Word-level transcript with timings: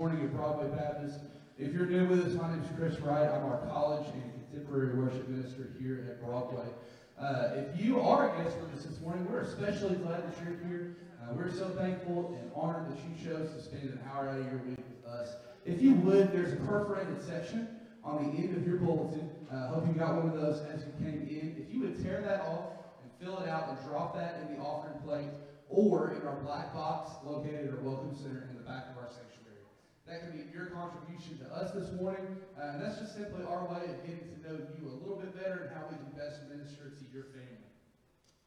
morning 0.00 0.22
at 0.22 0.34
Broadway 0.34 0.66
Baptist. 0.76 1.20
If 1.56 1.72
you're 1.72 1.86
new 1.86 2.08
with 2.08 2.26
us, 2.26 2.34
my 2.34 2.50
name 2.50 2.64
is 2.64 2.68
Chris 2.76 2.98
Wright. 2.98 3.30
I'm 3.30 3.44
our 3.44 3.58
college 3.68 4.04
and 4.12 4.24
contemporary 4.50 4.92
worship 4.98 5.28
minister 5.28 5.70
here 5.80 6.08
at 6.10 6.20
Broadway. 6.20 6.66
Uh, 7.16 7.50
if 7.54 7.80
you 7.80 8.00
are 8.00 8.34
a 8.34 8.42
guest 8.42 8.56
with 8.58 8.74
us 8.74 8.86
this 8.86 9.00
morning, 9.00 9.24
we're 9.30 9.42
especially 9.42 9.94
glad 9.94 10.24
that 10.24 10.34
you're 10.42 10.58
here. 10.66 10.96
Uh, 11.22 11.32
we're 11.34 11.48
so 11.48 11.68
thankful 11.78 12.36
and 12.40 12.50
honored 12.56 12.90
that 12.90 12.98
you 13.06 13.14
chose 13.24 13.52
to 13.52 13.62
spend 13.62 13.84
an 13.84 14.00
hour 14.10 14.28
out 14.28 14.40
of 14.40 14.46
your 14.46 14.58
week 14.66 14.78
with 14.78 15.12
us. 15.12 15.36
If 15.64 15.80
you 15.80 15.94
would, 15.94 16.32
there's 16.32 16.54
a 16.54 16.66
perforated 16.66 17.22
section 17.22 17.68
on 18.02 18.16
the 18.16 18.36
end 18.36 18.56
of 18.56 18.66
your 18.66 18.78
bulletin. 18.78 19.30
I 19.52 19.54
uh, 19.54 19.68
hope 19.74 19.86
you 19.86 19.92
got 19.92 20.16
one 20.16 20.26
of 20.26 20.34
those 20.34 20.60
as 20.74 20.84
you 20.84 20.92
came 20.98 21.22
in. 21.30 21.54
If 21.56 21.72
you 21.72 21.82
would 21.82 22.02
tear 22.02 22.20
that 22.22 22.40
off 22.40 22.82
and 23.00 23.12
fill 23.22 23.38
it 23.44 23.48
out 23.48 23.68
and 23.68 23.78
drop 23.88 24.16
that 24.16 24.42
in 24.42 24.56
the 24.56 24.60
offering 24.60 25.00
plate 25.04 25.30
or 25.68 26.14
in 26.20 26.26
our 26.26 26.34
black 26.42 26.74
box 26.74 27.12
located 27.24 27.68
at 27.68 27.74
our 27.74 27.80
Welcome 27.80 28.16
Center 28.16 28.48
in 28.50 28.56
the 28.56 28.64
back. 28.64 28.93
That 30.06 30.20
can 30.20 30.36
be 30.36 30.44
your 30.52 30.66
contribution 30.66 31.40
to 31.40 31.46
us 31.48 31.72
this 31.72 31.88
morning. 31.96 32.36
Uh, 32.60 32.76
and 32.76 32.82
that's 32.82 33.00
just 33.00 33.16
simply 33.16 33.40
our 33.48 33.64
way 33.64 33.88
of 33.88 34.04
getting 34.04 34.28
to 34.28 34.38
know 34.44 34.60
you 34.76 34.84
a 34.84 34.96
little 35.00 35.16
bit 35.16 35.32
better 35.32 35.64
and 35.64 35.70
how 35.72 35.88
we 35.88 35.96
can 35.96 36.12
best 36.12 36.44
minister 36.44 36.92
to 36.92 37.04
your 37.08 37.24
family. 37.32 37.72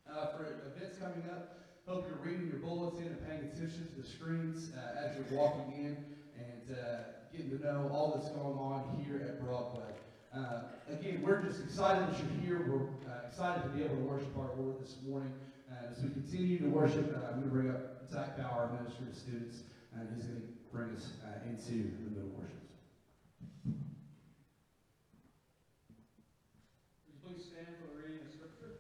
Uh, 0.06 0.38
for 0.38 0.46
events 0.70 1.02
coming 1.02 1.26
up, 1.34 1.66
hope 1.88 2.06
you're 2.06 2.22
reading 2.22 2.48
your 2.48 2.62
bulletin 2.62 3.08
and 3.10 3.20
paying 3.26 3.50
attention 3.50 3.90
to 3.90 4.02
the 4.02 4.08
screens 4.08 4.70
uh, 4.78 5.02
as 5.02 5.18
you're 5.18 5.38
walking 5.38 5.74
in 5.74 5.98
and 6.38 6.78
uh, 6.78 7.26
getting 7.34 7.50
to 7.50 7.58
know 7.58 7.90
all 7.92 8.14
that's 8.14 8.30
going 8.30 8.58
on 8.58 9.02
here 9.04 9.26
at 9.28 9.44
Broadway. 9.44 9.90
Uh, 10.36 10.62
again, 10.94 11.24
we're 11.26 11.42
just 11.42 11.64
excited 11.64 12.08
that 12.08 12.16
you're 12.22 12.46
here. 12.46 12.70
We're 12.70 12.86
uh, 13.10 13.26
excited 13.28 13.64
to 13.64 13.70
be 13.70 13.84
able 13.84 13.96
to 13.96 14.04
worship 14.04 14.38
our 14.38 14.54
Lord 14.56 14.80
this 14.80 14.96
morning. 15.08 15.34
as 15.90 16.04
we 16.04 16.10
continue 16.12 16.60
to 16.60 16.70
worship, 16.70 17.18
I'm 17.18 17.42
going 17.42 17.44
to 17.44 17.50
bring 17.50 17.70
up 17.72 18.06
Zach 18.12 18.38
Bauer, 18.38 18.70
minister 18.78 19.04
to 19.10 19.20
students, 19.20 19.64
and 19.96 20.08
he's 20.16 20.26
going 20.26 20.42
to 20.42 20.57
bring 20.72 20.96
us 20.96 21.14
uh, 21.24 21.50
into 21.50 21.92
the 22.04 22.10
middle 22.12 22.30
portions. 22.36 22.68
please 27.24 27.44
stand 27.44 27.68
for 27.80 28.02
reading 28.02 28.20
of 28.26 28.32
Scripture? 28.34 28.80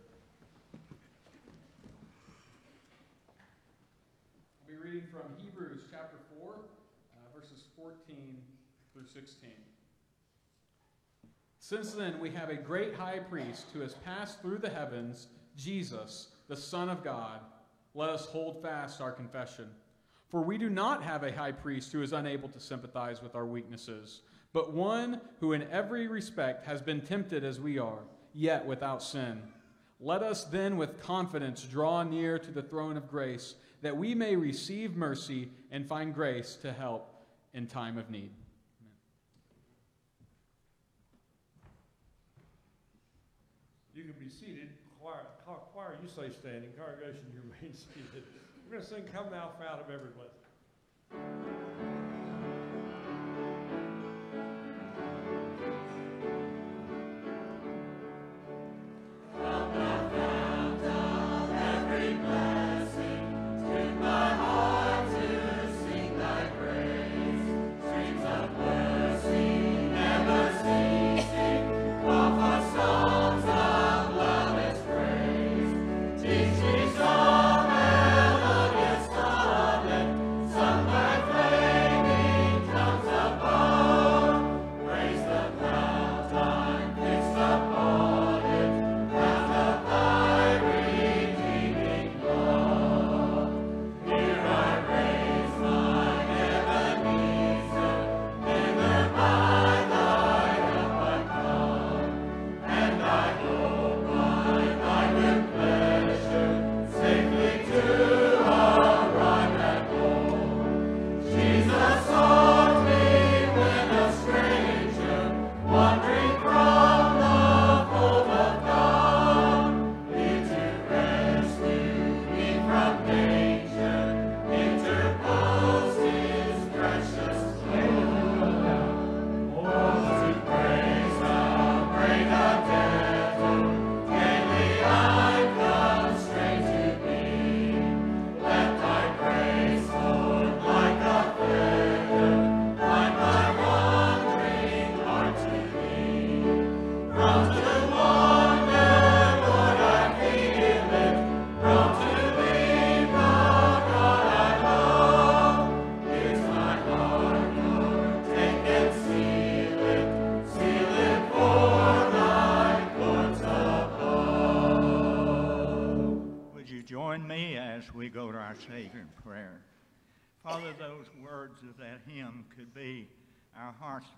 I'll 4.61 4.67
be 4.67 4.75
reading 4.75 5.07
from 5.11 5.35
Hebrews 5.43 5.81
chapter 5.91 6.17
4, 6.39 6.53
uh, 6.53 7.37
verses 7.37 7.65
14 7.75 8.37
through 8.93 9.05
16. 9.05 9.49
Since 11.59 11.93
then, 11.93 12.19
we 12.19 12.29
have 12.31 12.49
a 12.49 12.55
great 12.55 12.95
high 12.95 13.19
priest 13.19 13.65
who 13.73 13.81
has 13.81 13.95
passed 13.95 14.41
through 14.41 14.59
the 14.59 14.69
heavens, 14.69 15.27
Jesus, 15.57 16.29
the 16.47 16.55
Son 16.55 16.89
of 16.89 17.03
God. 17.03 17.41
Let 17.93 18.09
us 18.09 18.25
hold 18.27 18.61
fast 18.61 19.01
our 19.01 19.11
confession. 19.11 19.67
For 20.29 20.41
we 20.41 20.57
do 20.57 20.69
not 20.69 21.03
have 21.03 21.23
a 21.23 21.31
high 21.31 21.53
priest 21.53 21.91
who 21.91 22.01
is 22.01 22.11
unable 22.11 22.49
to 22.49 22.59
sympathize 22.59 23.21
with 23.21 23.35
our 23.35 23.45
weaknesses, 23.45 24.21
but 24.51 24.73
one 24.73 25.21
who 25.39 25.53
in 25.53 25.63
every 25.71 26.07
respect 26.07 26.65
has 26.65 26.81
been 26.81 27.01
tempted 27.01 27.43
as 27.43 27.59
we 27.59 27.79
are, 27.79 28.03
yet 28.33 28.65
without 28.65 29.01
sin. 29.01 29.41
Let 29.99 30.23
us 30.23 30.43
then 30.43 30.77
with 30.77 31.01
confidence 31.01 31.63
draw 31.63 32.03
near 32.03 32.37
to 32.39 32.51
the 32.51 32.61
throne 32.61 32.97
of 32.97 33.09
grace, 33.09 33.55
that 33.81 33.95
we 33.95 34.13
may 34.13 34.35
receive 34.35 34.95
mercy 34.95 35.49
and 35.71 35.87
find 35.87 36.13
grace 36.13 36.55
to 36.61 36.73
help 36.73 37.13
in 37.53 37.65
time 37.65 37.97
of 37.97 38.09
need. 38.09 38.31
You 43.95 44.03
can 44.03 44.13
be 44.19 44.29
seated. 44.29 44.69
Choir, 45.01 45.25
choir 45.73 45.95
you 46.03 46.09
say 46.09 46.31
standing. 46.37 46.69
Congregation, 46.77 47.23
you 47.33 47.41
remain 47.41 47.73
seated. 47.93 48.23
We're 48.69 48.79
going 48.79 48.83
to 48.83 48.89
sing 48.89 49.03
Come 49.13 49.31
Thou 49.31 49.49
Fount 49.57 49.79
of 49.79 49.89
Every 49.89 50.09
Blessing. 50.09 52.06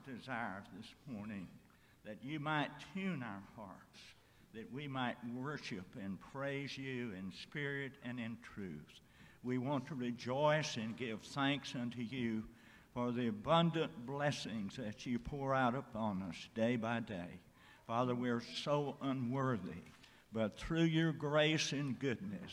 Desires 0.05 0.63
this 0.77 0.87
morning 1.07 1.47
that 2.05 2.17
you 2.23 2.39
might 2.39 2.69
tune 2.93 3.23
our 3.23 3.43
hearts, 3.55 3.99
that 4.53 4.71
we 4.73 4.87
might 4.87 5.15
worship 5.35 5.85
and 6.01 6.17
praise 6.33 6.77
you 6.77 7.11
in 7.17 7.31
spirit 7.43 7.93
and 8.03 8.19
in 8.19 8.37
truth. 8.53 9.01
We 9.43 9.57
want 9.57 9.87
to 9.87 9.95
rejoice 9.95 10.77
and 10.77 10.97
give 10.97 11.21
thanks 11.21 11.73
unto 11.75 12.01
you 12.01 12.43
for 12.93 13.11
the 13.11 13.27
abundant 13.27 14.05
blessings 14.05 14.75
that 14.77 15.05
you 15.05 15.19
pour 15.19 15.53
out 15.53 15.75
upon 15.75 16.23
us 16.23 16.49
day 16.55 16.75
by 16.75 16.99
day. 16.99 17.39
Father, 17.87 18.15
we're 18.15 18.43
so 18.63 18.97
unworthy, 19.01 19.83
but 20.31 20.57
through 20.57 20.83
your 20.83 21.11
grace 21.11 21.71
and 21.71 21.97
goodness, 21.97 22.51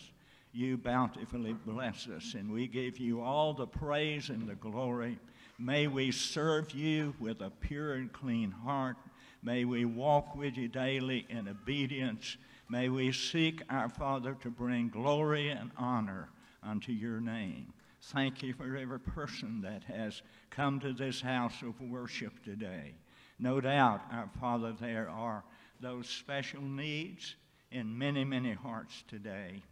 you 0.56 0.76
bountifully 0.76 1.52
bless 1.52 2.08
us, 2.08 2.34
and 2.34 2.50
we 2.50 2.66
give 2.66 2.98
you 2.98 3.20
all 3.20 3.52
the 3.54 3.66
praise 3.66 4.30
and 4.30 4.48
the 4.48 4.54
glory 4.54 5.18
May 5.58 5.86
we 5.86 6.10
serve 6.10 6.72
you 6.72 7.14
with 7.18 7.40
a 7.40 7.48
pure 7.48 7.94
and 7.94 8.12
clean 8.12 8.50
heart. 8.50 8.96
May 9.42 9.64
we 9.64 9.86
walk 9.86 10.36
with 10.36 10.56
you 10.58 10.68
daily 10.68 11.26
in 11.30 11.48
obedience. 11.48 12.36
May 12.68 12.90
we 12.90 13.12
seek 13.12 13.62
our 13.70 13.88
Father 13.88 14.36
to 14.42 14.50
bring 14.50 14.90
glory 14.90 15.48
and 15.48 15.70
honor 15.78 16.28
unto 16.62 16.92
your 16.92 17.20
name. 17.20 17.72
Thank 18.02 18.42
you 18.42 18.52
for 18.52 18.76
every 18.76 19.00
person 19.00 19.62
that 19.62 19.84
has 19.84 20.20
come 20.50 20.78
to 20.80 20.92
this 20.92 21.22
house 21.22 21.62
of 21.62 21.80
worship 21.80 22.44
today. 22.44 22.94
No 23.38 23.60
doubt, 23.60 24.02
our 24.12 24.28
Father, 24.38 24.74
there 24.78 25.08
are 25.08 25.42
those 25.80 26.06
special 26.06 26.60
needs 26.60 27.36
in 27.70 27.96
many, 27.96 28.24
many 28.24 28.52
hearts 28.52 29.04
today. 29.08 29.62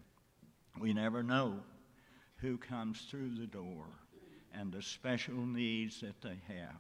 We 0.79 0.93
never 0.93 1.23
know 1.23 1.61
who 2.37 2.59
comes 2.59 3.07
through 3.11 3.37
the 3.37 3.47
door. 3.47 3.87
and 4.55 4.73
the 4.73 4.83
special 4.83 5.35
needs 5.35 6.01
that 6.01 6.21
they 6.23 6.39
have. 6.47 6.77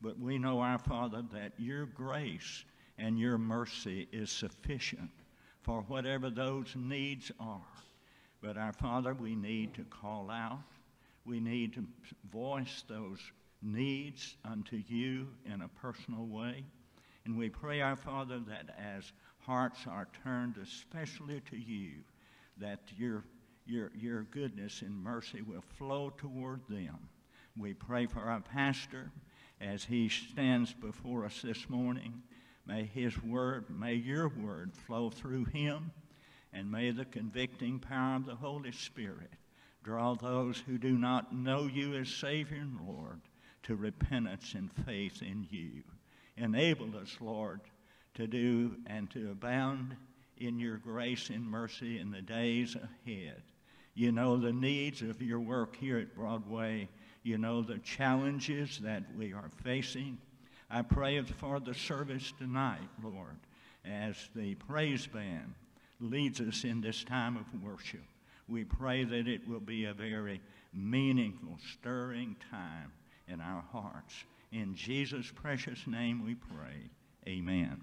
But 0.00 0.18
we 0.18 0.38
know, 0.38 0.60
our 0.60 0.78
Father, 0.78 1.24
that 1.32 1.52
your 1.58 1.86
grace 1.86 2.64
and 2.98 3.18
your 3.18 3.38
mercy 3.38 4.08
is 4.12 4.30
sufficient 4.30 5.10
for 5.62 5.82
whatever 5.88 6.30
those 6.30 6.74
needs 6.76 7.32
are. 7.40 7.62
But 8.40 8.56
our 8.56 8.72
Father, 8.72 9.14
we 9.14 9.34
need 9.34 9.74
to 9.74 9.84
call 9.84 10.30
out. 10.30 10.62
We 11.24 11.40
need 11.40 11.72
to 11.74 11.84
voice 12.30 12.84
those 12.88 13.20
needs 13.60 14.36
unto 14.44 14.76
you 14.86 15.28
in 15.44 15.62
a 15.62 15.68
personal 15.68 16.26
way. 16.26 16.64
And 17.24 17.36
we 17.36 17.48
pray, 17.48 17.80
our 17.80 17.96
Father, 17.96 18.38
that 18.48 18.76
as 18.78 19.12
hearts 19.40 19.80
are 19.88 20.08
turned 20.22 20.56
especially 20.62 21.40
to 21.50 21.56
you, 21.56 21.92
that 22.60 22.80
your, 22.96 23.24
your, 23.66 23.90
your 23.94 24.22
goodness 24.24 24.82
and 24.82 25.02
mercy 25.02 25.42
will 25.42 25.64
flow 25.76 26.10
toward 26.10 26.60
them. 26.68 26.98
We 27.56 27.74
pray 27.74 28.06
for 28.06 28.20
our 28.20 28.40
pastor 28.40 29.10
as 29.60 29.84
he 29.84 30.08
stands 30.08 30.72
before 30.72 31.24
us 31.24 31.42
this 31.42 31.68
morning. 31.68 32.22
May 32.66 32.84
his 32.84 33.20
word, 33.22 33.66
may 33.70 33.94
your 33.94 34.28
word 34.28 34.72
flow 34.74 35.10
through 35.10 35.46
him, 35.46 35.90
and 36.52 36.70
may 36.70 36.90
the 36.90 37.04
convicting 37.04 37.78
power 37.78 38.16
of 38.16 38.26
the 38.26 38.36
Holy 38.36 38.72
Spirit 38.72 39.32
draw 39.82 40.14
those 40.14 40.62
who 40.66 40.78
do 40.78 40.98
not 40.98 41.34
know 41.34 41.66
you 41.66 41.94
as 41.94 42.08
Savior 42.08 42.58
and 42.58 42.78
Lord 42.86 43.20
to 43.62 43.74
repentance 43.74 44.54
and 44.54 44.70
faith 44.86 45.22
in 45.22 45.46
you. 45.50 45.82
Enable 46.36 46.96
us, 46.96 47.16
Lord, 47.20 47.60
to 48.14 48.26
do 48.26 48.76
and 48.86 49.10
to 49.10 49.30
abound 49.30 49.96
in 50.40 50.58
your 50.58 50.76
grace 50.76 51.30
and 51.30 51.44
mercy 51.46 51.98
in 51.98 52.10
the 52.10 52.22
days 52.22 52.76
ahead. 52.76 53.42
You 53.94 54.12
know 54.12 54.36
the 54.36 54.52
needs 54.52 55.02
of 55.02 55.20
your 55.20 55.40
work 55.40 55.76
here 55.76 55.98
at 55.98 56.14
Broadway. 56.14 56.88
You 57.22 57.38
know 57.38 57.62
the 57.62 57.78
challenges 57.78 58.78
that 58.82 59.02
we 59.16 59.32
are 59.32 59.50
facing. 59.64 60.18
I 60.70 60.82
pray 60.82 61.20
for 61.22 61.60
the 61.60 61.74
service 61.74 62.32
tonight, 62.38 62.88
Lord, 63.02 63.38
as 63.84 64.16
the 64.36 64.54
praise 64.54 65.06
band 65.06 65.54
leads 66.00 66.40
us 66.40 66.64
in 66.64 66.80
this 66.80 67.02
time 67.02 67.36
of 67.36 67.62
worship. 67.62 68.04
We 68.48 68.64
pray 68.64 69.04
that 69.04 69.26
it 69.28 69.46
will 69.48 69.60
be 69.60 69.86
a 69.86 69.94
very 69.94 70.40
meaningful, 70.72 71.58
stirring 71.72 72.36
time 72.50 72.92
in 73.26 73.40
our 73.40 73.64
hearts. 73.72 74.14
In 74.52 74.74
Jesus' 74.74 75.30
precious 75.34 75.86
name 75.86 76.24
we 76.24 76.34
pray. 76.34 76.90
Amen. 77.26 77.82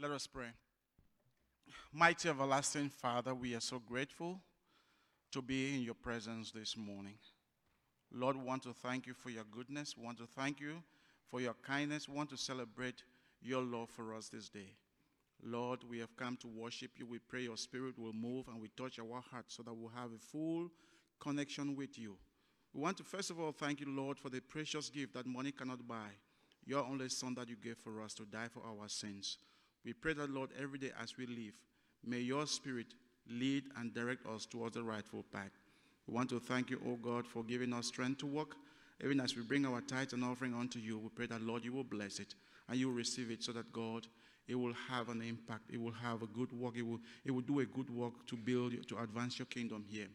Let 0.00 0.12
us 0.12 0.26
pray. 0.26 0.46
Mighty 1.92 2.30
everlasting 2.30 2.88
Father, 2.88 3.34
we 3.34 3.54
are 3.54 3.60
so 3.60 3.78
grateful 3.78 4.40
to 5.30 5.42
be 5.42 5.74
in 5.74 5.82
your 5.82 5.94
presence 5.94 6.50
this 6.50 6.74
morning. 6.74 7.18
Lord, 8.10 8.36
we 8.36 8.42
want 8.44 8.62
to 8.62 8.72
thank 8.72 9.06
you 9.06 9.12
for 9.12 9.28
your 9.28 9.44
goodness. 9.50 9.98
We 9.98 10.04
want 10.06 10.16
to 10.16 10.26
thank 10.26 10.58
you 10.58 10.82
for 11.30 11.42
your 11.42 11.52
kindness. 11.62 12.08
We 12.08 12.16
want 12.16 12.30
to 12.30 12.38
celebrate 12.38 13.02
your 13.42 13.60
love 13.60 13.90
for 13.90 14.14
us 14.14 14.30
this 14.30 14.48
day. 14.48 14.72
Lord, 15.44 15.80
we 15.86 15.98
have 15.98 16.16
come 16.16 16.38
to 16.38 16.48
worship 16.48 16.92
you. 16.96 17.04
We 17.04 17.18
pray 17.18 17.42
your 17.42 17.58
spirit 17.58 17.98
will 17.98 18.14
move 18.14 18.48
and 18.48 18.58
we 18.58 18.68
touch 18.78 18.98
our 18.98 19.20
hearts 19.30 19.56
so 19.56 19.62
that 19.64 19.74
we'll 19.74 19.92
have 19.94 20.12
a 20.12 20.18
full 20.18 20.70
connection 21.20 21.76
with 21.76 21.98
you. 21.98 22.16
We 22.72 22.80
want 22.80 22.96
to 22.96 23.04
first 23.04 23.28
of 23.28 23.38
all 23.38 23.52
thank 23.52 23.80
you, 23.80 23.86
Lord, 23.90 24.18
for 24.18 24.30
the 24.30 24.40
precious 24.40 24.88
gift 24.88 25.12
that 25.12 25.26
money 25.26 25.52
cannot 25.52 25.86
buy. 25.86 26.08
Your 26.64 26.86
only 26.86 27.10
son 27.10 27.34
that 27.34 27.50
you 27.50 27.56
gave 27.56 27.76
for 27.76 28.00
us 28.00 28.14
to 28.14 28.24
die 28.24 28.48
for 28.50 28.62
our 28.62 28.88
sins. 28.88 29.36
We 29.84 29.92
pray 29.92 30.12
that, 30.14 30.30
Lord, 30.30 30.50
every 30.60 30.78
day 30.78 30.90
as 31.00 31.16
we 31.16 31.26
live, 31.26 31.54
may 32.04 32.20
your 32.20 32.46
spirit 32.46 32.86
lead 33.28 33.64
and 33.78 33.94
direct 33.94 34.26
us 34.26 34.46
towards 34.46 34.76
the 34.76 34.82
rightful 34.82 35.24
path. 35.32 35.50
We 36.06 36.14
want 36.14 36.30
to 36.30 36.40
thank 36.40 36.70
you, 36.70 36.80
O 36.86 36.96
God, 36.96 37.26
for 37.26 37.44
giving 37.44 37.72
us 37.72 37.86
strength 37.86 38.18
to 38.18 38.26
walk. 38.26 38.56
Even 39.02 39.20
as 39.20 39.34
we 39.34 39.42
bring 39.42 39.64
our 39.64 39.80
tithes 39.80 40.12
and 40.12 40.24
offering 40.24 40.54
unto 40.54 40.78
you, 40.78 40.98
we 40.98 41.08
pray 41.08 41.26
that, 41.26 41.40
Lord, 41.40 41.64
you 41.64 41.72
will 41.72 41.84
bless 41.84 42.18
it 42.18 42.34
and 42.68 42.78
you 42.78 42.88
will 42.88 42.94
receive 42.94 43.30
it 43.30 43.42
so 43.42 43.52
that, 43.52 43.72
God, 43.72 44.06
it 44.46 44.54
will 44.54 44.74
have 44.88 45.08
an 45.08 45.22
impact. 45.22 45.70
It 45.72 45.80
will 45.80 45.92
have 45.92 46.22
a 46.22 46.26
good 46.26 46.52
work. 46.52 46.74
It 46.76 46.82
will, 46.82 46.98
it 47.24 47.30
will 47.30 47.40
do 47.40 47.60
a 47.60 47.64
good 47.64 47.88
work 47.88 48.26
to 48.26 48.36
build, 48.36 48.74
to 48.88 48.98
advance 48.98 49.38
your 49.38 49.46
kingdom 49.46 49.84
here. 49.88 50.08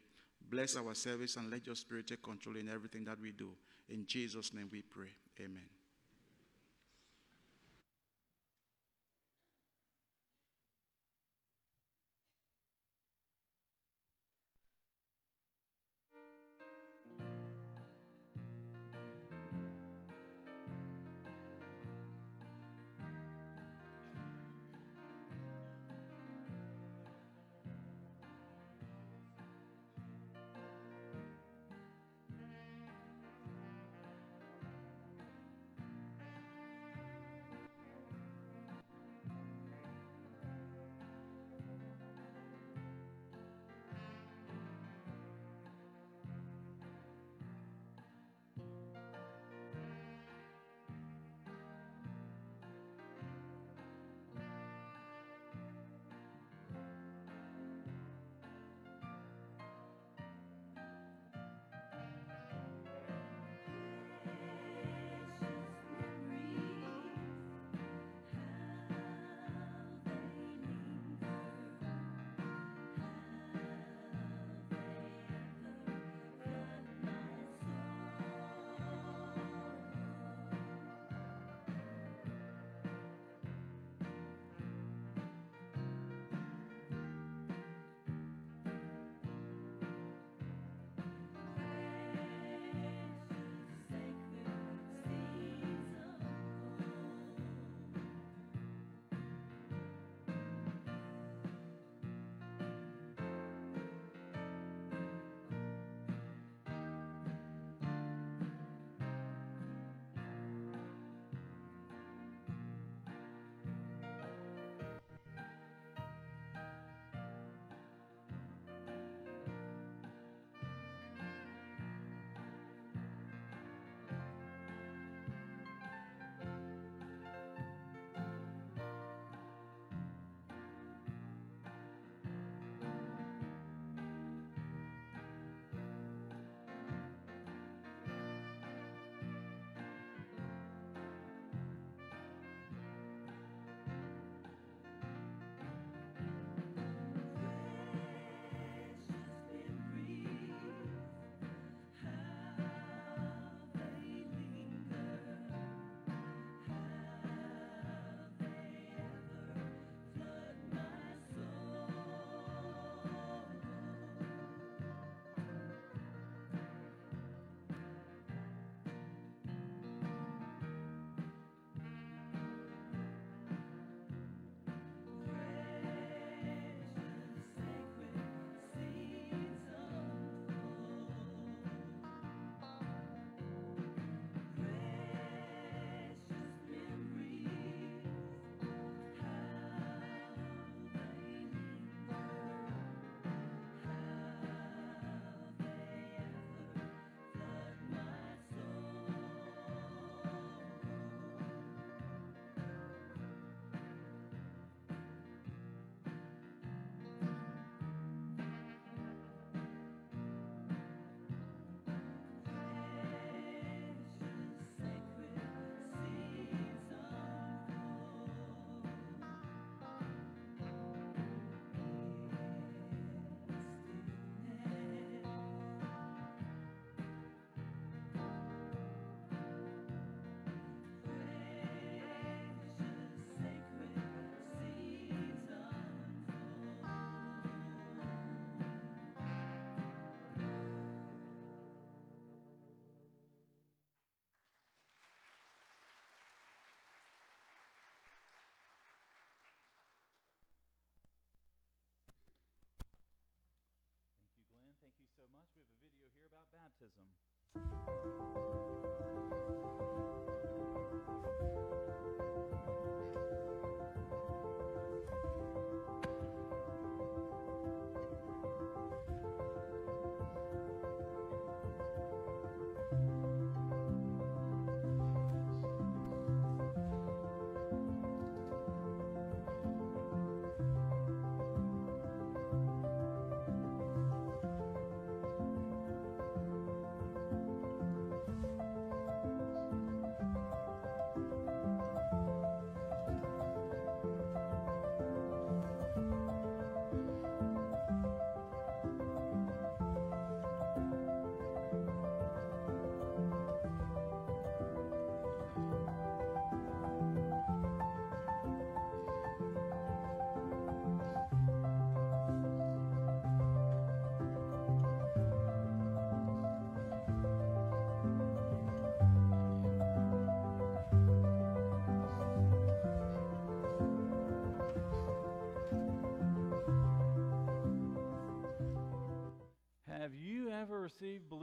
Bless 0.49 0.75
our 0.75 0.93
service 0.93 1.37
and 1.37 1.49
let 1.49 1.65
your 1.65 1.75
spirit 1.75 2.07
take 2.07 2.21
control 2.21 2.57
in 2.57 2.69
everything 2.69 3.05
that 3.05 3.19
we 3.19 3.31
do. 3.31 3.49
In 3.89 4.05
Jesus' 4.05 4.53
name 4.53 4.69
we 4.71 4.81
pray. 4.81 5.09
Amen. 5.39 5.69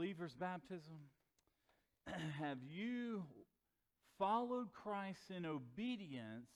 Believer's 0.03 0.33
baptism? 0.33 0.97
Have 2.39 2.57
you 2.69 3.23
followed 4.19 4.67
Christ 4.73 5.31
in 5.33 5.45
obedience? 5.45 6.49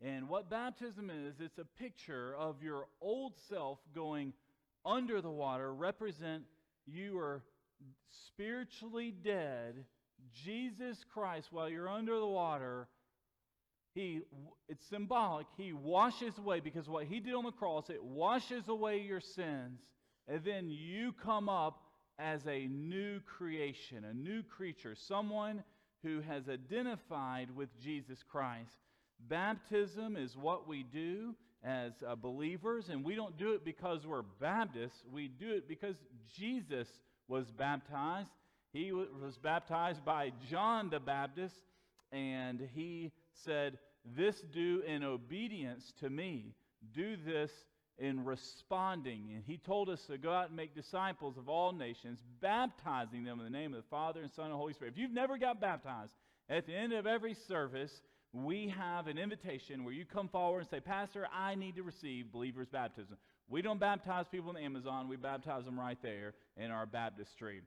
And 0.00 0.26
what 0.26 0.48
baptism 0.48 1.10
is, 1.10 1.34
it's 1.38 1.58
a 1.58 1.66
picture 1.78 2.34
of 2.38 2.62
your 2.62 2.86
old 3.02 3.34
self 3.50 3.78
going 3.94 4.32
under 4.86 5.20
the 5.20 5.30
water, 5.30 5.74
represent 5.74 6.44
you 6.86 7.18
are 7.18 7.42
spiritually 8.28 9.12
dead. 9.22 9.84
Jesus 10.46 10.96
Christ, 11.12 11.48
while 11.50 11.68
you're 11.68 11.90
under 11.90 12.18
the 12.18 12.26
water, 12.26 12.88
he 13.94 14.22
it's 14.66 14.88
symbolic. 14.88 15.46
He 15.58 15.74
washes 15.74 16.32
away 16.38 16.60
because 16.60 16.88
what 16.88 17.04
he 17.04 17.20
did 17.20 17.34
on 17.34 17.44
the 17.44 17.52
cross, 17.52 17.90
it 17.90 18.02
washes 18.02 18.66
away 18.66 19.00
your 19.00 19.20
sins 19.20 19.78
and 20.26 20.42
then 20.42 20.70
you 20.70 21.12
come 21.22 21.50
up 21.50 21.82
as 22.18 22.46
a 22.46 22.66
new 22.66 23.20
creation, 23.20 24.04
a 24.04 24.14
new 24.14 24.42
creature, 24.42 24.94
someone 24.94 25.62
who 26.02 26.20
has 26.20 26.48
identified 26.48 27.54
with 27.54 27.68
Jesus 27.82 28.18
Christ. 28.28 28.76
Baptism 29.28 30.16
is 30.16 30.36
what 30.36 30.68
we 30.68 30.82
do 30.82 31.34
as 31.64 31.92
uh, 32.06 32.14
believers, 32.14 32.88
and 32.88 33.04
we 33.04 33.14
don't 33.14 33.36
do 33.36 33.52
it 33.52 33.64
because 33.64 34.06
we're 34.06 34.22
Baptists. 34.40 35.02
We 35.12 35.28
do 35.28 35.54
it 35.54 35.68
because 35.68 35.96
Jesus 36.36 36.88
was 37.26 37.50
baptized. 37.50 38.30
He 38.72 38.92
was 38.92 39.38
baptized 39.42 40.04
by 40.04 40.32
John 40.48 40.90
the 40.90 41.00
Baptist, 41.00 41.56
and 42.12 42.68
he 42.74 43.12
said, 43.44 43.78
This 44.16 44.40
do 44.52 44.82
in 44.86 45.02
obedience 45.02 45.92
to 46.00 46.10
me. 46.10 46.54
Do 46.94 47.16
this 47.16 47.50
in 47.98 48.24
responding. 48.24 49.30
And 49.34 49.42
he 49.46 49.56
told 49.56 49.88
us 49.88 50.02
to 50.06 50.18
go 50.18 50.32
out 50.32 50.48
and 50.48 50.56
make 50.56 50.74
disciples 50.74 51.36
of 51.36 51.48
all 51.48 51.72
nations, 51.72 52.20
baptizing 52.40 53.24
them 53.24 53.38
in 53.40 53.44
the 53.44 53.50
name 53.50 53.74
of 53.74 53.82
the 53.82 53.88
Father 53.88 54.22
and 54.22 54.30
Son 54.30 54.46
and 54.46 54.54
Holy 54.54 54.72
Spirit. 54.72 54.94
If 54.94 54.98
you've 54.98 55.12
never 55.12 55.36
got 55.36 55.60
baptized, 55.60 56.12
at 56.48 56.66
the 56.66 56.74
end 56.74 56.92
of 56.92 57.06
every 57.06 57.34
service, 57.34 58.02
we 58.32 58.68
have 58.68 59.06
an 59.06 59.18
invitation 59.18 59.84
where 59.84 59.92
you 59.92 60.04
come 60.04 60.28
forward 60.28 60.60
and 60.60 60.68
say, 60.68 60.80
Pastor, 60.80 61.26
I 61.34 61.54
need 61.54 61.76
to 61.76 61.82
receive 61.82 62.32
believer's 62.32 62.68
baptism. 62.68 63.16
We 63.48 63.62
don't 63.62 63.80
baptize 63.80 64.26
people 64.30 64.50
in 64.50 64.62
Amazon, 64.62 65.08
we 65.08 65.16
baptize 65.16 65.64
them 65.64 65.78
right 65.78 65.98
there 66.02 66.34
in 66.56 66.70
our 66.70 66.86
baptistry. 66.86 67.62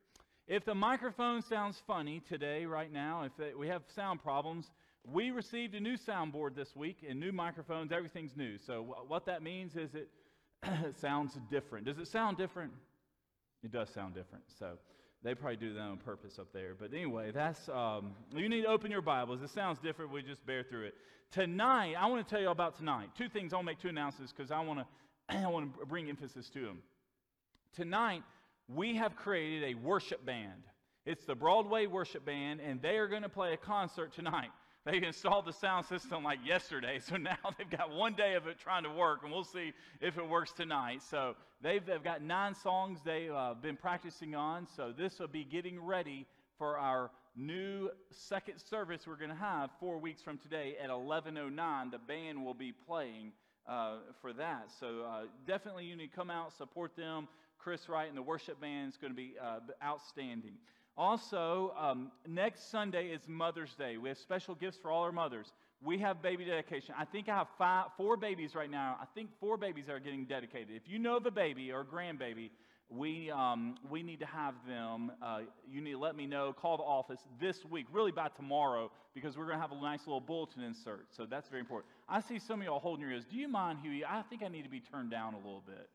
If 0.47 0.65
the 0.65 0.75
microphone 0.75 1.41
sounds 1.41 1.81
funny 1.87 2.21
today, 2.27 2.65
right 2.65 2.91
now, 2.91 3.23
if 3.23 3.55
we 3.57 3.67
have 3.67 3.83
sound 3.95 4.21
problems, 4.21 4.69
we 5.03 5.31
received 5.31 5.73
a 5.75 5.79
new 5.79 5.97
soundboard 5.97 6.55
this 6.55 6.75
week 6.75 6.97
and 7.07 7.19
new 7.19 7.31
microphones. 7.31 7.91
Everything's 7.91 8.35
new. 8.35 8.57
So, 8.59 8.83
wh- 8.83 9.09
what 9.09 9.25
that 9.25 9.41
means 9.41 9.75
is 9.75 9.95
it 9.95 10.09
sounds 10.99 11.37
different. 11.49 11.85
Does 11.85 11.97
it 11.97 12.07
sound 12.07 12.37
different? 12.37 12.71
It 13.63 13.71
does 13.71 13.89
sound 13.89 14.15
different. 14.15 14.43
So, 14.59 14.77
they 15.23 15.35
probably 15.35 15.57
do 15.57 15.73
that 15.73 15.79
on 15.79 15.97
purpose 15.97 16.39
up 16.39 16.47
there. 16.51 16.73
But 16.77 16.93
anyway, 16.93 17.31
that's 17.31 17.69
um, 17.69 18.13
you 18.33 18.49
need 18.49 18.63
to 18.63 18.67
open 18.67 18.89
your 18.89 19.03
Bibles. 19.03 19.41
It 19.43 19.51
sounds 19.51 19.77
different. 19.79 20.11
We 20.11 20.23
just 20.23 20.45
bear 20.45 20.63
through 20.63 20.85
it. 20.85 20.95
Tonight, 21.31 21.93
I 21.97 22.07
want 22.07 22.27
to 22.27 22.29
tell 22.29 22.41
you 22.41 22.49
about 22.49 22.75
tonight. 22.77 23.09
Two 23.15 23.29
things. 23.29 23.53
I'll 23.53 23.63
make 23.63 23.79
two 23.79 23.89
announcements 23.89 24.33
because 24.35 24.51
I 24.51 24.59
want 24.61 24.79
to 25.29 25.37
I 25.37 25.47
want 25.47 25.79
to 25.79 25.85
bring 25.85 26.09
emphasis 26.09 26.49
to 26.49 26.61
them. 26.61 26.79
Tonight, 27.73 28.23
we 28.67 28.95
have 28.95 29.15
created 29.15 29.75
a 29.75 29.79
worship 29.79 30.25
band. 30.25 30.63
It's 31.05 31.25
the 31.25 31.35
Broadway 31.35 31.85
Worship 31.87 32.25
Band, 32.25 32.59
and 32.59 32.81
they 32.81 32.97
are 32.97 33.07
going 33.07 33.23
to 33.23 33.29
play 33.29 33.53
a 33.53 33.57
concert 33.57 34.13
tonight. 34.13 34.51
They 34.83 35.03
installed 35.03 35.45
the 35.45 35.53
sound 35.53 35.85
system 35.85 36.23
like 36.23 36.39
yesterday, 36.45 36.99
so 36.99 37.15
now 37.17 37.37
they've 37.57 37.69
got 37.69 37.91
one 37.91 38.13
day 38.13 38.33
of 38.33 38.47
it 38.47 38.57
trying 38.57 38.83
to 38.83 38.89
work, 38.89 39.19
and 39.23 39.31
we'll 39.31 39.43
see 39.43 39.73
if 39.99 40.17
it 40.17 40.27
works 40.27 40.51
tonight. 40.51 41.01
So 41.03 41.35
they've, 41.61 41.85
they've 41.85 42.03
got 42.03 42.23
nine 42.23 42.55
songs 42.55 42.99
they've 43.05 43.31
uh, 43.31 43.53
been 43.61 43.77
practicing 43.77 44.33
on, 44.33 44.67
so 44.75 44.91
this 44.91 45.19
will 45.19 45.27
be 45.27 45.43
getting 45.43 45.83
ready 45.83 46.25
for 46.57 46.77
our 46.77 47.11
new 47.35 47.89
second 48.09 48.59
service 48.59 49.07
we're 49.07 49.15
going 49.15 49.29
to 49.29 49.35
have 49.35 49.69
four 49.79 49.97
weeks 49.97 50.21
from 50.21 50.37
today 50.37 50.75
at 50.83 50.89
11.09. 50.89 51.91
The 51.91 51.97
band 51.99 52.43
will 52.43 52.53
be 52.53 52.73
playing 52.87 53.31
uh, 53.67 53.97
for 54.21 54.33
that. 54.33 54.69
So 54.79 55.03
uh, 55.07 55.21
definitely 55.47 55.85
you 55.85 55.95
need 55.95 56.09
to 56.09 56.15
come 56.15 56.29
out, 56.29 56.55
support 56.57 56.95
them. 56.95 57.27
Chris 57.57 57.87
Wright 57.87 58.09
and 58.09 58.17
the 58.17 58.23
worship 58.23 58.59
band 58.59 58.91
is 58.91 58.97
going 58.97 59.13
to 59.13 59.17
be 59.17 59.35
uh, 59.41 59.59
outstanding. 59.83 60.53
Also, 60.97 61.73
um, 61.79 62.11
next 62.27 62.69
Sunday 62.69 63.07
is 63.07 63.21
Mother's 63.27 63.73
Day. 63.75 63.97
We 63.97 64.09
have 64.09 64.17
special 64.17 64.55
gifts 64.55 64.77
for 64.77 64.91
all 64.91 65.03
our 65.03 65.11
mothers. 65.11 65.53
We 65.83 65.97
have 65.99 66.21
baby 66.21 66.45
dedication. 66.45 66.93
I 66.97 67.05
think 67.05 67.27
I 67.29 67.35
have 67.35 67.47
five, 67.57 67.87
four 67.97 68.17
babies 68.17 68.53
right 68.55 68.69
now. 68.69 68.97
I 69.01 69.05
think 69.15 69.29
four 69.39 69.57
babies 69.57 69.89
are 69.89 69.99
getting 69.99 70.25
dedicated. 70.25 70.75
If 70.75 70.83
you 70.87 70.99
know 70.99 71.17
the 71.19 71.31
baby 71.31 71.71
or 71.71 71.83
grandbaby, 71.83 72.49
we, 72.89 73.31
um, 73.31 73.75
we 73.89 74.03
need 74.03 74.19
to 74.19 74.25
have 74.25 74.53
them. 74.67 75.13
Uh, 75.23 75.41
you 75.71 75.79
need 75.81 75.93
to 75.93 75.97
let 75.97 76.15
me 76.15 76.27
know. 76.27 76.51
Call 76.51 76.75
the 76.77 76.83
office 76.83 77.21
this 77.39 77.63
week, 77.65 77.87
really 77.91 78.11
by 78.11 78.27
tomorrow, 78.27 78.91
because 79.15 79.37
we're 79.37 79.45
going 79.45 79.55
to 79.55 79.61
have 79.61 79.71
a 79.71 79.81
nice 79.81 80.01
little 80.05 80.19
bulletin 80.19 80.61
insert. 80.61 81.07
So 81.15 81.25
that's 81.25 81.47
very 81.47 81.61
important. 81.61 81.89
I 82.09 82.19
see 82.19 82.37
some 82.37 82.59
of 82.59 82.65
y'all 82.65 82.79
holding 82.79 83.01
your 83.01 83.11
ears. 83.11 83.23
Do 83.31 83.37
you 83.37 83.47
mind, 83.47 83.79
Huey? 83.81 84.03
I 84.03 84.23
think 84.29 84.43
I 84.43 84.49
need 84.49 84.63
to 84.63 84.69
be 84.69 84.81
turned 84.81 85.09
down 85.09 85.33
a 85.33 85.37
little 85.37 85.63
bit 85.65 85.89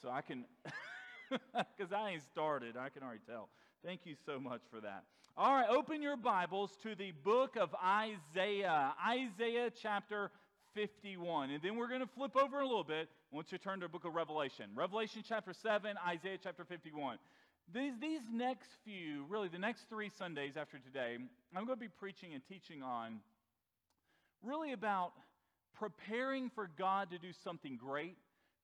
so 0.00 0.08
I 0.08 0.22
can, 0.22 0.46
because 1.30 1.92
I 1.92 2.12
ain't 2.12 2.22
started. 2.22 2.76
I 2.78 2.88
can 2.88 3.02
already 3.02 3.20
tell. 3.28 3.50
Thank 3.84 4.00
you 4.04 4.16
so 4.26 4.40
much 4.40 4.60
for 4.72 4.80
that. 4.80 5.04
All 5.36 5.54
right, 5.54 5.68
open 5.68 6.02
your 6.02 6.16
Bibles 6.16 6.72
to 6.82 6.96
the 6.96 7.12
book 7.12 7.56
of 7.56 7.70
Isaiah, 7.74 8.92
Isaiah 9.06 9.70
chapter 9.70 10.32
51. 10.74 11.50
And 11.50 11.62
then 11.62 11.76
we're 11.76 11.88
going 11.88 12.00
to 12.00 12.08
flip 12.16 12.36
over 12.36 12.58
a 12.58 12.66
little 12.66 12.82
bit 12.82 13.08
once 13.30 13.52
you 13.52 13.58
turn 13.58 13.78
to 13.80 13.86
the 13.86 13.88
book 13.88 14.04
of 14.04 14.14
Revelation. 14.14 14.66
Revelation 14.74 15.22
chapter 15.26 15.52
7, 15.52 15.94
Isaiah 16.08 16.38
chapter 16.42 16.64
51. 16.64 17.18
These, 17.72 17.92
these 18.00 18.20
next 18.32 18.68
few, 18.84 19.26
really 19.28 19.46
the 19.46 19.58
next 19.58 19.88
three 19.88 20.10
Sundays 20.18 20.56
after 20.56 20.78
today, 20.78 21.16
I'm 21.54 21.64
going 21.64 21.78
to 21.78 21.80
be 21.80 21.88
preaching 21.88 22.34
and 22.34 22.42
teaching 22.48 22.82
on 22.82 23.20
really 24.42 24.72
about 24.72 25.12
preparing 25.78 26.50
for 26.50 26.68
God 26.76 27.12
to 27.12 27.18
do 27.18 27.28
something 27.44 27.76
great, 27.76 28.16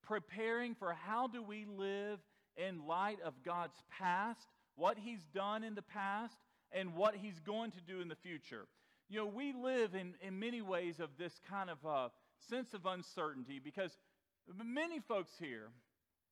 preparing 0.03 0.75
for 0.75 0.93
how 0.93 1.29
do 1.29 1.41
we 1.41 1.67
live 1.67 2.19
in 2.57 2.87
light 2.87 3.19
of 3.25 3.35
God's 3.45 3.77
past, 3.97 4.49
what 4.77 4.99
He's 4.99 5.25
done 5.35 5.65
in 5.65 5.75
the 5.75 5.83
past, 5.83 6.35
and 6.73 6.95
what 6.95 7.15
He's 7.15 7.39
going 7.41 7.71
to 7.73 7.81
do 7.81 8.01
in 8.01 8.09
the 8.09 8.17
future. 8.17 8.67
You 9.09 9.19
know, 9.19 9.27
we 9.27 9.53
live 9.53 9.95
in, 9.95 10.15
in 10.21 10.39
many 10.39 10.63
ways 10.63 10.99
of 10.99 11.11
this 11.19 11.33
kind 11.49 11.71
of 11.71 11.79
uh, 11.87 12.09
sense 12.49 12.75
of 12.75 12.87
uncertainty 12.87 13.61
because 13.63 13.91
many 14.65 15.01
folks 15.01 15.33
here, 15.39 15.69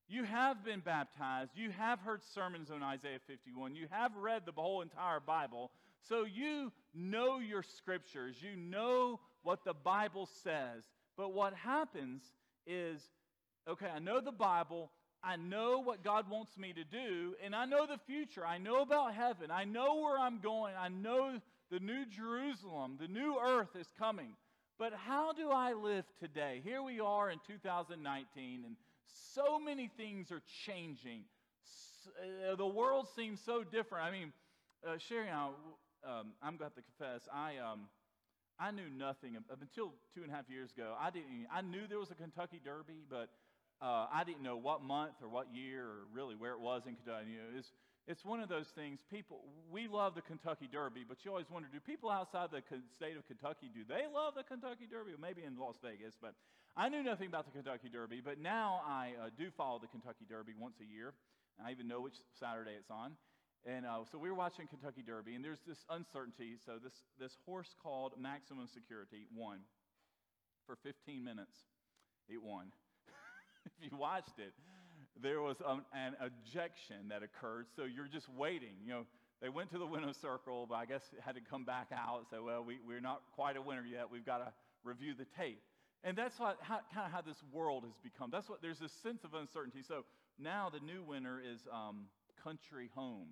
you 0.09 0.25
have 0.25 0.65
been 0.65 0.81
baptized, 0.81 1.53
you 1.55 1.71
have 1.71 2.01
heard 2.01 2.23
sermons 2.35 2.71
on 2.71 2.83
Isaiah 2.83 3.21
51, 3.27 3.75
you 3.75 3.87
have 3.91 4.15
read 4.17 4.43
the 4.47 4.53
whole 4.53 4.83
entire 4.83 5.21
Bible, 5.21 5.71
so 6.09 6.25
you 6.25 6.73
know 6.95 7.39
your 7.39 7.63
scriptures, 7.63 8.37
you 8.41 8.57
know 8.57 9.21
what 9.43 9.65
the 9.65 9.75
Bible 9.75 10.29
says. 10.43 10.83
But 11.17 11.33
what 11.33 11.55
happens 11.55 12.23
is, 12.67 13.01
okay, 13.69 13.89
I 13.95 13.99
know 13.99 14.21
the 14.21 14.33
Bible, 14.33 14.91
I 15.25 15.37
know 15.37 15.79
what 15.79 16.03
God 16.03 16.29
wants 16.29 16.57
me 16.59 16.73
to 16.73 16.85
do, 16.85 17.35
and 17.45 17.55
I 17.55 17.65
know 17.65 17.87
the 17.87 17.99
future. 18.07 18.45
I 18.45 18.59
know 18.59 18.83
about 18.83 19.15
heaven. 19.15 19.51
I 19.53 19.65
know 19.65 20.01
where 20.01 20.19
I'm 20.19 20.41
going. 20.41 20.75
I 20.79 20.89
know 20.89 21.39
the 21.71 21.79
new 21.79 22.05
Jerusalem, 22.07 22.99
the 23.01 23.09
new 23.09 23.39
earth 23.39 23.77
is 23.79 23.87
coming. 23.99 24.31
But 24.79 24.93
how 24.95 25.33
do 25.33 25.51
I 25.51 25.75
live 25.75 26.05
today? 26.19 26.61
Here 26.65 26.83
we 26.83 26.99
are 26.99 27.31
in 27.31 27.39
2019, 27.47 28.65
and 28.67 28.77
so 29.35 29.61
many 29.61 29.89
things 29.97 30.33
are 30.33 30.43
changing. 30.67 31.21
Uh, 32.19 32.57
the 32.57 32.67
world 32.67 33.07
seems 33.15 33.41
so 33.45 33.63
different. 33.63 34.05
I 34.05 34.11
mean, 34.11 34.33
uh, 34.87 34.99
Sherry 34.99 35.29
I, 35.31 35.47
um, 35.47 36.33
I'm 36.43 36.57
going 36.57 36.59
to 36.59 36.65
have 36.65 36.75
to 36.75 36.83
confess, 36.83 37.29
I, 37.33 37.59
um, 37.59 37.83
I 38.59 38.71
knew 38.71 38.91
nothing 38.91 39.37
up 39.37 39.61
until 39.61 39.93
two 40.15 40.23
and 40.23 40.33
a 40.33 40.35
half 40.35 40.51
years 40.51 40.73
ago. 40.73 40.95
I 41.01 41.11
didn't. 41.11 41.47
I 41.53 41.63
knew 41.63 41.87
there 41.89 41.99
was 41.99 42.11
a 42.11 42.15
Kentucky 42.15 42.61
Derby, 42.65 43.05
but 43.09 43.29
uh, 43.83 44.07
I 44.15 44.23
didn't 44.25 44.43
know 44.43 44.57
what 44.57 44.83
month 44.83 45.19
or 45.21 45.29
what 45.29 45.53
year 45.53 45.83
or 45.83 46.07
really 46.15 46.37
where 46.37 46.53
it 46.53 46.61
was 46.61 46.83
in 46.87 46.95
Kentucky. 46.95 47.35
You 47.35 47.39
know, 47.39 47.59
it's, 47.59 47.73
it's 48.07 48.25
one 48.25 48.41
of 48.41 48.49
those 48.49 48.69
things. 48.75 49.01
People, 49.11 49.41
we 49.71 49.89
love 49.89 50.15
the 50.15 50.23
Kentucky 50.23 50.69
Derby, 50.71 51.03
but 51.07 51.25
you 51.25 51.31
always 51.31 51.51
wonder: 51.51 51.69
Do 51.73 51.81
people 51.81 52.09
outside 52.09 52.51
the 52.53 52.63
state 52.95 53.17
of 53.17 53.27
Kentucky 53.27 53.71
do 53.75 53.83
they 53.83 54.07
love 54.07 54.35
the 54.39 54.45
Kentucky 54.45 54.87
Derby? 54.89 55.13
Maybe 55.21 55.43
in 55.43 55.59
Las 55.59 55.77
Vegas, 55.83 56.15
but 56.21 56.35
I 56.77 56.89
knew 56.89 57.03
nothing 57.03 57.27
about 57.27 57.45
the 57.45 57.53
Kentucky 57.53 57.91
Derby. 57.93 58.23
But 58.25 58.39
now 58.39 58.81
I 58.87 59.13
uh, 59.21 59.31
do 59.37 59.51
follow 59.51 59.79
the 59.79 59.89
Kentucky 59.89 60.27
Derby 60.31 60.53
once 60.59 60.79
a 60.81 60.87
year. 60.87 61.13
I 61.59 61.71
even 61.71 61.89
know 61.89 62.01
which 62.01 62.17
Saturday 62.39 62.73
it's 62.79 62.91
on. 62.91 63.13
And 63.65 63.87
uh, 63.87 64.03
so 64.11 64.19
we 64.19 64.29
were 64.29 64.35
watching 64.35 64.67
Kentucky 64.67 65.03
Derby, 65.07 65.35
and 65.35 65.45
there's 65.45 65.63
this 65.67 65.85
uncertainty. 65.91 66.57
So 66.67 66.79
this, 66.83 66.95
this 67.21 67.37
horse 67.47 67.77
called 67.81 68.15
Maximum 68.19 68.67
Security 68.67 69.27
won 69.37 69.59
for 70.67 70.77
15 70.83 71.23
minutes. 71.23 71.55
It 72.29 72.43
won. 72.43 72.73
if 73.67 73.91
you 73.91 73.97
watched 73.97 74.39
it, 74.39 74.53
there 75.21 75.41
was 75.41 75.57
um, 75.65 75.85
an 75.95 76.15
ejection 76.21 77.09
that 77.09 77.23
occurred. 77.23 77.67
So 77.77 77.85
you're 77.85 78.09
just 78.09 78.29
waiting. 78.29 78.75
You 78.85 78.91
know, 78.91 79.07
they 79.41 79.49
went 79.49 79.71
to 79.71 79.79
the 79.79 79.87
winner's 79.87 80.17
circle, 80.17 80.67
but 80.69 80.77
I 80.77 80.87
guess 80.87 81.03
it 81.13 81.21
had 81.21 81.35
to 81.35 81.41
come 81.41 81.65
back 81.65 81.89
out 81.93 82.27
say, 82.31 82.39
well, 82.43 82.65
we, 82.65 82.79
we're 82.87 83.01
not 83.01 83.23
quite 83.35 83.57
a 83.57 83.63
winner 83.63 83.85
yet. 83.85 84.11
We've 84.11 84.27
got 84.27 84.39
to 84.39 84.53
review 84.85 85.15
the 85.15 85.27
tape. 85.37 85.63
And 86.05 86.17
that's 86.17 86.39
what, 86.39 86.59
how, 86.61 86.81
kind 86.93 87.07
of 87.07 87.13
how 87.13 87.21
this 87.21 87.43
world 87.53 87.85
has 87.85 87.95
become. 88.03 88.31
That's 88.31 88.49
what, 88.49 88.61
there's 88.61 88.79
this 88.79 88.93
sense 89.03 89.23
of 89.25 89.35
uncertainty. 89.35 89.83
So 89.87 90.05
now 90.39 90.71
the 90.71 90.81
new 90.81 91.03
winner 91.03 91.41
is 91.41 91.61
um, 91.73 92.07
Country 92.43 92.91
Home. 92.95 93.29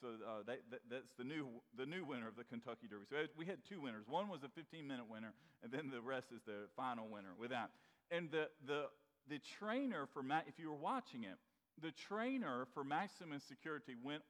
So 0.00 0.08
uh, 0.26 0.42
that, 0.46 0.60
that's 0.90 1.12
the 1.18 1.24
new, 1.24 1.46
the 1.76 1.86
new 1.86 2.04
winner 2.04 2.26
of 2.26 2.34
the 2.34 2.44
Kentucky 2.44 2.88
Derby. 2.88 3.04
So 3.10 3.16
we 3.36 3.44
had 3.44 3.58
two 3.68 3.80
winners. 3.80 4.06
One 4.08 4.28
was 4.28 4.42
a 4.42 4.48
15 4.48 4.86
minute 4.86 5.04
winner, 5.10 5.34
and 5.62 5.70
then 5.70 5.90
the 5.90 6.00
rest 6.00 6.28
is 6.34 6.40
the 6.46 6.66
final 6.74 7.06
winner 7.06 7.34
with 7.38 7.50
that. 7.50 7.70
And 8.10 8.30
the, 8.30 8.48
the, 8.66 8.86
the 9.30 9.38
trainer 9.58 10.06
for, 10.12 10.22
Ma- 10.22 10.42
if 10.46 10.58
you 10.58 10.68
were 10.68 10.76
watching 10.76 11.24
it, 11.24 11.38
the 11.80 11.92
trainer 11.92 12.66
for 12.74 12.84
Maximum 12.84 13.40
Security 13.48 13.94
went, 14.02 14.22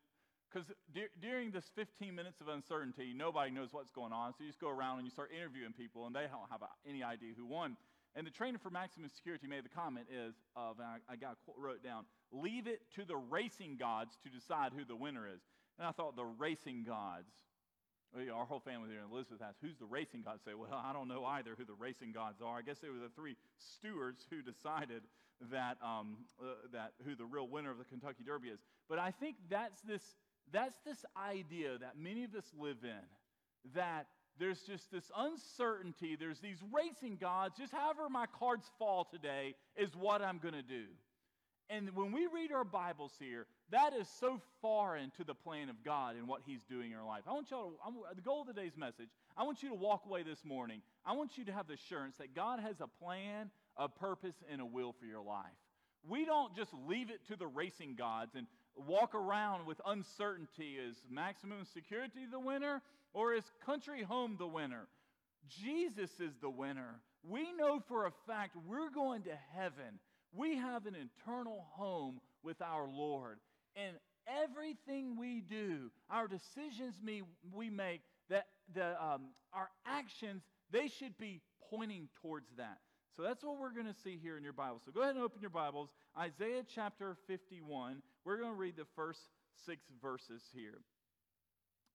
because 0.53 0.69
during 1.21 1.51
this 1.51 1.65
15 1.75 2.15
minutes 2.15 2.41
of 2.41 2.49
uncertainty, 2.49 3.13
nobody 3.17 3.51
knows 3.51 3.73
what's 3.73 3.91
going 3.91 4.13
on. 4.13 4.33
So 4.33 4.45
you 4.45 4.49
just 4.49 4.61
go 4.61 4.69
around 4.69 4.99
and 4.99 5.07
you 5.07 5.11
start 5.11 5.31
interviewing 5.37 5.73
people, 5.73 6.07
and 6.07 6.15
they 6.15 6.27
don't 6.31 6.51
have 6.51 6.63
any 6.89 7.03
idea 7.03 7.33
who 7.37 7.47
won. 7.47 7.77
And 8.15 8.27
the 8.27 8.31
trainer 8.31 8.59
for 8.59 8.71
Maximum 8.71 9.09
Security 9.09 9.47
made 9.47 9.65
the 9.65 9.71
comment 9.71 10.07
is, 10.13 10.35
of, 10.55 10.77
I, 10.81 10.99
I 11.11 11.17
got 11.17 11.39
wrote 11.57 11.83
down, 11.83 12.05
leave 12.33 12.67
it 12.67 12.83
to 12.97 13.05
the 13.05 13.17
racing 13.17 13.77
gods 13.79 14.19
to 14.25 14.29
decide 14.29 14.73
who 14.77 14.85
the 14.85 14.97
winner 14.97 15.27
is. 15.27 15.41
And 15.79 15.87
I 15.87 15.93
thought, 15.93 16.17
the 16.17 16.25
racing 16.25 16.85
gods. 16.85 17.31
Our 18.13 18.45
whole 18.45 18.61
family 18.61 18.91
here, 18.91 18.99
in 18.99 19.13
Elizabeth 19.13 19.41
asked, 19.41 19.59
who's 19.63 19.77
the 19.77 19.87
racing 19.87 20.23
gods? 20.23 20.43
Say, 20.45 20.55
well, 20.55 20.69
I 20.73 20.93
don't 20.93 21.07
know 21.07 21.25
either 21.25 21.55
who 21.57 21.65
the 21.65 21.75
racing 21.79 22.13
gods 22.13 22.43
are. 22.43 22.59
I 22.59 22.63
guess 22.63 22.79
they 22.79 22.89
were 22.89 22.99
the 22.99 23.15
three 23.15 23.37
stewards 23.57 24.27
who 24.29 24.43
decided 24.43 25.03
that, 25.53 25.79
um, 25.83 26.17
uh, 26.41 26.47
that 26.73 26.93
who 27.05 27.15
the 27.15 27.25
real 27.25 27.47
winner 27.47 27.71
of 27.71 27.79
the 27.79 27.85
Kentucky 27.85 28.25
Derby 28.27 28.49
is. 28.49 28.59
But 28.89 28.99
I 28.99 29.13
think 29.13 29.37
that's 29.49 29.81
this, 29.83 30.03
that's 30.53 30.77
this 30.85 31.05
idea 31.17 31.79
that 31.79 31.97
many 31.97 32.25
of 32.25 32.35
us 32.35 32.51
live 32.59 32.79
in, 32.83 33.73
that 33.75 34.07
there's 34.39 34.61
just 34.63 34.91
this 34.91 35.11
uncertainty. 35.17 36.17
There's 36.19 36.41
these 36.41 36.59
racing 36.73 37.19
gods. 37.21 37.59
Just 37.59 37.73
however 37.73 38.09
my 38.09 38.27
cards 38.39 38.69
fall 38.79 39.05
today 39.05 39.55
is 39.77 39.95
what 39.95 40.21
I'm 40.21 40.39
going 40.39 40.55
to 40.55 40.63
do. 40.63 40.85
And 41.71 41.95
when 41.95 42.11
we 42.11 42.27
read 42.27 42.51
our 42.51 42.65
Bibles 42.65 43.13
here, 43.21 43.47
that 43.71 43.93
is 43.93 44.09
so 44.19 44.41
far 44.61 44.97
into 44.97 45.23
the 45.23 45.35
plan 45.35 45.69
of 45.69 45.85
God 45.85 46.17
and 46.17 46.27
what 46.27 46.41
He's 46.45 46.65
doing 46.65 46.91
in 46.91 46.99
our 46.99 47.07
life. 47.07 47.23
I 47.29 47.33
want 47.33 47.49
y'all 47.53 47.71
to, 47.71 47.77
I'm, 47.87 47.95
the 48.17 48.23
goal 48.23 48.41
of 48.41 48.49
today's 48.49 48.77
message, 48.77 49.09
I 49.37 49.45
want 49.45 49.63
you 49.63 49.69
to 49.69 49.77
walk 49.77 50.03
away 50.05 50.25
this 50.25 50.45
morning. 50.45 50.83
I 51.07 51.13
want 51.13 51.39
you 51.39 51.45
to 51.45 51.53
have 51.53 51.69
the 51.69 51.75
assurance 51.75 52.17
that 52.17 52.35
God 52.35 52.59
has 52.59 52.81
a 52.81 52.89
plan, 52.89 53.51
a 53.77 53.89
purpose, 53.89 54.35
and 54.51 54.61
a 54.61 54.67
will 54.67 54.93
for 54.99 55.07
your 55.07 55.23
life. 55.23 55.47
We 56.09 56.25
don't 56.25 56.57
just 56.57 56.73
leave 56.89 57.09
it 57.09 57.25
to 57.29 57.37
the 57.37 57.47
racing 57.47 57.95
gods 57.95 58.35
and 58.35 58.49
walk 58.75 59.15
around 59.15 59.67
with 59.67 59.81
uncertainty 59.87 60.77
is 60.77 60.97
maximum 61.09 61.65
security 61.73 62.27
the 62.29 62.41
winner 62.41 62.83
or 63.13 63.33
is 63.33 63.45
country 63.65 64.03
home 64.03 64.35
the 64.39 64.47
winner? 64.47 64.89
Jesus 65.49 66.11
is 66.19 66.33
the 66.41 66.51
winner. 66.51 67.01
We 67.23 67.53
know 67.53 67.81
for 67.87 68.07
a 68.07 68.13
fact 68.27 68.57
we're 68.67 68.91
going 68.91 69.23
to 69.23 69.39
heaven 69.55 70.01
we 70.33 70.57
have 70.57 70.87
an 70.87 70.95
eternal 70.95 71.67
home 71.73 72.21
with 72.43 72.61
our 72.63 72.89
Lord. 72.89 73.39
And 73.77 73.97
everything 74.43 75.19
we 75.19 75.41
do, 75.41 75.91
our 76.11 76.29
decisions 76.29 76.95
we 77.53 77.71
make, 77.71 78.03
that 78.29 78.47
the, 78.75 79.03
um, 79.03 79.31
our 79.53 79.69
actions, 79.87 80.43
they 80.71 80.89
should 80.89 81.17
be 81.19 81.41
pointing 81.71 82.09
towards 82.23 82.49
that. 82.57 82.79
So 83.17 83.23
that's 83.23 83.45
what 83.45 83.59
we're 83.59 83.75
going 83.75 83.93
to 83.93 84.01
see 84.05 84.19
here 84.23 84.37
in 84.37 84.45
your 84.45 84.53
Bible. 84.53 84.81
So 84.85 84.93
go 84.93 85.03
ahead 85.03 85.15
and 85.15 85.25
open 85.25 85.41
your 85.41 85.51
Bibles. 85.51 85.91
Isaiah 86.19 86.63
chapter 86.75 87.17
51. 87.27 88.03
We're 88.25 88.39
going 88.39 88.53
to 88.53 88.57
read 88.57 88.77
the 88.77 88.87
first 88.97 89.21
six 89.67 89.83
verses 90.01 90.43
here. 90.55 90.79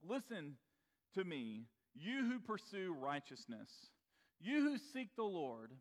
Listen 0.08 0.54
to 1.16 1.24
me, 1.24 1.64
you 1.96 2.30
who 2.30 2.40
pursue 2.40 2.96
righteousness, 3.00 3.70
you 4.40 4.62
who 4.62 4.78
seek 4.94 5.16
the 5.16 5.24
Lord. 5.24 5.72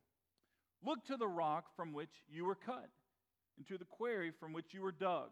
Look 0.84 1.04
to 1.06 1.16
the 1.16 1.28
rock 1.28 1.64
from 1.76 1.92
which 1.92 2.10
you 2.30 2.44
were 2.44 2.54
cut, 2.54 2.90
and 3.56 3.66
to 3.68 3.78
the 3.78 3.84
quarry 3.84 4.32
from 4.38 4.52
which 4.52 4.74
you 4.74 4.82
were 4.82 4.92
dug. 4.92 5.30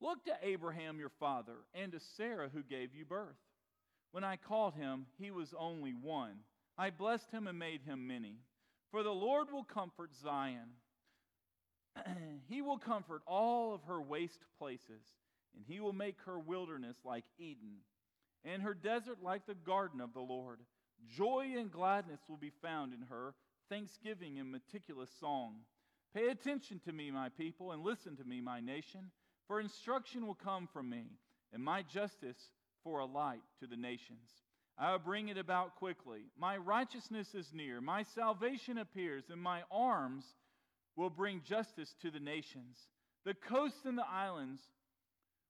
Look 0.00 0.24
to 0.24 0.34
Abraham 0.42 0.98
your 0.98 1.12
father, 1.20 1.54
and 1.74 1.92
to 1.92 2.00
Sarah 2.16 2.50
who 2.52 2.62
gave 2.62 2.94
you 2.94 3.04
birth. 3.04 3.36
When 4.10 4.24
I 4.24 4.36
called 4.36 4.74
him, 4.74 5.06
he 5.18 5.30
was 5.30 5.54
only 5.58 5.92
one. 5.92 6.38
I 6.76 6.90
blessed 6.90 7.30
him 7.30 7.46
and 7.46 7.58
made 7.58 7.82
him 7.82 8.06
many. 8.06 8.36
For 8.90 9.02
the 9.02 9.10
Lord 9.10 9.52
will 9.52 9.64
comfort 9.64 10.10
Zion. 10.22 10.68
he 12.48 12.62
will 12.62 12.78
comfort 12.78 13.22
all 13.26 13.74
of 13.74 13.82
her 13.84 14.00
waste 14.00 14.44
places, 14.58 15.02
and 15.54 15.64
he 15.66 15.80
will 15.80 15.92
make 15.92 16.16
her 16.26 16.38
wilderness 16.38 16.96
like 17.04 17.24
Eden, 17.38 17.78
and 18.44 18.62
her 18.62 18.74
desert 18.74 19.18
like 19.22 19.46
the 19.46 19.54
garden 19.54 20.00
of 20.00 20.12
the 20.12 20.20
Lord. 20.20 20.60
Joy 21.16 21.54
and 21.56 21.70
gladness 21.70 22.20
will 22.28 22.36
be 22.36 22.52
found 22.62 22.92
in 22.92 23.02
her 23.08 23.34
thanksgiving 23.68 24.38
and 24.38 24.50
meticulous 24.50 25.10
song. 25.20 25.56
Pay 26.14 26.28
attention 26.28 26.80
to 26.84 26.92
me, 26.92 27.10
my 27.10 27.28
people, 27.28 27.72
and 27.72 27.82
listen 27.82 28.16
to 28.16 28.24
me, 28.24 28.40
my 28.40 28.60
nation, 28.60 29.10
for 29.46 29.60
instruction 29.60 30.26
will 30.26 30.34
come 30.34 30.68
from 30.72 30.88
me, 30.88 31.04
and 31.52 31.62
my 31.62 31.82
justice 31.82 32.50
for 32.82 33.00
a 33.00 33.06
light 33.06 33.42
to 33.60 33.66
the 33.66 33.76
nations. 33.76 34.30
I 34.78 34.92
will 34.92 34.98
bring 34.98 35.28
it 35.28 35.38
about 35.38 35.76
quickly. 35.76 36.22
My 36.38 36.56
righteousness 36.56 37.34
is 37.34 37.52
near, 37.52 37.80
my 37.80 38.02
salvation 38.02 38.78
appears, 38.78 39.24
and 39.30 39.40
my 39.40 39.62
arms 39.70 40.24
will 40.96 41.10
bring 41.10 41.42
justice 41.44 41.94
to 42.02 42.10
the 42.10 42.20
nations. 42.20 42.78
The 43.24 43.34
coasts 43.34 43.84
and 43.84 43.98
the 43.98 44.08
islands 44.08 44.60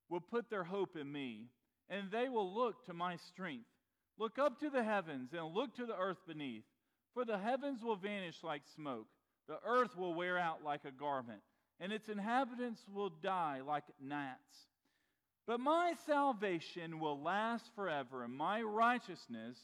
will 0.09 0.21
put 0.21 0.51
their 0.51 0.65
hope 0.65 0.97
in 0.97 1.11
me, 1.11 1.47
and 1.89 2.11
they 2.11 2.29
will 2.29 2.53
look 2.53 2.85
to 2.87 2.95
my 2.95 3.17
strength. 3.17 3.67
Look 4.19 4.39
up 4.39 4.59
to 4.61 4.71
the 4.71 4.83
heavens 4.83 5.31
and 5.33 5.55
look 5.55 5.75
to 5.77 5.87
the 5.87 5.97
earth 5.97 6.19
beneath. 6.27 6.65
For 7.17 7.25
the 7.25 7.39
heavens 7.39 7.83
will 7.83 7.97
vanish 7.97 8.45
like 8.45 8.61
smoke, 8.75 9.07
the 9.49 9.57
earth 9.67 9.97
will 9.97 10.13
wear 10.13 10.37
out 10.37 10.63
like 10.63 10.85
a 10.85 10.91
garment, 10.91 11.41
and 11.81 11.91
its 11.91 12.11
inhabitants 12.11 12.83
will 12.93 13.09
die 13.09 13.63
like 13.67 13.85
gnats. 13.99 14.69
But 15.47 15.59
my 15.59 15.95
salvation 16.05 17.01
will 17.01 17.19
last 17.19 17.71
forever, 17.75 18.23
and 18.23 18.35
my 18.35 18.61
righteousness 18.61 19.57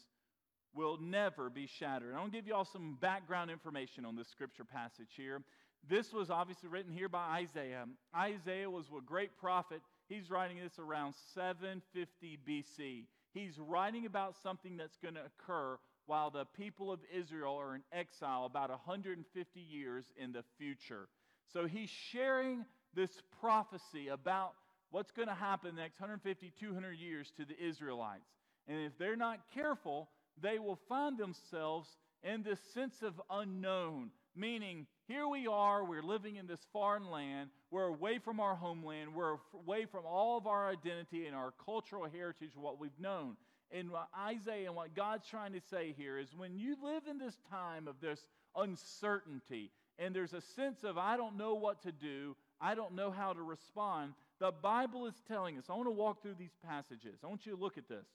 will 0.73 0.97
never 0.99 1.51
be 1.51 1.67
shattered. 1.67 2.15
I 2.15 2.19
want 2.19 2.31
to 2.31 2.37
give 2.39 2.47
you 2.47 2.55
all 2.55 2.65
some 2.65 2.97
background 2.99 3.51
information 3.51 4.03
on 4.03 4.15
this 4.15 4.29
scripture 4.29 4.65
passage 4.65 5.11
here. 5.15 5.43
This 5.87 6.11
was 6.11 6.31
obviously 6.31 6.69
written 6.69 6.91
here 6.91 7.07
by 7.07 7.43
Isaiah. 7.43 7.85
Isaiah 8.17 8.71
was 8.71 8.85
a 8.87 8.99
great 8.99 9.37
prophet. 9.37 9.83
He's 10.09 10.31
writing 10.31 10.57
this 10.57 10.79
around 10.79 11.13
750 11.35 12.39
BC. 12.49 13.05
He's 13.31 13.59
writing 13.59 14.07
about 14.07 14.37
something 14.41 14.75
that's 14.75 14.97
going 14.97 15.13
to 15.13 15.21
occur 15.21 15.77
while 16.05 16.29
the 16.29 16.45
people 16.45 16.91
of 16.91 16.99
Israel 17.13 17.55
are 17.59 17.75
in 17.75 17.81
exile 17.91 18.45
about 18.45 18.69
150 18.69 19.59
years 19.59 20.05
in 20.17 20.31
the 20.31 20.43
future. 20.57 21.07
So 21.51 21.65
he's 21.65 21.89
sharing 21.89 22.65
this 22.93 23.11
prophecy 23.39 24.09
about 24.09 24.53
what's 24.91 25.11
going 25.11 25.27
to 25.27 25.33
happen 25.33 25.75
the 25.75 25.81
next 25.81 25.99
150, 25.99 26.53
200 26.59 26.91
years 26.99 27.31
to 27.37 27.45
the 27.45 27.59
Israelites. 27.59 28.29
And 28.67 28.79
if 28.79 28.97
they're 28.97 29.15
not 29.15 29.39
careful, 29.53 30.09
they 30.41 30.59
will 30.59 30.79
find 30.87 31.17
themselves 31.17 31.89
in 32.23 32.43
this 32.43 32.59
sense 32.73 33.01
of 33.01 33.19
unknown, 33.29 34.09
meaning 34.35 34.87
here 35.07 35.27
we 35.27 35.47
are, 35.47 35.83
we're 35.83 36.01
living 36.01 36.37
in 36.37 36.47
this 36.47 36.61
foreign 36.71 37.09
land, 37.11 37.49
we're 37.69 37.87
away 37.87 38.19
from 38.19 38.39
our 38.39 38.55
homeland, 38.55 39.13
we're 39.13 39.35
away 39.53 39.85
from 39.85 40.05
all 40.05 40.37
of 40.37 40.47
our 40.47 40.69
identity 40.69 41.27
and 41.27 41.35
our 41.35 41.53
cultural 41.65 42.07
heritage, 42.09 42.51
what 42.55 42.79
we've 42.79 42.97
known. 42.99 43.35
And 43.73 43.89
what 43.89 44.07
Isaiah 44.17 44.67
and 44.67 44.75
what 44.75 44.95
God's 44.95 45.27
trying 45.27 45.53
to 45.53 45.61
say 45.71 45.95
here 45.97 46.19
is 46.19 46.29
when 46.37 46.55
you 46.55 46.77
live 46.81 47.03
in 47.09 47.17
this 47.17 47.35
time 47.49 47.87
of 47.87 47.95
this 47.99 48.19
uncertainty, 48.55 49.71
and 49.97 50.15
there's 50.15 50.33
a 50.33 50.41
sense 50.41 50.83
of, 50.83 50.97
I 50.97 51.17
don't 51.17 51.37
know 51.37 51.55
what 51.55 51.81
to 51.81 51.91
do, 51.91 52.35
I 52.61 52.75
don't 52.75 52.93
know 52.93 53.09
how 53.09 53.33
to 53.33 53.41
respond, 53.41 54.13
the 54.39 54.51
Bible 54.51 55.07
is 55.07 55.15
telling 55.27 55.57
us. 55.57 55.65
I 55.69 55.73
want 55.73 55.87
to 55.87 55.91
walk 55.91 56.21
through 56.21 56.35
these 56.37 56.55
passages. 56.67 57.19
I 57.23 57.27
want 57.27 57.45
you 57.45 57.55
to 57.55 57.61
look 57.61 57.77
at 57.77 57.87
this. 57.87 58.05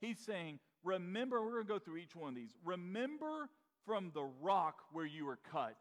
He's 0.00 0.18
saying, 0.18 0.58
Remember, 0.84 1.42
we're 1.42 1.52
going 1.52 1.66
to 1.66 1.72
go 1.72 1.78
through 1.78 1.98
each 1.98 2.16
one 2.16 2.30
of 2.30 2.34
these. 2.34 2.56
Remember 2.64 3.48
from 3.86 4.10
the 4.14 4.28
rock 4.40 4.78
where 4.92 5.06
you 5.06 5.26
were 5.26 5.38
cut. 5.52 5.76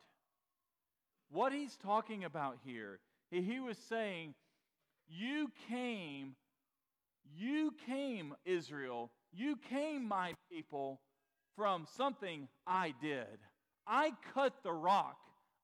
What 1.31 1.53
he's 1.53 1.75
talking 1.77 2.23
about 2.23 2.57
here, 2.63 2.99
he 3.31 3.59
was 3.59 3.77
saying, 3.89 4.35
You 5.07 5.51
came, 5.69 6.35
you 7.35 7.73
came, 7.85 8.35
Israel, 8.45 9.11
you 9.33 9.57
came, 9.69 10.07
my 10.07 10.33
people, 10.51 11.01
from 11.55 11.85
something 11.97 12.47
I 12.65 12.93
did. 13.01 13.39
I 13.87 14.11
cut 14.33 14.53
the 14.63 14.73
rock, 14.73 15.17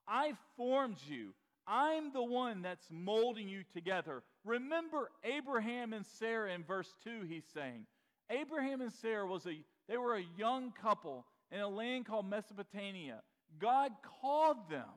I 0.06 0.32
formed 0.56 0.98
you. 1.06 1.34
I'm 1.70 2.14
the 2.14 2.22
one 2.22 2.62
that's 2.62 2.86
molding 2.90 3.46
you 3.46 3.62
together. 3.74 4.22
Remember 4.44 5.10
Abraham 5.22 5.92
and 5.92 6.06
Sarah 6.18 6.54
in 6.54 6.64
verse 6.64 6.88
2, 7.04 7.26
he's 7.28 7.44
saying. 7.52 7.84
Abraham 8.30 8.80
and 8.80 8.92
Sarah 8.92 9.26
was 9.26 9.46
a 9.46 9.62
they 9.88 9.96
were 9.96 10.16
a 10.16 10.24
young 10.36 10.72
couple 10.72 11.24
in 11.50 11.60
a 11.60 11.68
land 11.68 12.06
called 12.06 12.28
Mesopotamia. 12.28 13.22
God 13.58 13.92
called 14.20 14.70
them 14.70 14.88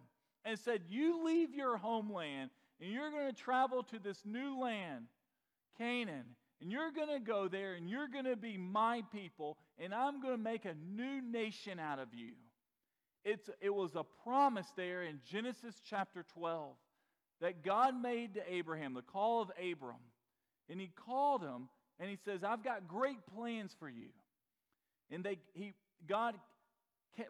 and 0.43 0.59
said, 0.59 0.81
You 0.89 1.23
leave 1.25 1.53
your 1.53 1.77
homeland 1.77 2.51
and 2.81 2.91
you're 2.91 3.11
going 3.11 3.33
to 3.33 3.41
travel 3.41 3.83
to 3.83 3.99
this 3.99 4.21
new 4.25 4.59
land, 4.59 5.05
Canaan, 5.77 6.25
and 6.61 6.71
you're 6.71 6.91
going 6.91 7.09
to 7.09 7.19
go 7.19 7.47
there 7.47 7.73
and 7.73 7.89
you're 7.89 8.07
going 8.07 8.25
to 8.25 8.35
be 8.35 8.57
my 8.57 9.01
people, 9.11 9.57
and 9.79 9.93
I'm 9.93 10.21
going 10.21 10.35
to 10.35 10.41
make 10.41 10.65
a 10.65 10.75
new 10.75 11.21
nation 11.21 11.79
out 11.79 11.99
of 11.99 12.13
you. 12.13 12.33
It's, 13.25 13.49
it 13.59 13.73
was 13.73 13.95
a 13.95 14.03
promise 14.23 14.67
there 14.75 15.03
in 15.03 15.19
Genesis 15.29 15.75
chapter 15.87 16.23
12 16.33 16.75
that 17.41 17.63
God 17.63 17.99
made 17.99 18.35
to 18.35 18.53
Abraham, 18.53 18.93
the 18.93 19.01
call 19.01 19.41
of 19.41 19.51
Abram. 19.57 19.97
And 20.69 20.79
he 20.79 20.91
called 21.05 21.41
him 21.41 21.67
and 21.99 22.09
he 22.09 22.17
says, 22.25 22.43
I've 22.43 22.63
got 22.63 22.87
great 22.87 23.17
plans 23.35 23.75
for 23.79 23.89
you. 23.89 24.09
And 25.11 25.23
they, 25.23 25.37
he, 25.53 25.73
God 26.07 26.35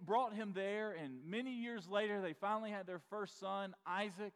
brought 0.06 0.34
him 0.34 0.54
there, 0.54 0.92
and 0.92 1.26
many 1.26 1.52
years 1.52 1.88
later, 1.90 2.22
they 2.22 2.34
finally 2.34 2.70
had 2.70 2.86
their 2.86 3.02
first 3.10 3.40
son, 3.40 3.74
Isaac. 3.86 4.34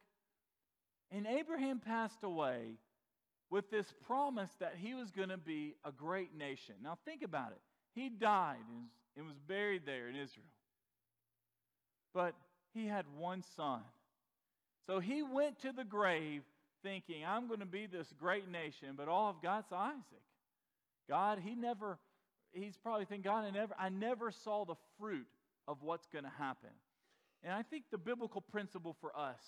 And 1.12 1.28
Abraham 1.28 1.80
passed 1.80 2.24
away 2.24 2.80
with 3.50 3.70
this 3.70 3.94
promise 4.06 4.50
that 4.60 4.76
he 4.78 4.94
was 4.94 5.12
going 5.12 5.30
to 5.30 5.38
be 5.38 5.76
a 5.86 5.92
great 5.92 6.36
nation. 6.36 6.76
Now, 6.84 6.98
think 7.06 7.22
about 7.24 7.52
it. 7.52 7.60
He 7.94 8.10
died 8.10 8.58
and 9.16 9.26
was 9.26 9.38
buried 9.48 9.84
there 9.86 10.10
in 10.10 10.16
Israel. 10.16 10.46
But 12.14 12.34
he 12.74 12.88
had 12.88 13.06
one 13.18 13.44
son. 13.56 13.82
So 14.88 15.00
he 15.00 15.24
went 15.24 15.60
to 15.62 15.72
the 15.72 15.84
grave 15.84 16.44
thinking, 16.84 17.26
I'm 17.26 17.48
going 17.48 17.62
to 17.62 17.66
be 17.66 17.88
this 17.88 18.14
great 18.20 18.50
nation, 18.50 18.90
but 18.96 19.08
all 19.08 19.34
I've 19.36 19.42
got's 19.42 19.72
Isaac. 19.72 20.24
God, 21.10 21.40
he 21.44 21.56
never, 21.56 21.98
he's 22.52 22.78
probably 22.78 23.06
thinking, 23.06 23.24
God, 23.24 23.46
I 23.46 23.52
never, 23.52 23.76
I 23.80 23.90
never 23.90 24.32
saw 24.32 24.66
the 24.66 24.76
fruit 25.00 25.28
of 25.68 25.78
what's 25.82 26.08
going 26.08 26.26
to 26.26 26.32
happen. 26.38 26.70
And 27.44 27.54
I 27.54 27.64
think 27.64 27.86
the 27.92 27.98
biblical 27.98 28.42
principle 28.42 28.96
for 29.02 29.18
us, 29.18 29.40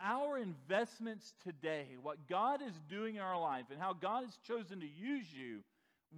our 0.00 0.38
investments 0.38 1.34
today, 1.42 1.86
what 2.02 2.28
God 2.28 2.60
is 2.62 2.74
doing 2.88 3.16
in 3.16 3.20
our 3.20 3.40
life, 3.40 3.64
and 3.70 3.80
how 3.80 3.92
God 3.92 4.24
has 4.24 4.36
chosen 4.46 4.80
to 4.80 4.86
use 4.86 5.26
you, 5.32 5.60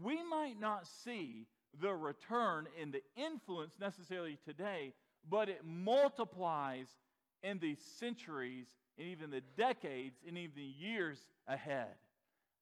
we 0.02 0.22
might 0.28 0.60
not 0.60 0.86
see 1.04 1.46
the 1.80 1.94
return 1.94 2.66
in 2.80 2.90
the 2.90 3.02
influence 3.16 3.74
necessarily 3.80 4.38
today, 4.44 4.92
but 5.28 5.48
it 5.48 5.62
multiplies 5.64 6.88
in 7.42 7.58
the 7.58 7.76
centuries 7.98 8.66
and 8.98 9.08
even 9.08 9.30
the 9.30 9.42
decades 9.56 10.16
and 10.26 10.36
even 10.36 10.54
the 10.56 10.62
years 10.62 11.18
ahead. 11.48 11.88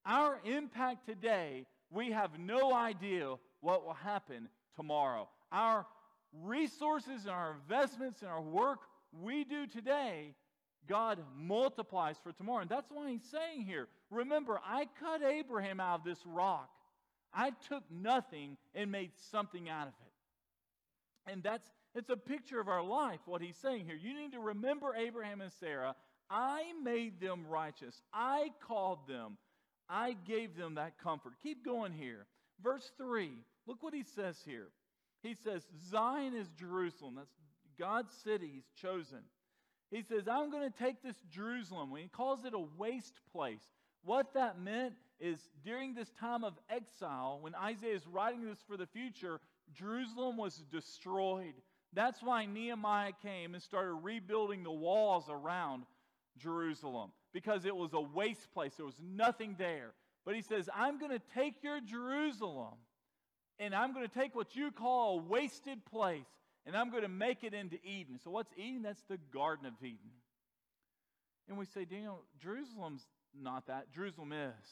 Our 0.07 0.41
impact 0.45 1.07
today, 1.07 1.67
we 1.91 2.13
have 2.13 2.39
no 2.39 2.73
idea 2.75 3.35
what 3.61 3.85
will 3.85 3.95
happen 3.95 4.49
tomorrow. 4.77 5.29
Our 5.51 5.87
resources 6.45 7.23
and 7.23 7.31
our 7.31 7.57
investments 7.63 8.23
and 8.23 8.31
our 8.31 8.41
work 8.41 8.81
we 9.13 9.45
do 9.45 9.67
today, 9.67 10.35
God 10.89 11.19
multiplies 11.37 12.17
for 12.23 12.33
tomorrow. 12.33 12.63
And 12.63 12.71
that's 12.71 12.91
why 12.91 13.11
he's 13.11 13.29
saying 13.31 13.67
here 13.67 13.89
remember, 14.11 14.61
I 14.65 14.87
cut 15.01 15.23
Abraham 15.23 15.81
out 15.81 16.01
of 16.01 16.05
this 16.05 16.21
rock. 16.27 16.71
I 17.33 17.53
took 17.69 17.83
nothing 17.91 18.57
and 18.75 18.91
made 18.91 19.11
something 19.31 19.69
out 19.69 19.89
of 19.89 19.95
it. 20.07 21.33
And 21.33 21.43
that's 21.43 21.71
it's 21.95 22.11
a 22.11 22.17
picture 22.17 22.61
of 22.61 22.69
our 22.69 22.83
life, 22.83 23.21
what 23.27 23.43
he's 23.43 23.57
saying 23.57 23.85
here. 23.85 23.97
You 23.97 24.15
need 24.15 24.33
to 24.33 24.41
remember 24.41 24.95
Abraham 24.95 25.41
and 25.41 25.53
Sarah. 25.53 25.95
I 26.31 26.73
made 26.83 27.21
them 27.21 27.47
righteous. 27.49 28.03
I 28.13 28.51
called 28.61 29.09
them. 29.09 29.37
I 29.89 30.17
gave 30.27 30.57
them 30.57 30.75
that 30.75 30.99
comfort. 30.99 31.33
Keep 31.43 31.65
going 31.65 31.93
here. 31.93 32.27
Verse 32.63 32.91
3, 32.99 33.31
look 33.67 33.83
what 33.83 33.95
he 33.95 34.03
says 34.03 34.37
here. 34.45 34.69
He 35.23 35.35
says, 35.35 35.63
Zion 35.91 36.35
is 36.35 36.49
Jerusalem. 36.59 37.15
That's 37.17 37.35
God's 37.79 38.13
city 38.23 38.51
he's 38.55 38.71
chosen. 38.81 39.21
He 39.91 40.03
says, 40.03 40.29
I'm 40.29 40.51
going 40.51 40.71
to 40.71 40.79
take 40.79 41.03
this 41.03 41.17
Jerusalem. 41.31 41.91
When 41.91 42.03
he 42.03 42.09
calls 42.09 42.45
it 42.45 42.53
a 42.55 42.65
waste 42.77 43.21
place, 43.33 43.63
what 44.05 44.35
that 44.35 44.61
meant 44.61 44.95
is 45.19 45.39
during 45.65 45.95
this 45.95 46.11
time 46.21 46.45
of 46.45 46.55
exile, 46.71 47.39
when 47.41 47.55
Isaiah 47.55 47.95
is 47.95 48.07
writing 48.07 48.45
this 48.45 48.59
for 48.69 48.77
the 48.77 48.87
future, 48.87 49.41
Jerusalem 49.75 50.37
was 50.37 50.63
destroyed. 50.71 51.55
That's 51.93 52.23
why 52.23 52.45
Nehemiah 52.47 53.13
came 53.23 53.55
and 53.55 53.63
started 53.63 53.93
rebuilding 53.93 54.63
the 54.63 54.71
walls 54.71 55.25
around 55.29 55.85
Jerusalem 56.39 57.11
because 57.33 57.65
it 57.65 57.75
was 57.75 57.93
a 57.95 58.01
waste 58.01 58.53
place. 58.53 58.75
There 58.77 58.87
was 58.87 59.01
nothing 59.03 59.57
there. 59.59 59.93
But 60.25 60.35
he 60.35 60.43
says, 60.43 60.69
I'm 60.75 60.99
going 60.99 61.13
to 61.13 61.23
take 61.35 61.63
your 61.63 61.81
Jerusalem 61.81 62.75
and 63.59 63.75
I'm 63.75 63.93
going 63.93 64.07
to 64.07 64.15
take 64.15 64.35
what 64.35 64.55
you 64.55 64.71
call 64.71 65.19
a 65.19 65.23
wasted 65.23 65.85
place 65.87 66.27
and 66.69 66.77
I'm 66.77 66.91
going 66.91 67.03
to 67.03 67.09
make 67.09 67.45
it 67.45 67.55
into 67.55 67.79
Eden. 67.83 68.21
So, 68.23 68.31
what's 68.31 68.53
Eden? 68.59 68.83
That's 68.83 69.03
the 69.09 69.19
Garden 69.33 69.65
of 69.65 69.73
Eden. 69.81 70.13
And 71.49 71.57
we 71.57 71.65
say, 71.65 71.87
Daniel, 71.87 72.21
Jerusalem's 72.43 73.07
not 73.35 73.69
that. 73.69 73.91
Jerusalem 73.91 74.35
is. 74.35 74.69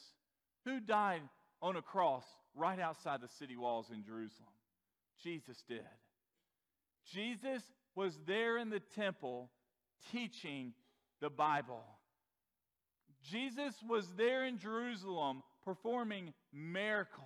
Who 0.65 0.79
died 0.79 1.21
on 1.59 1.75
a 1.75 1.81
cross 1.81 2.23
right 2.55 2.79
outside 2.79 3.21
the 3.21 3.27
city 3.39 3.57
walls 3.57 3.87
in 3.91 4.03
Jerusalem? 4.03 4.53
Jesus 5.23 5.63
did. 5.67 5.81
Jesus 7.11 7.63
was 7.95 8.19
there 8.27 8.59
in 8.59 8.69
the 8.69 8.81
temple 8.95 9.49
teaching 10.11 10.73
the 11.19 11.31
Bible. 11.31 11.83
Jesus 13.27 13.73
was 13.89 14.05
there 14.15 14.45
in 14.45 14.59
Jerusalem 14.59 15.41
performing 15.65 16.35
miracles. 16.53 17.25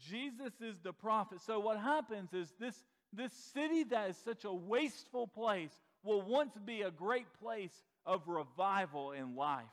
Jesus 0.00 0.52
is 0.60 0.80
the 0.82 0.92
prophet. 0.92 1.40
So, 1.46 1.60
what 1.60 1.78
happens 1.78 2.34
is 2.34 2.52
this, 2.58 2.74
this 3.12 3.32
city 3.54 3.84
that 3.84 4.10
is 4.10 4.16
such 4.24 4.44
a 4.44 4.52
wasteful 4.52 5.26
place 5.26 5.70
will 6.02 6.22
once 6.22 6.52
be 6.64 6.82
a 6.82 6.90
great 6.90 7.26
place 7.40 7.72
of 8.06 8.26
revival 8.26 9.12
in 9.12 9.36
life. 9.36 9.64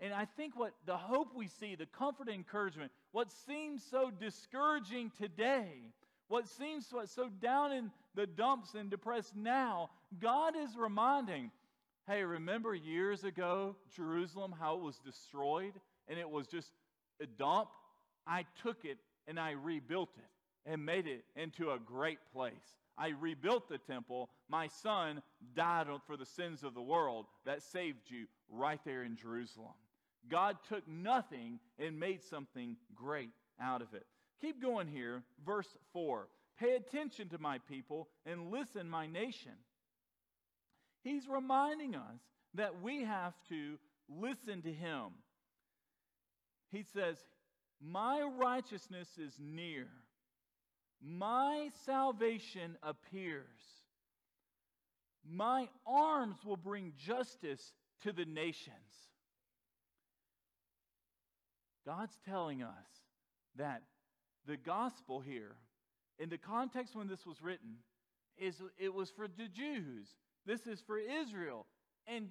And 0.00 0.14
I 0.14 0.24
think 0.24 0.58
what 0.58 0.72
the 0.86 0.96
hope 0.96 1.34
we 1.34 1.46
see, 1.46 1.74
the 1.74 1.86
comfort 1.86 2.28
and 2.28 2.36
encouragement, 2.36 2.90
what 3.12 3.30
seems 3.46 3.82
so 3.90 4.10
discouraging 4.10 5.12
today, 5.18 5.68
what 6.28 6.48
seems 6.48 6.86
so, 6.86 7.04
so 7.04 7.28
down 7.28 7.72
in 7.72 7.90
the 8.14 8.26
dumps 8.26 8.74
and 8.74 8.90
depressed 8.90 9.36
now, 9.36 9.90
God 10.18 10.54
is 10.56 10.70
reminding 10.76 11.50
hey, 12.08 12.24
remember 12.24 12.74
years 12.74 13.22
ago, 13.22 13.76
Jerusalem, 13.94 14.52
how 14.58 14.74
it 14.74 14.82
was 14.82 14.98
destroyed 15.04 15.74
and 16.08 16.18
it 16.18 16.28
was 16.28 16.48
just 16.48 16.72
a 17.22 17.26
dump? 17.26 17.68
I 18.26 18.46
took 18.62 18.84
it 18.84 18.98
and 19.28 19.38
I 19.38 19.52
rebuilt 19.52 20.10
it 20.16 20.39
and 20.66 20.84
made 20.84 21.06
it 21.06 21.24
into 21.36 21.70
a 21.70 21.78
great 21.78 22.18
place. 22.32 22.52
I 22.98 23.08
rebuilt 23.08 23.68
the 23.68 23.78
temple. 23.78 24.28
My 24.48 24.68
son 24.68 25.22
died 25.54 25.86
for 26.06 26.16
the 26.16 26.26
sins 26.26 26.62
of 26.62 26.74
the 26.74 26.82
world 26.82 27.26
that 27.46 27.62
saved 27.62 28.10
you 28.10 28.26
right 28.50 28.80
there 28.84 29.02
in 29.02 29.16
Jerusalem. 29.16 29.74
God 30.28 30.56
took 30.68 30.86
nothing 30.86 31.60
and 31.78 31.98
made 31.98 32.22
something 32.22 32.76
great 32.94 33.30
out 33.60 33.80
of 33.80 33.94
it. 33.94 34.06
Keep 34.40 34.60
going 34.60 34.86
here, 34.86 35.22
verse 35.44 35.68
4. 35.92 36.28
Pay 36.58 36.76
attention 36.76 37.28
to 37.30 37.38
my 37.38 37.58
people 37.58 38.08
and 38.26 38.50
listen, 38.50 38.88
my 38.88 39.06
nation. 39.06 39.52
He's 41.02 41.26
reminding 41.26 41.94
us 41.94 42.20
that 42.54 42.82
we 42.82 43.04
have 43.04 43.34
to 43.48 43.78
listen 44.08 44.60
to 44.62 44.72
him. 44.72 45.06
He 46.70 46.82
says, 46.82 47.16
My 47.80 48.22
righteousness 48.38 49.08
is 49.18 49.32
near, 49.38 49.88
my 51.02 51.68
salvation 51.84 52.76
appears. 52.82 53.44
My 55.28 55.68
arms 55.86 56.36
will 56.44 56.56
bring 56.56 56.92
justice 56.96 57.72
to 58.02 58.12
the 58.12 58.24
nations. 58.24 58.74
God's 61.86 62.16
telling 62.24 62.62
us 62.62 62.86
that 63.56 63.82
the 64.46 64.56
gospel 64.56 65.20
here, 65.20 65.56
in 66.18 66.28
the 66.28 66.38
context 66.38 66.94
when 66.94 67.08
this 67.08 67.26
was 67.26 67.42
written, 67.42 67.76
is 68.38 68.56
it 68.78 68.92
was 68.92 69.10
for 69.10 69.26
the 69.28 69.48
Jews. 69.48 70.08
This 70.46 70.66
is 70.66 70.80
for 70.86 70.98
Israel. 70.98 71.66
And 72.06 72.28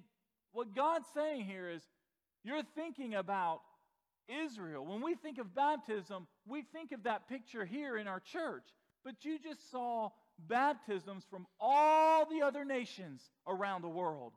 what 0.52 0.74
God's 0.74 1.06
saying 1.14 1.44
here 1.44 1.70
is 1.70 1.82
you're 2.42 2.62
thinking 2.74 3.14
about 3.14 3.60
Israel. 4.44 4.84
When 4.84 5.02
we 5.02 5.14
think 5.14 5.38
of 5.38 5.54
baptism, 5.54 6.26
we 6.46 6.62
think 6.62 6.92
of 6.92 7.02
that 7.04 7.28
picture 7.28 7.64
here 7.64 7.96
in 7.96 8.06
our 8.06 8.20
church. 8.20 8.64
But 9.04 9.24
you 9.24 9.38
just 9.38 9.70
saw 9.70 10.10
baptisms 10.48 11.24
from 11.30 11.46
all 11.60 12.26
the 12.26 12.42
other 12.42 12.64
nations 12.64 13.22
around 13.46 13.82
the 13.82 13.88
world. 13.88 14.32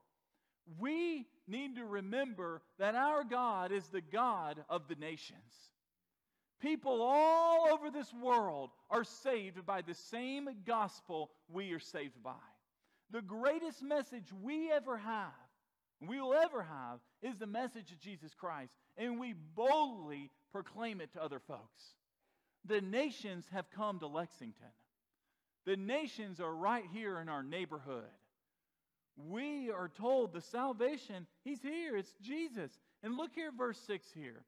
We 0.79 1.27
need 1.47 1.75
to 1.75 1.85
remember 1.85 2.61
that 2.79 2.95
our 2.95 3.23
God 3.23 3.71
is 3.71 3.87
the 3.87 4.01
God 4.01 4.63
of 4.69 4.87
the 4.87 4.95
nations. 4.95 5.39
People 6.61 7.01
all 7.01 7.67
over 7.69 7.91
this 7.91 8.13
world 8.13 8.69
are 8.89 9.03
saved 9.03 9.65
by 9.65 9.81
the 9.81 9.93
same 9.93 10.47
gospel 10.65 11.31
we 11.49 11.73
are 11.73 11.79
saved 11.79 12.23
by. 12.23 12.31
The 13.11 13.21
greatest 13.21 13.83
message 13.83 14.31
we 14.41 14.71
ever 14.71 14.97
have, 14.97 15.33
we 16.01 16.21
will 16.21 16.33
ever 16.33 16.63
have, 16.63 16.99
is 17.23 17.37
the 17.37 17.47
message 17.47 17.91
of 17.91 17.99
Jesus 17.99 18.33
Christ, 18.35 18.73
and 18.97 19.19
we 19.19 19.33
boldly 19.55 20.29
proclaim 20.51 21.01
it 21.01 21.13
to 21.13 21.23
other 21.23 21.39
folks. 21.39 21.81
The 22.65 22.81
nations 22.81 23.45
have 23.51 23.71
come 23.71 23.99
to 23.99 24.07
Lexington. 24.07 24.67
The 25.65 25.77
nations 25.77 26.39
are 26.39 26.53
right 26.53 26.83
here 26.93 27.19
in 27.19 27.29
our 27.29 27.43
neighborhood. 27.43 28.03
We 29.15 29.71
are 29.71 29.89
told 29.89 30.33
the 30.33 30.41
salvation, 30.41 31.27
He's 31.43 31.61
here, 31.61 31.95
it's 31.95 32.13
Jesus. 32.21 32.71
And 33.01 33.15
look 33.15 33.31
here, 33.33 33.51
verse 33.55 33.79
6 33.87 34.07
here. 34.13 34.43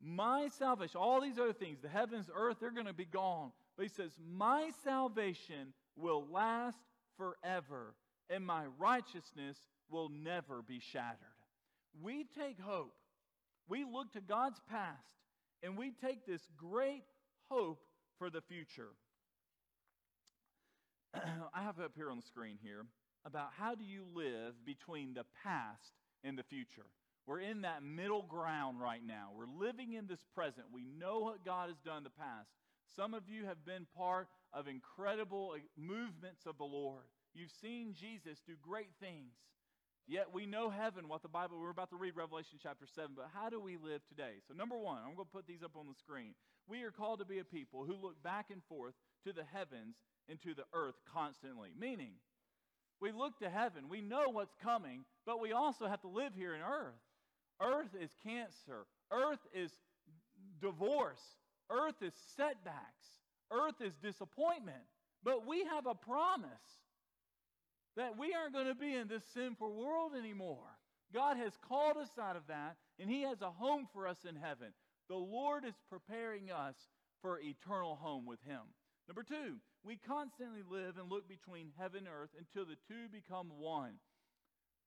My 0.00 0.48
salvation, 0.58 1.00
all 1.00 1.20
these 1.20 1.38
other 1.38 1.52
things, 1.52 1.78
the 1.80 1.88
heavens, 1.88 2.30
earth, 2.34 2.58
they're 2.60 2.70
going 2.70 2.86
to 2.86 2.92
be 2.92 3.06
gone. 3.06 3.50
But 3.76 3.84
he 3.84 3.88
says, 3.88 4.12
My 4.30 4.70
salvation 4.84 5.72
will 5.96 6.26
last 6.30 6.78
forever, 7.16 7.94
and 8.30 8.44
my 8.46 8.64
righteousness 8.78 9.56
will 9.90 10.08
never 10.08 10.62
be 10.62 10.80
shattered. 10.80 11.18
We 12.02 12.26
take 12.38 12.60
hope. 12.60 12.94
We 13.68 13.84
look 13.84 14.12
to 14.12 14.20
God's 14.20 14.60
past, 14.70 15.02
and 15.62 15.76
we 15.76 15.90
take 15.90 16.26
this 16.26 16.42
great 16.56 17.04
hope 17.50 17.80
for 18.18 18.30
the 18.30 18.40
future. 18.40 18.90
I 21.14 21.62
have 21.62 21.80
up 21.80 21.92
here 21.96 22.10
on 22.10 22.16
the 22.16 22.26
screen 22.26 22.58
here 22.62 22.84
about 23.24 23.50
how 23.58 23.74
do 23.74 23.84
you 23.84 24.04
live 24.14 24.54
between 24.64 25.14
the 25.14 25.24
past 25.42 25.92
and 26.22 26.38
the 26.38 26.44
future. 26.44 26.86
We're 27.26 27.40
in 27.40 27.62
that 27.62 27.82
middle 27.82 28.22
ground 28.22 28.80
right 28.80 29.04
now. 29.04 29.30
We're 29.36 29.66
living 29.66 29.94
in 29.94 30.06
this 30.06 30.22
present. 30.34 30.66
We 30.72 30.84
know 30.84 31.18
what 31.18 31.44
God 31.44 31.68
has 31.68 31.78
done 31.84 31.98
in 31.98 32.04
the 32.04 32.10
past. 32.10 32.50
Some 32.94 33.14
of 33.14 33.28
you 33.28 33.46
have 33.46 33.64
been 33.64 33.86
part 33.96 34.28
of 34.52 34.68
incredible 34.68 35.56
movements 35.76 36.46
of 36.46 36.56
the 36.56 36.64
Lord. 36.64 37.02
You've 37.34 37.50
seen 37.60 37.94
Jesus 37.98 38.38
do 38.46 38.54
great 38.62 38.90
things. 39.00 39.34
Yet 40.08 40.32
we 40.32 40.46
know 40.46 40.70
heaven, 40.70 41.08
what 41.08 41.22
the 41.22 41.28
Bible, 41.28 41.58
we're 41.60 41.70
about 41.70 41.90
to 41.90 41.96
read 41.96 42.14
Revelation 42.14 42.58
chapter 42.62 42.86
7, 42.86 43.10
but 43.16 43.28
how 43.34 43.50
do 43.50 43.60
we 43.60 43.76
live 43.76 44.06
today? 44.06 44.38
So, 44.46 44.54
number 44.54 44.78
one, 44.78 44.98
I'm 44.98 45.16
going 45.16 45.26
to 45.26 45.34
put 45.34 45.48
these 45.48 45.64
up 45.64 45.76
on 45.76 45.86
the 45.88 45.98
screen. 45.98 46.34
We 46.68 46.84
are 46.84 46.92
called 46.92 47.18
to 47.18 47.24
be 47.24 47.40
a 47.40 47.44
people 47.44 47.84
who 47.84 47.94
look 47.94 48.22
back 48.22 48.46
and 48.52 48.62
forth 48.68 48.94
to 49.24 49.32
the 49.32 49.42
heavens 49.52 49.96
and 50.28 50.40
to 50.42 50.54
the 50.54 50.62
earth 50.72 50.94
constantly. 51.12 51.70
Meaning, 51.76 52.12
we 53.00 53.10
look 53.10 53.36
to 53.40 53.50
heaven, 53.50 53.88
we 53.88 54.00
know 54.00 54.28
what's 54.30 54.54
coming, 54.62 55.04
but 55.26 55.40
we 55.40 55.52
also 55.52 55.88
have 55.88 56.00
to 56.02 56.08
live 56.08 56.32
here 56.36 56.54
in 56.54 56.62
earth. 56.62 56.94
Earth 57.60 57.90
is 58.00 58.10
cancer, 58.22 58.86
earth 59.10 59.40
is 59.52 59.72
divorce, 60.60 61.22
earth 61.68 62.00
is 62.00 62.12
setbacks, 62.36 63.06
earth 63.50 63.80
is 63.80 63.92
disappointment. 64.02 64.84
But 65.24 65.46
we 65.46 65.64
have 65.64 65.86
a 65.86 65.94
promise 65.96 66.46
that 67.96 68.18
we 68.18 68.34
aren't 68.34 68.52
going 68.52 68.66
to 68.66 68.74
be 68.74 68.94
in 68.94 69.08
this 69.08 69.24
sinful 69.34 69.72
world 69.72 70.12
anymore. 70.16 70.78
God 71.14 71.36
has 71.36 71.52
called 71.66 71.96
us 71.96 72.10
out 72.20 72.36
of 72.36 72.46
that, 72.48 72.76
and 73.00 73.08
He 73.08 73.22
has 73.22 73.40
a 73.40 73.50
home 73.50 73.86
for 73.92 74.06
us 74.06 74.18
in 74.28 74.36
heaven. 74.36 74.72
The 75.08 75.16
Lord 75.16 75.64
is 75.64 75.74
preparing 75.88 76.50
us 76.50 76.74
for 77.22 77.40
eternal 77.40 77.96
home 77.96 78.26
with 78.26 78.40
Him. 78.46 78.60
Number 79.08 79.22
two, 79.22 79.56
we 79.84 79.98
constantly 80.06 80.62
live 80.68 80.98
and 80.98 81.08
look 81.10 81.28
between 81.28 81.72
heaven 81.78 82.00
and 82.00 82.08
earth 82.08 82.30
until 82.36 82.66
the 82.66 82.76
two 82.88 83.08
become 83.10 83.50
one. 83.58 83.94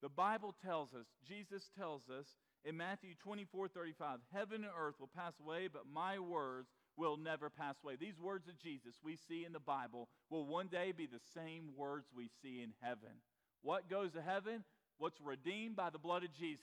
The 0.02 0.10
Bible 0.10 0.56
tells 0.64 0.94
us, 0.94 1.08
Jesus 1.28 1.70
tells 1.78 2.04
us 2.10 2.28
in 2.66 2.78
Matthew 2.78 3.16
24 3.24 3.70
35, 3.70 4.20
heaven 4.34 4.64
and 4.64 4.74
earth 4.78 4.96
will 5.00 5.10
pass 5.16 5.34
away, 5.40 5.70
but 5.72 5.84
my 5.92 6.20
words 6.20 6.70
will 7.00 7.18
never 7.18 7.50
pass 7.50 7.76
away. 7.84 7.96
These 8.00 8.20
words 8.20 8.48
of 8.50 8.60
Jesus 8.60 8.96
we 9.04 9.16
see 9.16 9.46
in 9.46 9.54
the 9.54 9.60
Bible 9.60 10.10
will 10.30 10.46
one 10.46 10.68
day 10.68 10.92
be 10.96 11.06
the 11.08 11.22
same 11.34 11.72
words 11.78 12.06
we 12.16 12.30
see 12.44 12.62
in 12.62 12.74
heaven. 12.82 13.24
What 13.62 13.90
goes 13.90 14.12
to 14.12 14.22
heaven? 14.22 14.66
What's 14.98 15.20
redeemed 15.22 15.78
by 15.78 15.90
the 15.90 15.98
blood 15.98 16.24
of 16.26 16.34
Jesus. 16.34 16.60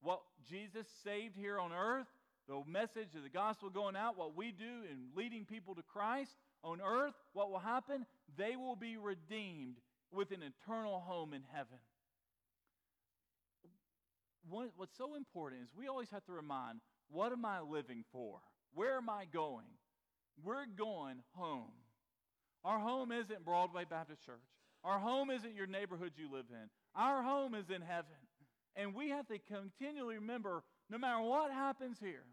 What 0.00 0.20
Jesus 0.48 0.86
saved 1.04 1.36
here 1.36 1.60
on 1.60 1.72
earth, 1.72 2.06
the 2.48 2.62
message 2.66 3.14
of 3.14 3.22
the 3.22 3.28
gospel 3.28 3.68
going 3.68 3.94
out, 3.94 4.16
what 4.16 4.34
we 4.34 4.52
do 4.52 4.64
in 4.90 5.08
leading 5.14 5.44
people 5.44 5.74
to 5.74 5.82
Christ 5.82 6.32
on 6.64 6.80
earth, 6.80 7.14
what 7.34 7.50
will 7.50 7.58
happen? 7.58 8.06
They 8.38 8.56
will 8.56 8.76
be 8.76 8.96
redeemed 8.96 9.76
with 10.10 10.30
an 10.30 10.40
eternal 10.42 11.00
home 11.00 11.34
in 11.34 11.42
heaven. 11.52 11.78
what's 14.48 14.96
so 14.96 15.14
important 15.14 15.62
is 15.62 15.68
we 15.76 15.88
always 15.88 16.08
have 16.10 16.24
to 16.24 16.32
remind 16.32 16.80
what 17.10 17.32
am 17.32 17.44
I 17.44 17.60
living 17.60 18.04
for? 18.12 18.40
Where 18.74 18.96
am 18.96 19.08
I 19.08 19.24
going? 19.32 19.66
We're 20.44 20.66
going 20.66 21.16
home. 21.32 21.72
Our 22.64 22.78
home 22.78 23.12
isn't 23.12 23.44
Broadway 23.44 23.84
Baptist 23.88 24.24
Church. 24.24 24.36
Our 24.84 24.98
home 24.98 25.30
isn't 25.30 25.54
your 25.54 25.66
neighborhood 25.66 26.12
you 26.16 26.30
live 26.32 26.46
in. 26.50 26.68
Our 26.94 27.22
home 27.22 27.54
is 27.54 27.70
in 27.70 27.82
heaven. 27.82 28.18
And 28.76 28.94
we 28.94 29.10
have 29.10 29.26
to 29.28 29.38
continually 29.38 30.16
remember 30.16 30.62
no 30.90 30.98
matter 30.98 31.20
what 31.20 31.50
happens 31.50 31.98
here, 32.00 32.24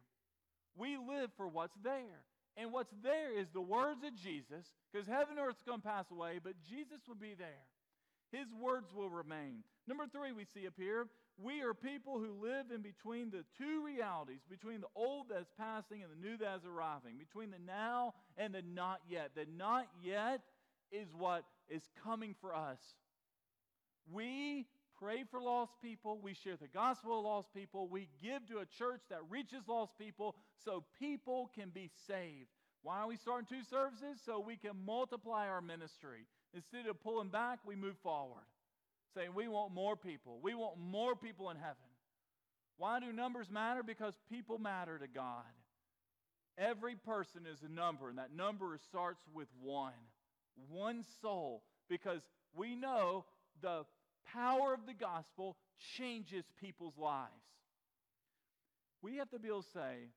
we 0.75 0.97
live 0.97 1.31
for 1.37 1.47
what's 1.47 1.75
there. 1.83 2.23
And 2.57 2.71
what's 2.71 2.93
there 3.03 3.37
is 3.37 3.47
the 3.49 3.61
words 3.61 4.03
of 4.05 4.15
Jesus, 4.15 4.71
because 4.91 5.07
heaven 5.07 5.37
and 5.37 5.39
earth 5.39 5.55
earth's 5.55 5.63
going 5.63 5.81
to 5.81 5.87
pass 5.87 6.05
away, 6.11 6.39
but 6.41 6.53
Jesus 6.69 7.01
will 7.07 7.19
be 7.19 7.33
there. 7.37 7.67
His 8.31 8.47
words 8.53 8.93
will 8.93 9.09
remain. 9.09 9.63
Number 9.87 10.05
three, 10.07 10.31
we 10.31 10.45
see 10.53 10.65
up 10.65 10.73
here, 10.77 11.07
we 11.37 11.61
are 11.61 11.73
people 11.73 12.17
who 12.17 12.31
live 12.41 12.67
in 12.73 12.81
between 12.81 13.29
the 13.29 13.43
two 13.57 13.83
realities, 13.83 14.39
between 14.49 14.81
the 14.81 14.87
old 14.95 15.27
that's 15.29 15.51
passing 15.57 16.01
and 16.01 16.11
the 16.11 16.27
new 16.27 16.37
that's 16.37 16.65
arriving, 16.65 17.17
between 17.17 17.51
the 17.51 17.59
now 17.65 18.13
and 18.37 18.53
the 18.53 18.61
not 18.61 19.01
yet. 19.09 19.31
The 19.35 19.45
not 19.57 19.87
yet 20.01 20.41
is 20.91 21.07
what 21.17 21.43
is 21.69 21.83
coming 22.03 22.35
for 22.39 22.55
us. 22.55 22.79
We 24.09 24.65
pray 24.97 25.23
for 25.29 25.41
lost 25.41 25.73
people. 25.81 26.19
We 26.21 26.35
share 26.35 26.55
the 26.55 26.67
gospel 26.67 27.19
of 27.19 27.25
lost 27.25 27.53
people. 27.53 27.89
We 27.89 28.07
give 28.21 28.47
to 28.47 28.59
a 28.59 28.65
church 28.65 29.01
that 29.09 29.19
reaches 29.29 29.67
lost 29.67 29.97
people 29.97 30.35
so 30.63 30.85
people 30.99 31.51
can 31.53 31.69
be 31.69 31.89
saved. 32.07 32.47
Why 32.81 32.99
are 32.99 33.07
we 33.07 33.17
starting 33.17 33.47
two 33.49 33.63
services? 33.69 34.21
So 34.25 34.39
we 34.39 34.55
can 34.55 34.85
multiply 34.85 35.49
our 35.49 35.61
ministry. 35.61 36.27
Instead 36.53 36.85
of 36.87 37.01
pulling 37.03 37.29
back, 37.29 37.59
we 37.65 37.75
move 37.75 37.97
forward 38.03 38.45
saying, 39.15 39.29
We 39.33 39.47
want 39.47 39.73
more 39.73 39.95
people. 39.95 40.39
We 40.41 40.53
want 40.53 40.77
more 40.77 41.15
people 41.15 41.49
in 41.49 41.57
heaven. 41.57 41.75
Why 42.77 42.99
do 42.99 43.11
numbers 43.11 43.49
matter? 43.49 43.83
Because 43.83 44.13
people 44.29 44.59
matter 44.59 44.99
to 44.99 45.07
God. 45.07 45.43
Every 46.57 46.95
person 46.95 47.45
is 47.51 47.59
a 47.63 47.69
number, 47.69 48.09
and 48.09 48.17
that 48.17 48.33
number 48.33 48.77
starts 48.87 49.21
with 49.33 49.47
one. 49.61 49.93
One 50.69 51.03
soul. 51.21 51.63
Because 51.89 52.21
we 52.55 52.75
know 52.75 53.25
the 53.61 53.85
power 54.33 54.73
of 54.73 54.85
the 54.85 54.93
gospel 54.93 55.57
changes 55.97 56.45
people's 56.59 56.97
lives. 56.97 57.31
We 59.01 59.17
have 59.17 59.29
to 59.31 59.39
be 59.39 59.47
able 59.49 59.63
to 59.63 59.69
say, 59.69 60.09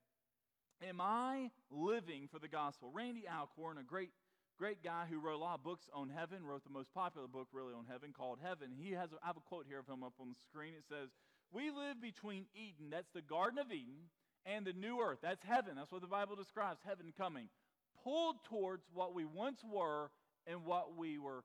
Am 0.89 1.01
I 1.01 1.51
living 1.71 2.29
for 2.31 2.39
the 2.39 2.49
gospel? 2.49 2.91
Randy 2.95 3.25
Alcorn, 3.29 3.79
a 3.79 3.83
great 3.83 4.11
great 4.59 4.83
guy 4.83 5.05
who 5.09 5.21
wrote 5.21 5.37
a 5.37 5.45
lot 5.45 5.55
of 5.55 5.63
books 5.63 5.87
on 5.95 6.11
heaven, 6.11 6.45
wrote 6.45 6.65
the 6.65 6.71
most 6.71 6.93
popular 6.93 7.29
book 7.29 7.47
really 7.53 7.73
on 7.73 7.85
heaven 7.89 8.13
called 8.13 8.39
Heaven. 8.43 8.71
He 8.77 8.91
has, 8.93 9.13
a, 9.13 9.17
I 9.23 9.29
have 9.29 9.37
a 9.37 9.49
quote 9.49 9.67
here 9.69 9.79
of 9.79 9.87
him 9.87 10.03
up 10.03 10.15
on 10.21 10.29
the 10.29 10.37
screen. 10.51 10.73
It 10.77 10.85
says, 10.89 11.11
We 11.53 11.71
live 11.71 12.03
between 12.03 12.47
Eden, 12.55 12.91
that's 12.91 13.11
the 13.15 13.23
Garden 13.23 13.59
of 13.59 13.71
Eden, 13.71 14.11
and 14.45 14.67
the 14.67 14.73
new 14.73 15.01
earth. 15.01 15.19
That's 15.23 15.45
heaven. 15.45 15.75
That's 15.77 15.93
what 15.93 16.03
the 16.03 16.09
Bible 16.09 16.35
describes 16.35 16.81
heaven 16.85 17.13
coming. 17.17 17.49
Pulled 18.03 18.43
towards 18.45 18.83
what 18.93 19.15
we 19.15 19.25
once 19.25 19.61
were 19.63 20.11
and 20.47 20.65
what 20.65 20.97
we 20.97 21.19
were 21.19 21.45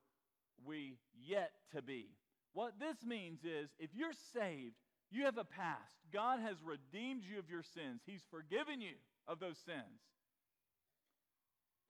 we 0.66 0.98
yet 1.14 1.52
to 1.76 1.82
be. 1.82 2.08
What 2.54 2.80
this 2.80 2.98
means 3.06 3.40
is 3.44 3.70
if 3.80 3.90
you're 3.94 4.14
saved, 4.34 4.76
you 5.12 5.26
have 5.26 5.38
a 5.38 5.44
past. 5.44 5.98
God 6.12 6.40
has 6.40 6.58
redeemed 6.64 7.24
you 7.24 7.38
of 7.38 7.50
your 7.50 7.64
sins. 7.64 8.02
He's 8.06 8.24
forgiven 8.32 8.82
you 8.82 8.96
of 9.28 9.40
those 9.40 9.58
sins. 9.66 10.02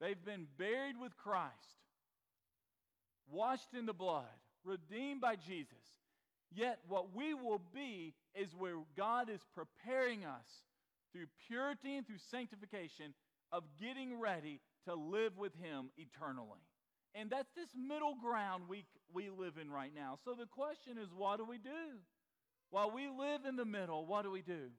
They've 0.00 0.24
been 0.24 0.46
buried 0.58 0.96
with 1.00 1.16
Christ. 1.16 1.52
washed 3.30 3.72
in 3.76 3.86
the 3.86 3.94
blood, 3.94 4.24
redeemed 4.64 5.20
by 5.20 5.36
Jesus. 5.36 5.72
Yet, 6.52 6.78
what 6.86 7.14
we 7.14 7.34
will 7.34 7.60
be 7.74 8.14
is 8.34 8.54
where 8.56 8.76
God 8.96 9.28
is 9.28 9.40
preparing 9.54 10.24
us 10.24 10.46
through 11.12 11.26
purity 11.48 11.96
and 11.96 12.06
through 12.06 12.18
sanctification 12.30 13.14
of 13.50 13.64
getting 13.80 14.20
ready 14.20 14.60
to 14.84 14.94
live 14.94 15.36
with 15.38 15.54
Him 15.56 15.90
eternally. 15.96 16.60
And 17.14 17.30
that's 17.30 17.50
this 17.54 17.68
middle 17.76 18.14
ground 18.20 18.64
we, 18.68 18.84
we 19.12 19.30
live 19.30 19.54
in 19.60 19.70
right 19.70 19.92
now. 19.94 20.18
So 20.24 20.34
the 20.38 20.46
question 20.46 20.98
is, 20.98 21.08
what 21.16 21.38
do 21.38 21.44
we 21.44 21.58
do? 21.58 22.02
While 22.70 22.90
we 22.90 23.08
live 23.08 23.44
in 23.48 23.56
the 23.56 23.64
middle, 23.64 24.04
what 24.04 24.22
do 24.22 24.30
we 24.30 24.42
do? 24.42 24.70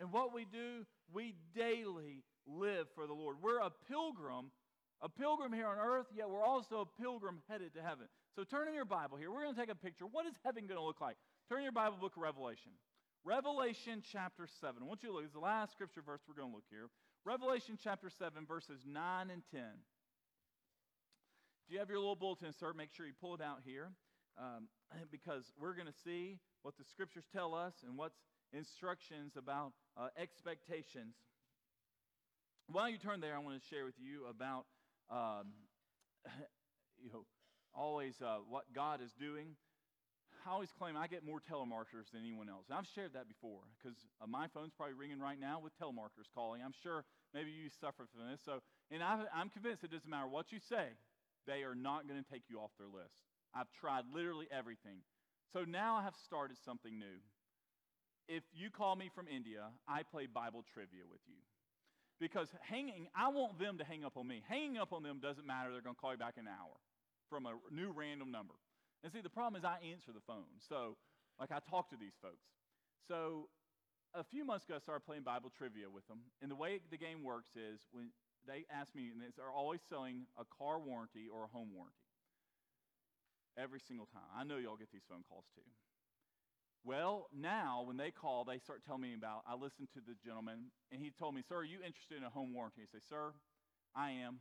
And 0.00 0.10
what 0.12 0.32
we 0.34 0.46
do, 0.46 0.86
we 1.12 1.34
daily 1.54 2.24
live 2.46 2.86
for 2.94 3.06
the 3.06 3.12
Lord. 3.12 3.36
We're 3.42 3.60
a 3.60 3.70
pilgrim, 3.88 4.50
a 5.00 5.08
pilgrim 5.08 5.52
here 5.52 5.66
on 5.66 5.78
earth, 5.78 6.06
yet 6.14 6.28
we're 6.28 6.44
also 6.44 6.80
a 6.80 7.02
pilgrim 7.02 7.42
headed 7.48 7.74
to 7.74 7.82
heaven. 7.82 8.06
So 8.36 8.44
turn 8.44 8.68
in 8.68 8.74
your 8.74 8.84
Bible 8.84 9.16
here. 9.16 9.30
We're 9.30 9.42
going 9.42 9.54
to 9.54 9.60
take 9.60 9.70
a 9.70 9.74
picture. 9.74 10.04
What 10.04 10.26
is 10.26 10.34
heaven 10.44 10.66
going 10.66 10.78
to 10.78 10.84
look 10.84 11.00
like? 11.00 11.16
Turn 11.48 11.62
your 11.62 11.72
Bible 11.72 11.98
book 12.00 12.16
of 12.16 12.22
Revelation. 12.22 12.72
Revelation 13.24 14.02
chapter 14.12 14.46
7. 14.60 14.82
I 14.82 14.86
want 14.86 15.02
you 15.02 15.10
to 15.10 15.14
look. 15.14 15.24
It's 15.24 15.34
the 15.34 15.40
last 15.40 15.72
scripture 15.72 16.00
verse 16.00 16.20
we're 16.28 16.34
going 16.34 16.50
to 16.50 16.54
look 16.54 16.68
here. 16.70 16.88
Revelation 17.24 17.76
chapter 17.82 18.08
7, 18.08 18.46
verses 18.46 18.80
9 18.86 19.30
and 19.30 19.42
10. 19.52 19.60
If 21.66 21.72
you 21.74 21.78
have 21.78 21.90
your 21.90 21.98
little 21.98 22.16
bulletin 22.16 22.46
insert, 22.46 22.76
make 22.76 22.90
sure 22.96 23.04
you 23.04 23.12
pull 23.20 23.34
it 23.34 23.42
out 23.42 23.60
here 23.64 23.90
um, 24.38 24.68
because 25.12 25.44
we're 25.60 25.74
going 25.74 25.86
to 25.86 25.98
see 26.04 26.38
what 26.62 26.78
the 26.78 26.84
scriptures 26.84 27.24
tell 27.32 27.54
us 27.54 27.74
and 27.86 27.96
what's 27.96 28.16
instructions 28.52 29.32
about 29.36 29.72
uh, 29.96 30.08
expectations. 30.16 31.14
While 32.72 32.88
you 32.88 32.98
turn 32.98 33.20
there, 33.20 33.34
I 33.34 33.38
want 33.38 33.60
to 33.60 33.66
share 33.68 33.84
with 33.84 33.98
you 33.98 34.26
about 34.30 34.64
um, 35.10 35.50
you 37.02 37.10
know 37.10 37.26
always 37.74 38.14
uh, 38.22 38.38
what 38.48 38.64
God 38.72 39.00
is 39.02 39.10
doing. 39.18 39.56
I 40.46 40.52
always 40.52 40.70
claim 40.72 40.96
I 40.96 41.06
get 41.06 41.24
more 41.24 41.40
telemarketers 41.40 42.12
than 42.12 42.22
anyone 42.22 42.48
else. 42.48 42.66
And 42.70 42.78
I've 42.78 42.86
shared 42.94 43.12
that 43.14 43.28
before 43.28 43.60
because 43.76 43.98
uh, 44.22 44.26
my 44.26 44.46
phone's 44.48 44.72
probably 44.72 44.94
ringing 44.94 45.18
right 45.18 45.38
now 45.38 45.60
with 45.60 45.72
telemarketers 45.78 46.30
calling. 46.32 46.62
I'm 46.64 46.74
sure 46.82 47.04
maybe 47.34 47.50
you 47.50 47.68
suffer 47.80 48.06
from 48.06 48.30
this. 48.30 48.40
So, 48.44 48.62
and 48.90 49.02
I, 49.02 49.24
I'm 49.34 49.50
convinced 49.50 49.84
it 49.84 49.90
doesn't 49.90 50.08
matter 50.08 50.28
what 50.28 50.52
you 50.52 50.58
say, 50.58 50.94
they 51.46 51.62
are 51.62 51.74
not 51.74 52.08
going 52.08 52.22
to 52.22 52.30
take 52.30 52.44
you 52.48 52.58
off 52.58 52.70
their 52.78 52.88
list. 52.88 53.18
I've 53.52 53.70
tried 53.80 54.04
literally 54.14 54.46
everything. 54.50 55.02
So 55.52 55.64
now 55.64 55.96
I 55.96 56.02
have 56.04 56.14
started 56.24 56.56
something 56.64 56.98
new. 56.98 57.18
If 58.28 58.44
you 58.54 58.70
call 58.70 58.94
me 58.94 59.10
from 59.12 59.26
India, 59.26 59.66
I 59.88 60.04
play 60.04 60.26
Bible 60.26 60.64
trivia 60.72 61.02
with 61.10 61.20
you. 61.26 61.42
Because 62.20 62.48
hanging, 62.60 63.08
I 63.16 63.28
want 63.28 63.58
them 63.58 63.78
to 63.78 63.84
hang 63.84 64.04
up 64.04 64.16
on 64.16 64.28
me. 64.28 64.42
Hanging 64.46 64.76
up 64.76 64.92
on 64.92 65.02
them 65.02 65.20
doesn't 65.20 65.46
matter. 65.46 65.72
They're 65.72 65.80
going 65.80 65.96
to 65.96 66.00
call 66.00 66.12
you 66.12 66.18
back 66.18 66.34
in 66.36 66.46
an 66.46 66.52
hour 66.52 66.76
from 67.30 67.46
a 67.46 67.54
new 67.72 67.90
random 67.90 68.30
number. 68.30 68.54
And 69.02 69.10
see, 69.10 69.22
the 69.22 69.30
problem 69.30 69.58
is 69.58 69.64
I 69.64 69.78
answer 69.90 70.12
the 70.12 70.20
phone. 70.20 70.60
So, 70.68 70.96
like, 71.40 71.50
I 71.50 71.58
talk 71.70 71.88
to 71.90 71.96
these 71.96 72.12
folks. 72.20 72.44
So, 73.08 73.48
a 74.12 74.22
few 74.22 74.44
months 74.44 74.66
ago, 74.66 74.74
I 74.76 74.80
started 74.80 75.06
playing 75.06 75.22
Bible 75.22 75.50
trivia 75.56 75.88
with 75.88 76.06
them. 76.08 76.20
And 76.42 76.50
the 76.50 76.56
way 76.56 76.80
the 76.90 76.98
game 76.98 77.24
works 77.24 77.56
is 77.56 77.80
when 77.92 78.10
they 78.46 78.66
ask 78.68 78.94
me, 78.94 79.08
and 79.08 79.22
they're 79.36 79.50
always 79.50 79.80
selling 79.88 80.26
a 80.36 80.44
car 80.44 80.78
warranty 80.78 81.24
or 81.32 81.44
a 81.44 81.48
home 81.48 81.70
warranty. 81.72 81.96
Every 83.56 83.80
single 83.80 84.06
time. 84.06 84.28
I 84.36 84.44
know 84.44 84.58
y'all 84.58 84.76
get 84.76 84.92
these 84.92 85.06
phone 85.08 85.24
calls 85.28 85.44
too. 85.54 85.64
Well, 86.84 87.28
now 87.36 87.82
when 87.84 87.96
they 87.96 88.10
call, 88.10 88.44
they 88.44 88.58
start 88.58 88.82
telling 88.86 89.02
me 89.02 89.14
about. 89.14 89.42
I 89.46 89.54
listened 89.54 89.88
to 89.94 90.00
the 90.00 90.16
gentleman, 90.24 90.72
and 90.90 91.02
he 91.02 91.10
told 91.10 91.34
me, 91.34 91.42
Sir, 91.46 91.56
are 91.56 91.64
you 91.64 91.78
interested 91.84 92.16
in 92.16 92.24
a 92.24 92.30
home 92.30 92.54
warranty? 92.54 92.80
I 92.82 92.88
say, 92.90 93.04
Sir, 93.06 93.32
I 93.94 94.12
am. 94.24 94.40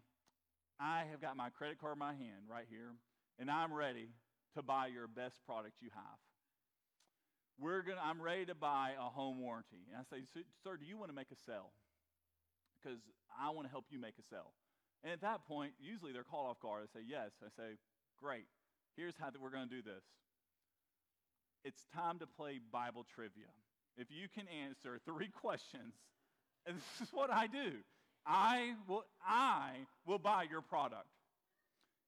I 0.80 1.04
have 1.12 1.20
got 1.20 1.36
my 1.36 1.50
credit 1.50 1.80
card 1.80 1.94
in 1.94 2.00
my 2.00 2.14
hand 2.14 2.48
right 2.50 2.66
here, 2.70 2.96
and 3.38 3.52
I'm 3.52 3.74
ready 3.74 4.16
to 4.56 4.64
buy 4.64 4.88
your 4.88 5.08
best 5.08 5.44
product 5.46 5.76
you 5.82 5.90
have. 5.94 6.20
We're 7.60 7.82
gonna, 7.84 8.00
I'm 8.02 8.22
ready 8.22 8.46
to 8.46 8.56
buy 8.56 8.92
a 8.98 9.12
home 9.12 9.42
warranty. 9.42 9.84
And 9.92 10.00
I 10.00 10.08
say, 10.08 10.24
Sir, 10.64 10.78
do 10.78 10.86
you 10.86 10.98
want 10.98 11.12
to 11.12 11.16
make 11.16 11.32
a 11.32 11.40
sale? 11.46 11.76
Because 12.80 13.00
I 13.36 13.50
want 13.52 13.68
to 13.68 13.72
help 13.72 13.86
you 13.92 14.00
make 14.00 14.16
a 14.16 14.24
sale. 14.24 14.56
And 15.04 15.12
at 15.12 15.20
that 15.22 15.44
point, 15.44 15.74
usually 15.80 16.14
they're 16.14 16.24
called 16.24 16.48
off 16.48 16.60
guard. 16.62 16.88
I 16.88 17.00
say, 17.00 17.04
Yes. 17.04 17.36
I 17.44 17.52
say, 17.52 17.76
Great. 18.16 18.48
Here's 18.96 19.16
how 19.20 19.28
we're 19.36 19.52
going 19.52 19.68
to 19.68 19.76
do 19.76 19.84
this 19.84 20.04
it's 21.64 21.86
time 21.93 22.20
to 22.20 22.28
play 22.28 22.60
Bible 22.72 23.05
trivia. 23.16 23.51
If 23.97 24.07
you 24.10 24.28
can 24.34 24.45
answer 24.66 24.99
three 25.05 25.28
questions, 25.41 25.93
and 26.66 26.78
this 26.78 27.07
is 27.07 27.14
what 27.14 27.32
I 27.32 27.47
do 27.47 27.72
I 28.26 28.74
will, 28.88 29.05
I 29.26 29.72
will 30.05 30.20
buy 30.20 30.45
your 30.49 30.62
product. 30.62 31.07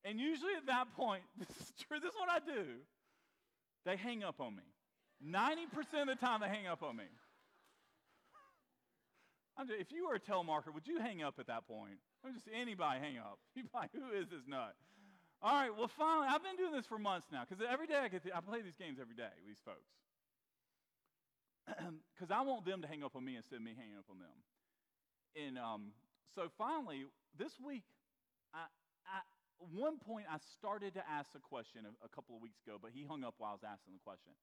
And 0.04 0.20
usually 0.20 0.54
at 0.56 0.66
that 0.68 0.94
point, 0.96 1.24
this 1.38 1.50
is 1.50 1.72
true, 1.88 2.00
this 2.00 2.10
is 2.10 2.20
what 2.20 2.30
I 2.30 2.40
do. 2.40 2.66
They 3.86 3.96
hang 3.96 4.24
up 4.24 4.40
on 4.40 4.56
me. 4.56 4.64
90% 5.26 6.02
of 6.02 6.08
the 6.08 6.16
time, 6.16 6.42
they 6.42 6.48
hang 6.48 6.68
up 6.68 6.84
on 6.84 6.96
me. 6.96 7.04
Just, 9.60 9.72
if 9.80 9.92
you 9.92 10.08
were 10.08 10.16
a 10.16 10.20
telemarketer, 10.20 10.74
would 10.74 10.88
you 10.88 11.00
hang 11.00 11.22
up 11.22 11.36
at 11.40 11.48
that 11.48 11.68
point? 11.68 11.98
I'm 12.26 12.34
just 12.34 12.48
anybody 12.54 13.00
hang 13.00 13.18
up. 13.18 13.40
You 13.56 13.64
who 13.94 14.18
is 14.18 14.30
this 14.30 14.42
nut? 14.48 14.76
All 15.42 15.58
right, 15.58 15.74
well, 15.76 15.90
finally, 15.98 16.28
I've 16.30 16.44
been 16.46 16.56
doing 16.56 16.72
this 16.72 16.86
for 16.86 17.02
months 17.02 17.26
now 17.34 17.42
because 17.42 17.66
every 17.66 17.90
day 17.90 17.98
I 17.98 18.14
get, 18.14 18.22
to, 18.30 18.38
I 18.38 18.42
play 18.46 18.62
these 18.62 18.78
games 18.78 19.02
every 19.02 19.18
day 19.18 19.34
with 19.42 19.50
these 19.50 19.64
folks. 19.66 19.90
Because 22.14 22.30
I 22.30 22.46
want 22.46 22.62
them 22.70 22.86
to 22.86 22.88
hang 22.88 23.02
up 23.02 23.18
on 23.18 23.26
me 23.26 23.34
instead 23.34 23.58
of 23.58 23.66
me 23.66 23.74
hanging 23.74 23.98
up 23.98 24.06
on 24.06 24.22
them. 24.22 24.38
And 25.34 25.58
um, 25.58 25.98
so 26.38 26.54
finally, 26.54 27.10
this 27.34 27.58
week, 27.58 27.82
I, 28.54 28.70
I, 29.10 29.26
one 29.58 29.98
point 29.98 30.30
I 30.30 30.38
started 30.62 30.94
to 30.94 31.04
ask 31.10 31.34
a 31.34 31.42
question 31.42 31.90
a, 31.90 31.94
a, 32.06 32.10
couple 32.14 32.38
of 32.38 32.42
weeks 32.46 32.62
ago, 32.62 32.78
but 32.78 32.94
he 32.94 33.02
hung 33.02 33.26
up 33.26 33.34
while 33.42 33.50
I 33.50 33.58
was 33.58 33.66
asking 33.66 33.98
the 33.98 34.04
question. 34.06 34.38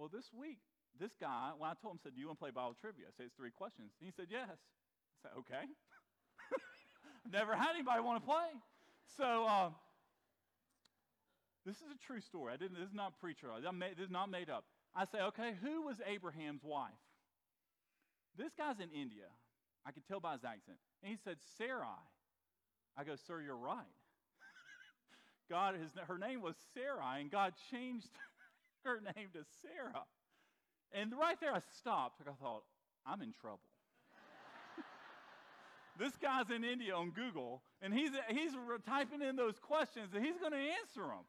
Well, 0.00 0.08
this 0.08 0.32
week, 0.32 0.64
this 0.96 1.12
guy, 1.20 1.52
when 1.52 1.68
I 1.68 1.76
told 1.76 2.00
him, 2.00 2.00
said, 2.00 2.16
Do 2.16 2.20
you 2.24 2.32
want 2.32 2.40
to 2.40 2.44
play 2.48 2.54
Bible 2.56 2.72
trivia? 2.80 3.04
I 3.08 3.12
said, 3.12 3.28
It's 3.28 3.36
three 3.36 3.52
questions. 3.52 3.92
And 4.00 4.08
he 4.08 4.12
said, 4.16 4.32
Yes. 4.32 4.48
I 4.48 5.28
said, 5.28 5.34
Okay. 5.44 5.68
Never 7.28 7.52
had 7.52 7.76
anybody 7.76 8.00
want 8.00 8.24
to 8.24 8.24
play. 8.24 8.56
So, 9.20 9.44
uh, 9.44 9.76
this 11.64 11.76
is 11.76 11.90
a 11.94 12.06
true 12.06 12.20
story. 12.20 12.52
I 12.52 12.56
didn't, 12.56 12.78
this 12.78 12.88
is 12.88 12.94
not 12.94 13.18
preacher. 13.20 13.48
This 13.56 14.04
is 14.04 14.10
not 14.10 14.30
made 14.30 14.50
up. 14.50 14.64
I 14.94 15.04
say, 15.04 15.20
okay, 15.22 15.54
who 15.62 15.82
was 15.82 15.96
Abraham's 16.06 16.64
wife? 16.64 16.90
This 18.36 18.52
guy's 18.56 18.80
in 18.80 18.90
India. 18.90 19.30
I 19.86 19.92
could 19.92 20.06
tell 20.06 20.20
by 20.20 20.32
his 20.32 20.44
accent. 20.44 20.78
And 21.02 21.10
he 21.10 21.18
said, 21.22 21.36
Sarai. 21.58 22.02
I 22.96 23.04
go, 23.04 23.14
sir, 23.26 23.40
you're 23.40 23.56
right. 23.56 23.76
God, 25.50 25.74
his, 25.74 25.90
her 26.08 26.18
name 26.18 26.42
was 26.42 26.56
Sarai, 26.74 27.20
and 27.20 27.30
God 27.30 27.54
changed 27.70 28.08
her 28.84 29.00
name 29.16 29.28
to 29.32 29.44
Sarah. 29.62 30.04
And 30.92 31.12
right 31.18 31.38
there, 31.40 31.54
I 31.54 31.60
stopped. 31.78 32.20
I 32.20 32.32
thought, 32.42 32.64
I'm 33.06 33.22
in 33.22 33.32
trouble. 33.40 33.60
this 35.98 36.12
guy's 36.20 36.50
in 36.50 36.64
India 36.64 36.94
on 36.94 37.10
Google, 37.10 37.62
and 37.80 37.94
he's, 37.94 38.10
he's 38.28 38.52
typing 38.86 39.22
in 39.22 39.36
those 39.36 39.58
questions, 39.58 40.10
and 40.14 40.24
he's 40.24 40.38
going 40.38 40.52
to 40.52 40.58
answer 40.58 41.00
them. 41.00 41.24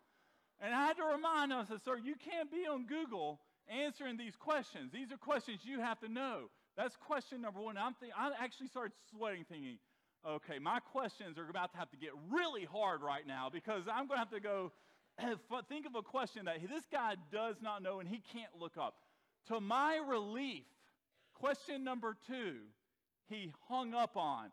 And 0.64 0.74
I 0.74 0.86
had 0.86 0.96
to 0.96 1.04
remind 1.04 1.52
him, 1.52 1.60
I 1.60 1.66
said, 1.66 1.84
Sir, 1.84 1.98
you 2.02 2.16
can't 2.16 2.50
be 2.50 2.66
on 2.66 2.86
Google 2.86 3.42
answering 3.68 4.16
these 4.16 4.38
questions. 4.38 4.94
These 4.94 5.12
are 5.12 5.18
questions 5.18 5.60
you 5.66 5.82
have 5.82 6.00
to 6.00 6.08
know. 6.08 6.50
That's 6.78 6.96
question 6.96 7.42
number 7.42 7.60
one. 7.60 7.78
I'm 7.78 7.94
think, 7.96 8.14
I 8.18 8.32
actually 8.40 8.68
started 8.68 8.94
sweating, 9.12 9.44
thinking, 9.44 9.78
okay, 10.26 10.60
my 10.60 10.80
questions 10.80 11.38
are 11.38 11.50
about 11.50 11.74
to 11.74 11.78
have 11.78 11.92
to 11.92 11.98
get 11.98 12.12
really 12.32 12.64
hard 12.64 13.02
right 13.02 13.28
now 13.28 13.50
because 13.52 13.84
I'm 13.92 14.08
going 14.08 14.16
to 14.16 14.20
have 14.20 14.32
to 14.32 14.40
go 14.40 14.72
think 15.70 15.86
of 15.86 15.96
a 15.96 16.02
question 16.02 16.46
that 16.46 16.62
this 16.62 16.86
guy 16.90 17.16
does 17.30 17.58
not 17.62 17.84
know 17.84 18.00
and 18.00 18.08
he 18.08 18.22
can't 18.32 18.56
look 18.58 18.78
up. 18.78 18.96
To 19.50 19.60
my 19.60 20.00
relief, 20.08 20.64
question 21.34 21.84
number 21.84 22.16
two, 22.26 22.56
he 23.28 23.52
hung 23.68 23.94
up 23.94 24.16
on. 24.16 24.46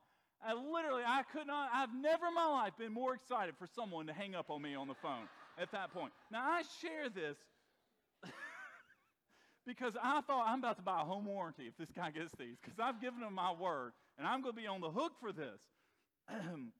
I 0.45 0.55
literally, 0.55 1.05
I 1.07 1.23
could 1.33 1.47
not, 1.47 1.71
I've 1.73 1.95
never 1.95 2.27
in 2.27 2.35
my 2.35 2.47
life 2.47 2.73
been 2.77 2.93
more 2.93 3.15
excited 3.15 3.55
for 3.61 3.69
someone 3.77 4.09
to 4.09 4.13
hang 4.13 4.35
up 4.35 4.51
on 4.51 4.61
me 4.61 4.75
on 4.75 4.89
the 4.89 4.95
phone 4.95 5.29
at 5.61 5.71
that 5.73 5.93
point. 5.93 6.13
Now, 6.31 6.43
I 6.43 6.63
share 6.81 7.09
this 7.09 7.37
because 9.67 9.95
I 10.03 10.21
thought 10.23 10.47
I'm 10.49 10.61
about 10.61 10.77
to 10.77 10.83
buy 10.83 11.03
a 11.03 11.05
home 11.05 11.27
warranty 11.27 11.65
if 11.65 11.77
this 11.77 11.91
guy 11.95 12.11
gets 12.11 12.33
these, 12.39 12.57
because 12.61 12.79
I've 12.81 13.01
given 13.01 13.21
him 13.21 13.35
my 13.35 13.53
word, 13.53 13.93
and 14.19 14.27
I'm 14.27 14.43
going 14.43 14.55
to 14.55 14.61
be 14.61 14.67
on 14.67 14.81
the 14.81 14.91
hook 14.91 15.13
for 15.21 15.33
this. 15.33 15.61
and 16.29 16.73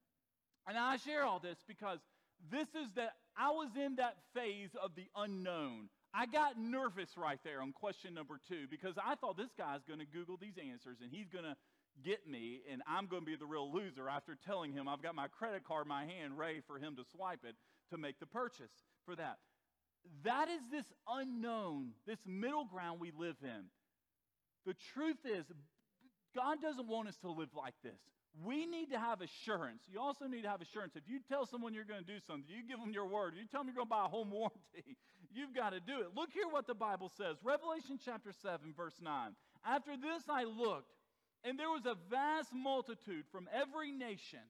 I 0.79 0.97
share 0.97 1.25
all 1.25 1.39
this 1.39 1.59
because 1.69 1.99
this 2.51 2.69
is 2.69 2.89
that 2.97 3.13
I 3.37 3.51
was 3.51 3.69
in 3.77 3.97
that 3.97 4.17
phase 4.35 4.71
of 4.83 4.93
the 4.97 5.07
unknown. 5.17 5.89
I 6.13 6.27
got 6.27 6.59
nervous 6.59 7.11
right 7.17 7.39
there 7.45 7.63
on 7.63 7.73
question 7.73 8.15
number 8.15 8.41
two 8.49 8.67
because 8.71 8.95
I 8.99 9.15
thought 9.15 9.37
this 9.37 9.53
guy's 9.57 9.85
going 9.87 10.01
to 10.01 10.07
Google 10.07 10.37
these 10.41 10.59
answers 10.59 10.99
and 11.03 11.11
he's 11.13 11.29
going 11.29 11.45
to 11.45 11.55
get 12.03 12.27
me, 12.27 12.63
and 12.71 12.83
I'm 12.89 13.07
going 13.07 13.23
to 13.23 13.27
be 13.27 13.37
the 13.37 13.47
real 13.47 13.71
loser 13.71 14.09
after 14.09 14.37
telling 14.47 14.73
him 14.73 14.89
I've 14.89 15.03
got 15.03 15.15
my 15.15 15.29
credit 15.29 15.65
card 15.65 15.85
in 15.85 15.89
my 15.89 16.05
hand 16.05 16.39
ready 16.39 16.63
for 16.67 16.79
him 16.79 16.97
to 16.97 17.05
swipe 17.15 17.41
it 17.45 17.55
to 17.91 17.99
make 17.99 18.19
the 18.19 18.27
purchase 18.27 18.73
for 19.05 19.17
that. 19.17 19.39
That 20.25 20.49
is 20.49 20.61
this 20.71 20.87
unknown, 21.09 21.91
this 22.07 22.19
middle 22.27 22.65
ground 22.65 23.01
we 23.01 23.13
live 23.17 23.37
in. 23.43 23.65
The 24.67 24.75
truth 24.95 25.19
is, 25.25 25.45
God 26.35 26.63
doesn't 26.63 26.87
want 26.87 27.09
us 27.09 27.17
to 27.19 27.31
live 27.31 27.51
like 27.57 27.75
this. 27.83 27.99
We 28.45 28.67
need 28.67 28.91
to 28.93 28.99
have 28.99 29.21
assurance. 29.21 29.83
You 29.91 30.01
also 30.01 30.27
need 30.27 30.43
to 30.43 30.49
have 30.49 30.63
assurance. 30.63 30.95
If 30.95 31.03
you 31.09 31.19
tell 31.29 31.47
someone 31.47 31.75
you're 31.75 31.85
going 31.85 32.05
to 32.05 32.07
do 32.07 32.21
something, 32.27 32.45
you 32.47 32.63
give 32.67 32.79
them 32.79 32.93
your 32.93 33.07
word, 33.07 33.35
you 33.37 33.47
tell 33.51 33.61
them 33.61 33.69
you're 33.69 33.77
going 33.77 33.89
to 33.89 33.91
buy 33.91 34.07
a 34.07 34.09
home 34.09 34.31
warranty, 34.31 34.97
you've 35.35 35.55
got 35.55 35.71
to 35.71 35.81
do 35.81 36.01
it. 36.01 36.15
Look 36.15 36.31
here 36.33 36.47
what 36.49 36.67
the 36.67 36.75
Bible 36.75 37.11
says 37.17 37.37
Revelation 37.43 37.99
chapter 38.03 38.31
7, 38.33 38.73
verse 38.77 38.95
9. 39.03 39.35
After 39.67 39.97
this 39.97 40.23
I 40.29 40.45
looked, 40.45 40.95
and 41.43 41.59
there 41.59 41.71
was 41.71 41.87
a 41.87 41.97
vast 42.09 42.53
multitude 42.55 43.25
from 43.33 43.49
every 43.53 43.91
nation, 43.91 44.47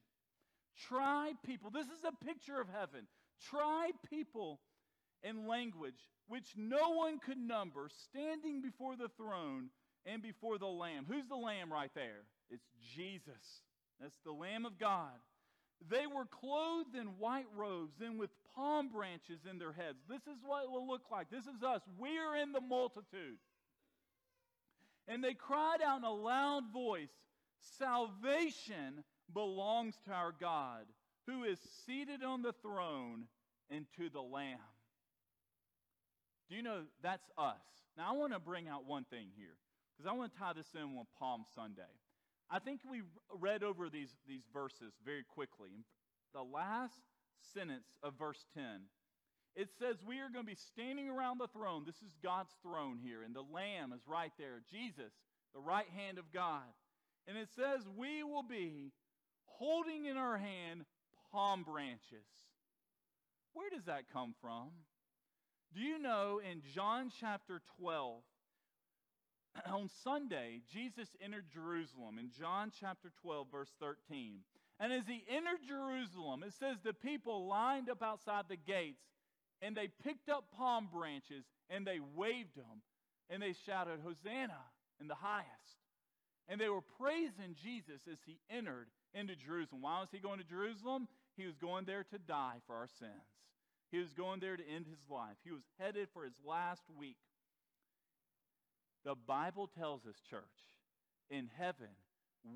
tribe 0.87 1.35
people. 1.45 1.71
This 1.71 1.87
is 1.87 2.03
a 2.05 2.25
picture 2.25 2.59
of 2.61 2.67
heaven. 2.69 3.07
Tribe 3.49 3.95
people 4.09 4.59
and 5.23 5.47
language, 5.47 6.07
which 6.27 6.53
no 6.55 6.91
one 6.91 7.19
could 7.19 7.37
number, 7.37 7.89
standing 8.09 8.61
before 8.61 8.95
the 8.95 9.09
throne 9.17 9.69
and 10.05 10.21
before 10.21 10.57
the 10.57 10.67
Lamb. 10.67 11.05
Who's 11.07 11.27
the 11.27 11.35
Lamb 11.35 11.71
right 11.71 11.91
there? 11.95 12.23
It's 12.49 12.67
Jesus. 12.95 13.61
That's 13.99 14.19
the 14.25 14.31
Lamb 14.31 14.65
of 14.65 14.79
God. 14.79 15.19
They 15.89 16.05
were 16.05 16.25
clothed 16.25 16.95
in 16.95 17.17
white 17.17 17.47
robes 17.55 18.01
and 18.01 18.19
with 18.19 18.29
palm 18.55 18.89
branches 18.89 19.39
in 19.49 19.57
their 19.57 19.73
heads. 19.73 19.97
This 20.07 20.21
is 20.21 20.39
what 20.45 20.63
it 20.63 20.71
will 20.71 20.87
look 20.87 21.09
like. 21.11 21.29
This 21.31 21.45
is 21.45 21.63
us. 21.63 21.81
We're 21.97 22.35
in 22.35 22.51
the 22.51 22.61
multitude. 22.61 23.37
And 25.07 25.23
they 25.23 25.33
cried 25.33 25.81
out 25.85 25.99
in 25.99 26.03
a 26.03 26.13
loud 26.13 26.71
voice 26.71 27.09
Salvation 27.77 29.03
belongs 29.33 29.95
to 30.05 30.11
our 30.11 30.33
God, 30.39 30.85
who 31.27 31.43
is 31.43 31.59
seated 31.85 32.23
on 32.23 32.41
the 32.41 32.53
throne 32.61 33.25
and 33.69 33.85
to 33.97 34.09
the 34.09 34.21
Lamb. 34.21 34.57
Do 36.49 36.55
you 36.55 36.63
know 36.63 36.81
that's 37.01 37.29
us? 37.37 37.61
Now, 37.97 38.13
I 38.13 38.17
want 38.17 38.33
to 38.33 38.39
bring 38.39 38.67
out 38.67 38.85
one 38.85 39.05
thing 39.05 39.27
here 39.37 39.55
because 39.95 40.09
I 40.09 40.13
want 40.13 40.33
to 40.33 40.39
tie 40.39 40.53
this 40.53 40.67
in 40.75 40.95
with 40.97 41.07
Palm 41.17 41.45
Sunday. 41.55 41.81
I 42.49 42.59
think 42.59 42.81
we 42.89 43.01
read 43.39 43.63
over 43.63 43.89
these, 43.89 44.13
these 44.27 44.43
verses 44.53 44.93
very 45.05 45.23
quickly. 45.23 45.85
The 46.33 46.43
last 46.43 46.99
sentence 47.53 47.87
of 48.03 48.13
verse 48.19 48.45
10 48.53 48.63
it 49.55 49.69
says 49.79 49.97
we 50.07 50.19
are 50.19 50.29
going 50.29 50.45
to 50.45 50.49
be 50.49 50.55
standing 50.55 51.09
around 51.09 51.39
the 51.39 51.47
throne. 51.47 51.83
This 51.85 52.01
is 52.01 52.15
God's 52.23 52.55
throne 52.63 52.97
here, 53.03 53.21
and 53.23 53.35
the 53.35 53.43
Lamb 53.53 53.91
is 53.93 54.01
right 54.07 54.31
there. 54.37 54.61
Jesus, 54.71 55.11
the 55.53 55.59
right 55.59 55.87
hand 55.95 56.17
of 56.17 56.31
God. 56.31 56.63
And 57.27 57.37
it 57.37 57.49
says 57.55 57.81
we 57.97 58.23
will 58.23 58.43
be 58.43 58.91
holding 59.45 60.05
in 60.05 60.17
our 60.17 60.37
hand 60.37 60.85
palm 61.31 61.63
branches. 61.63 62.27
Where 63.53 63.69
does 63.69 63.85
that 63.85 64.11
come 64.11 64.33
from? 64.41 64.69
Do 65.73 65.81
you 65.81 65.99
know 65.99 66.39
in 66.39 66.61
John 66.73 67.11
chapter 67.19 67.61
12, 67.79 68.21
on 69.71 69.89
Sunday, 70.03 70.61
Jesus 70.71 71.09
entered 71.23 71.45
Jerusalem 71.53 72.17
in 72.19 72.29
John 72.37 72.71
chapter 72.77 73.11
12, 73.21 73.47
verse 73.51 73.71
13. 73.79 74.39
And 74.79 74.91
as 74.91 75.03
he 75.07 75.23
entered 75.29 75.59
Jerusalem, 75.67 76.43
it 76.45 76.53
says 76.59 76.77
the 76.83 76.93
people 76.93 77.47
lined 77.47 77.89
up 77.89 78.01
outside 78.01 78.45
the 78.49 78.57
gates 78.57 79.03
and 79.61 79.77
they 79.77 79.89
picked 80.03 80.27
up 80.27 80.45
palm 80.57 80.89
branches 80.91 81.45
and 81.69 81.85
they 81.85 81.99
waved 82.15 82.55
them 82.55 82.81
and 83.29 83.41
they 83.41 83.53
shouted, 83.65 83.99
Hosanna 84.03 84.57
in 84.99 85.07
the 85.07 85.15
highest. 85.15 85.47
And 86.47 86.59
they 86.59 86.67
were 86.67 86.81
praising 86.99 87.55
Jesus 87.61 88.01
as 88.11 88.17
he 88.25 88.39
entered 88.49 88.87
into 89.13 89.35
Jerusalem. 89.35 89.81
Why 89.81 90.01
was 90.01 90.09
he 90.11 90.19
going 90.19 90.39
to 90.39 90.45
Jerusalem? 90.45 91.07
He 91.37 91.45
was 91.45 91.57
going 91.57 91.85
there 91.85 92.03
to 92.03 92.17
die 92.17 92.57
for 92.67 92.75
our 92.75 92.87
sins. 92.99 93.11
He 93.91 93.99
was 93.99 94.13
going 94.13 94.39
there 94.39 94.55
to 94.55 94.63
end 94.63 94.85
his 94.87 95.09
life. 95.09 95.35
He 95.43 95.51
was 95.51 95.63
headed 95.79 96.07
for 96.13 96.23
his 96.23 96.35
last 96.45 96.83
week. 96.97 97.17
The 99.03 99.15
Bible 99.15 99.67
tells 99.67 100.05
us, 100.05 100.15
church, 100.29 100.43
in 101.29 101.49
heaven, 101.57 101.89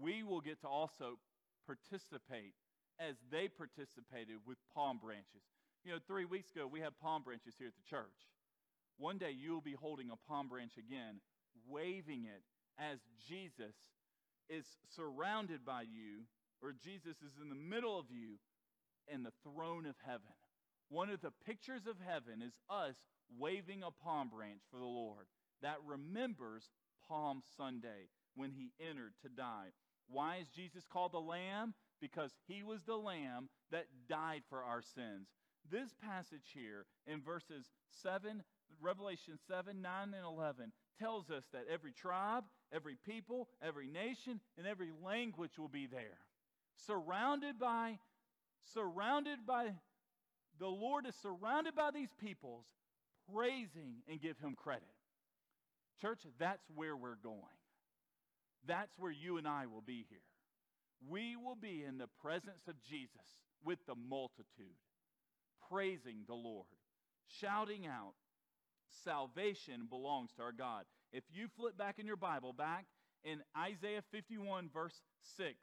we 0.01 0.23
will 0.23 0.41
get 0.41 0.61
to 0.61 0.67
also 0.67 1.17
participate 1.65 2.53
as 2.99 3.15
they 3.31 3.47
participated 3.47 4.37
with 4.45 4.57
palm 4.73 4.99
branches. 5.01 5.43
You 5.83 5.93
know, 5.93 5.99
three 6.07 6.25
weeks 6.25 6.51
ago, 6.51 6.67
we 6.67 6.79
had 6.79 6.97
palm 7.01 7.23
branches 7.23 7.55
here 7.57 7.67
at 7.67 7.75
the 7.75 7.89
church. 7.89 8.29
One 8.97 9.17
day, 9.17 9.31
you'll 9.31 9.61
be 9.61 9.75
holding 9.79 10.09
a 10.09 10.29
palm 10.29 10.47
branch 10.47 10.73
again, 10.77 11.19
waving 11.67 12.25
it 12.25 12.43
as 12.79 12.99
Jesus 13.27 13.75
is 14.49 14.65
surrounded 14.95 15.65
by 15.65 15.81
you, 15.81 16.23
or 16.61 16.71
Jesus 16.71 17.17
is 17.17 17.33
in 17.41 17.49
the 17.49 17.55
middle 17.55 17.99
of 17.99 18.05
you 18.09 18.37
in 19.11 19.23
the 19.23 19.33
throne 19.43 19.85
of 19.85 19.95
heaven. 20.05 20.33
One 20.89 21.09
of 21.09 21.21
the 21.21 21.33
pictures 21.45 21.87
of 21.87 21.95
heaven 22.05 22.41
is 22.45 22.53
us 22.69 22.95
waving 23.37 23.83
a 23.83 23.91
palm 23.91 24.29
branch 24.29 24.61
for 24.69 24.79
the 24.79 24.85
Lord. 24.85 25.25
That 25.61 25.77
remembers 25.85 26.69
Palm 27.07 27.41
Sunday 27.57 28.09
when 28.35 28.51
he 28.51 28.71
entered 28.79 29.13
to 29.21 29.29
die. 29.29 29.69
Why 30.07 30.37
is 30.37 30.47
Jesus 30.49 30.85
called 30.91 31.13
the 31.13 31.19
Lamb? 31.19 31.73
Because 32.01 32.31
he 32.47 32.61
was 32.61 32.83
the 32.83 32.97
Lamb 32.97 33.49
that 33.71 33.87
died 34.07 34.43
for 34.49 34.63
our 34.63 34.81
sins. 34.81 35.29
This 35.71 35.95
passage 36.03 36.51
here 36.53 36.85
in 37.07 37.21
verses 37.21 37.71
7, 38.03 38.43
Revelation 38.79 39.39
7, 39.47 39.81
9, 39.81 40.13
and 40.13 40.25
11 40.25 40.71
tells 40.99 41.31
us 41.31 41.45
that 41.53 41.65
every 41.71 41.91
tribe, 41.91 42.43
every 42.71 42.97
people, 43.03 43.47
every 43.63 43.87
nation, 43.87 44.39
and 44.57 44.67
every 44.67 44.91
language 45.03 45.57
will 45.57 45.69
be 45.69 45.87
there. 45.87 46.19
Surrounded 46.85 47.57
by, 47.57 47.97
surrounded 48.73 49.45
by, 49.45 49.73
the 50.59 50.67
Lord 50.67 51.05
is 51.05 51.15
surrounded 51.21 51.75
by 51.75 51.91
these 51.91 52.13
peoples, 52.19 52.65
praising 53.33 54.03
and 54.09 54.21
give 54.21 54.37
him 54.39 54.55
credit. 54.55 54.83
Church, 56.01 56.19
that's 56.39 56.63
where 56.73 56.95
we're 56.95 57.17
going. 57.21 57.39
That's 58.67 58.91
where 58.97 59.11
you 59.11 59.37
and 59.37 59.47
I 59.47 59.67
will 59.67 59.81
be 59.81 60.05
here. 60.09 60.19
We 61.07 61.35
will 61.35 61.55
be 61.55 61.83
in 61.87 61.97
the 61.97 62.09
presence 62.21 62.67
of 62.67 62.75
Jesus 62.89 63.41
with 63.63 63.79
the 63.85 63.95
multitude 63.95 64.75
praising 65.69 66.23
the 66.27 66.33
Lord, 66.35 66.67
shouting 67.39 67.85
out, 67.87 68.13
Salvation 69.03 69.87
belongs 69.89 70.31
to 70.37 70.43
our 70.43 70.51
God. 70.51 70.85
If 71.11 71.23
you 71.33 71.47
flip 71.57 71.77
back 71.77 71.99
in 71.99 72.05
your 72.05 72.15
Bible, 72.15 72.53
back 72.53 72.85
in 73.23 73.41
Isaiah 73.57 74.03
51, 74.11 74.69
verse 74.73 75.01
6, 75.37 75.53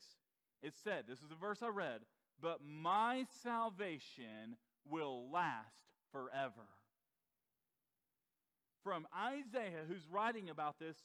it 0.63 0.75
said, 0.83 1.05
This 1.09 1.19
is 1.19 1.31
a 1.31 1.41
verse 1.41 1.59
I 1.63 1.69
read, 1.69 2.01
but 2.43 2.59
my 2.67 3.25
salvation 3.45 4.57
will 4.91 5.31
last 5.31 5.73
forever. 6.11 6.67
From 8.83 9.07
Isaiah, 9.17 9.85
who's 9.89 10.03
writing 10.11 10.51
about 10.51 10.81
this 10.81 10.97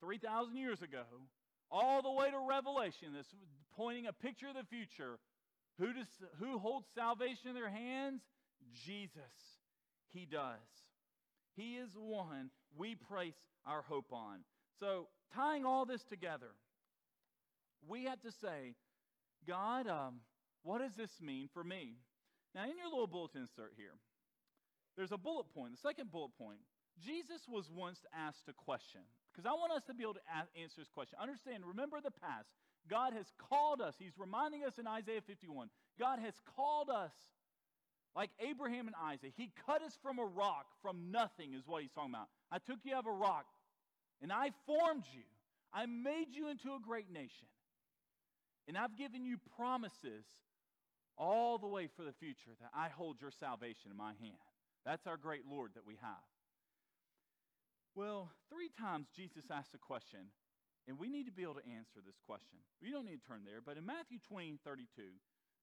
3,000 0.00 0.56
years 0.56 0.82
ago, 0.82 1.04
all 1.70 2.02
the 2.02 2.10
way 2.10 2.28
to 2.30 2.38
Revelation, 2.38 3.12
this 3.16 3.28
pointing 3.76 4.08
a 4.08 4.12
picture 4.12 4.48
of 4.48 4.54
the 4.54 4.64
future, 4.64 5.18
who, 5.78 5.92
does, 5.92 6.08
who 6.40 6.58
holds 6.58 6.86
salvation 6.94 7.50
in 7.50 7.54
their 7.54 7.70
hands? 7.70 8.20
Jesus. 8.84 9.12
He 10.12 10.26
does. 10.26 10.58
He 11.54 11.76
is 11.76 11.90
one 11.96 12.50
we 12.76 12.96
place 12.96 13.36
our 13.64 13.82
hope 13.82 14.12
on. 14.12 14.40
So, 14.80 15.06
tying 15.34 15.64
all 15.64 15.86
this 15.86 16.02
together, 16.04 16.50
we 17.86 18.04
have 18.04 18.20
to 18.22 18.32
say, 18.32 18.74
God, 19.46 19.86
um, 19.86 20.20
what 20.62 20.80
does 20.80 20.94
this 20.94 21.10
mean 21.20 21.48
for 21.52 21.64
me? 21.64 21.94
Now, 22.54 22.64
in 22.64 22.76
your 22.76 22.88
little 22.90 23.06
bulletin 23.06 23.42
insert 23.42 23.72
here, 23.76 23.94
there's 24.96 25.12
a 25.12 25.18
bullet 25.18 25.46
point. 25.54 25.72
The 25.72 25.88
second 25.88 26.10
bullet 26.10 26.32
point 26.36 26.58
Jesus 27.02 27.42
was 27.48 27.70
once 27.70 28.04
asked 28.14 28.48
a 28.48 28.52
question, 28.52 29.00
because 29.32 29.46
I 29.46 29.52
want 29.52 29.72
us 29.72 29.82
to 29.86 29.94
be 29.94 30.02
able 30.02 30.14
to 30.14 30.60
answer 30.60 30.76
this 30.78 30.90
question. 30.90 31.18
Understand, 31.20 31.64
remember 31.64 31.98
the 32.02 32.10
past. 32.10 32.50
God 32.88 33.12
has 33.14 33.26
called 33.38 33.80
us. 33.80 33.94
He's 33.98 34.18
reminding 34.18 34.64
us 34.64 34.78
in 34.78 34.86
Isaiah 34.86 35.22
51. 35.26 35.68
God 35.98 36.18
has 36.18 36.34
called 36.56 36.90
us 36.90 37.12
like 38.16 38.30
Abraham 38.40 38.86
and 38.86 38.96
Isaac. 39.00 39.32
He 39.36 39.52
cut 39.66 39.82
us 39.82 39.96
from 40.02 40.18
a 40.18 40.24
rock, 40.24 40.66
from 40.82 41.10
nothing, 41.10 41.54
is 41.54 41.66
what 41.66 41.82
he's 41.82 41.92
talking 41.92 42.10
about. 42.10 42.28
I 42.50 42.58
took 42.58 42.78
you 42.84 42.94
out 42.94 43.06
of 43.06 43.06
a 43.06 43.16
rock, 43.16 43.46
and 44.20 44.32
I 44.32 44.50
formed 44.66 45.04
you. 45.12 45.22
I 45.72 45.86
made 45.86 46.28
you 46.32 46.48
into 46.48 46.74
a 46.74 46.80
great 46.84 47.10
nation. 47.12 47.46
And 48.68 48.78
I've 48.78 48.96
given 48.96 49.24
you 49.24 49.36
promises 49.56 50.24
all 51.16 51.58
the 51.58 51.66
way 51.66 51.88
for 51.96 52.02
the 52.02 52.12
future 52.12 52.52
that 52.60 52.70
I 52.74 52.88
hold 52.88 53.20
your 53.20 53.30
salvation 53.30 53.90
in 53.90 53.96
my 53.96 54.12
hand. 54.20 54.40
That's 54.84 55.06
our 55.06 55.16
great 55.16 55.42
Lord 55.50 55.72
that 55.74 55.86
we 55.86 55.96
have. 56.00 56.24
Well, 57.94 58.30
three 58.48 58.70
times 58.78 59.08
Jesus 59.14 59.44
asked 59.50 59.74
a 59.74 59.78
question 59.78 60.30
and 60.88 60.98
we 60.98 61.08
need 61.08 61.26
to 61.26 61.32
be 61.32 61.42
able 61.42 61.54
to 61.54 61.70
answer 61.76 62.00
this 62.04 62.18
question. 62.26 62.58
You 62.80 62.90
don't 62.90 63.04
need 63.04 63.20
to 63.22 63.28
turn 63.28 63.42
there, 63.44 63.60
but 63.64 63.76
in 63.76 63.84
Matthew 63.84 64.18
20, 64.26 64.58
32, 64.64 64.88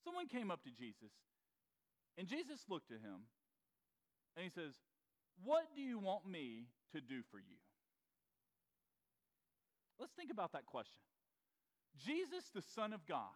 someone 0.04 0.28
came 0.28 0.52
up 0.52 0.64
to 0.64 0.72
Jesus, 0.72 1.12
and 2.18 2.28
Jesus 2.28 2.64
looked 2.70 2.91
at 2.91 3.02
him, 3.02 3.28
and 4.36 4.43
he 4.43 4.50
says, 4.50 4.72
What 5.43 5.76
do 5.76 5.82
you 5.82 6.00
want 6.00 6.30
me 6.30 6.68
to 6.93 7.02
do 7.02 7.28
for 7.32 7.39
you? 7.39 7.60
Let's 10.00 10.14
think 10.14 10.32
about 10.32 10.54
that 10.54 10.66
question. 10.66 11.04
Jesus, 12.06 12.50
the 12.54 12.62
Son 12.62 12.93
of 12.93 13.06
God, 13.06 13.34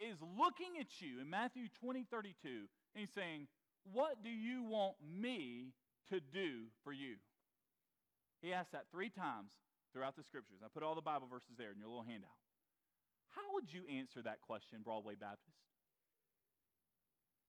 is 0.00 0.16
looking 0.38 0.78
at 0.80 1.00
you 1.00 1.20
in 1.20 1.28
Matthew 1.28 1.66
20, 1.80 2.04
32, 2.10 2.48
and 2.48 2.66
he's 2.94 3.12
saying, 3.12 3.48
What 3.92 4.22
do 4.22 4.30
you 4.30 4.64
want 4.64 4.94
me 5.02 5.72
to 6.10 6.20
do 6.20 6.70
for 6.84 6.92
you? 6.92 7.16
He 8.40 8.52
asked 8.52 8.72
that 8.72 8.86
three 8.92 9.10
times 9.10 9.50
throughout 9.92 10.16
the 10.16 10.22
scriptures. 10.22 10.60
I 10.64 10.68
put 10.72 10.82
all 10.82 10.94
the 10.94 11.02
Bible 11.02 11.26
verses 11.26 11.56
there 11.58 11.72
in 11.72 11.78
your 11.78 11.88
little 11.88 12.04
handout. 12.04 12.38
How 13.34 13.54
would 13.54 13.72
you 13.72 13.82
answer 13.90 14.22
that 14.22 14.40
question, 14.40 14.78
Broadway 14.84 15.14
Baptist? 15.18 15.58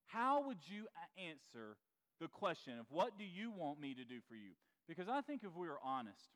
How 0.07 0.47
would 0.47 0.57
you 0.65 0.87
answer 1.17 1.77
the 2.19 2.27
question 2.27 2.79
of 2.79 2.85
what 2.89 3.17
do 3.17 3.23
you 3.23 3.51
want 3.51 3.79
me 3.79 3.93
to 3.93 4.03
do 4.03 4.19
for 4.27 4.35
you? 4.35 4.57
Because 4.87 5.07
I 5.07 5.21
think 5.21 5.43
if 5.43 5.55
we 5.55 5.67
were 5.67 5.79
honest, 5.83 6.33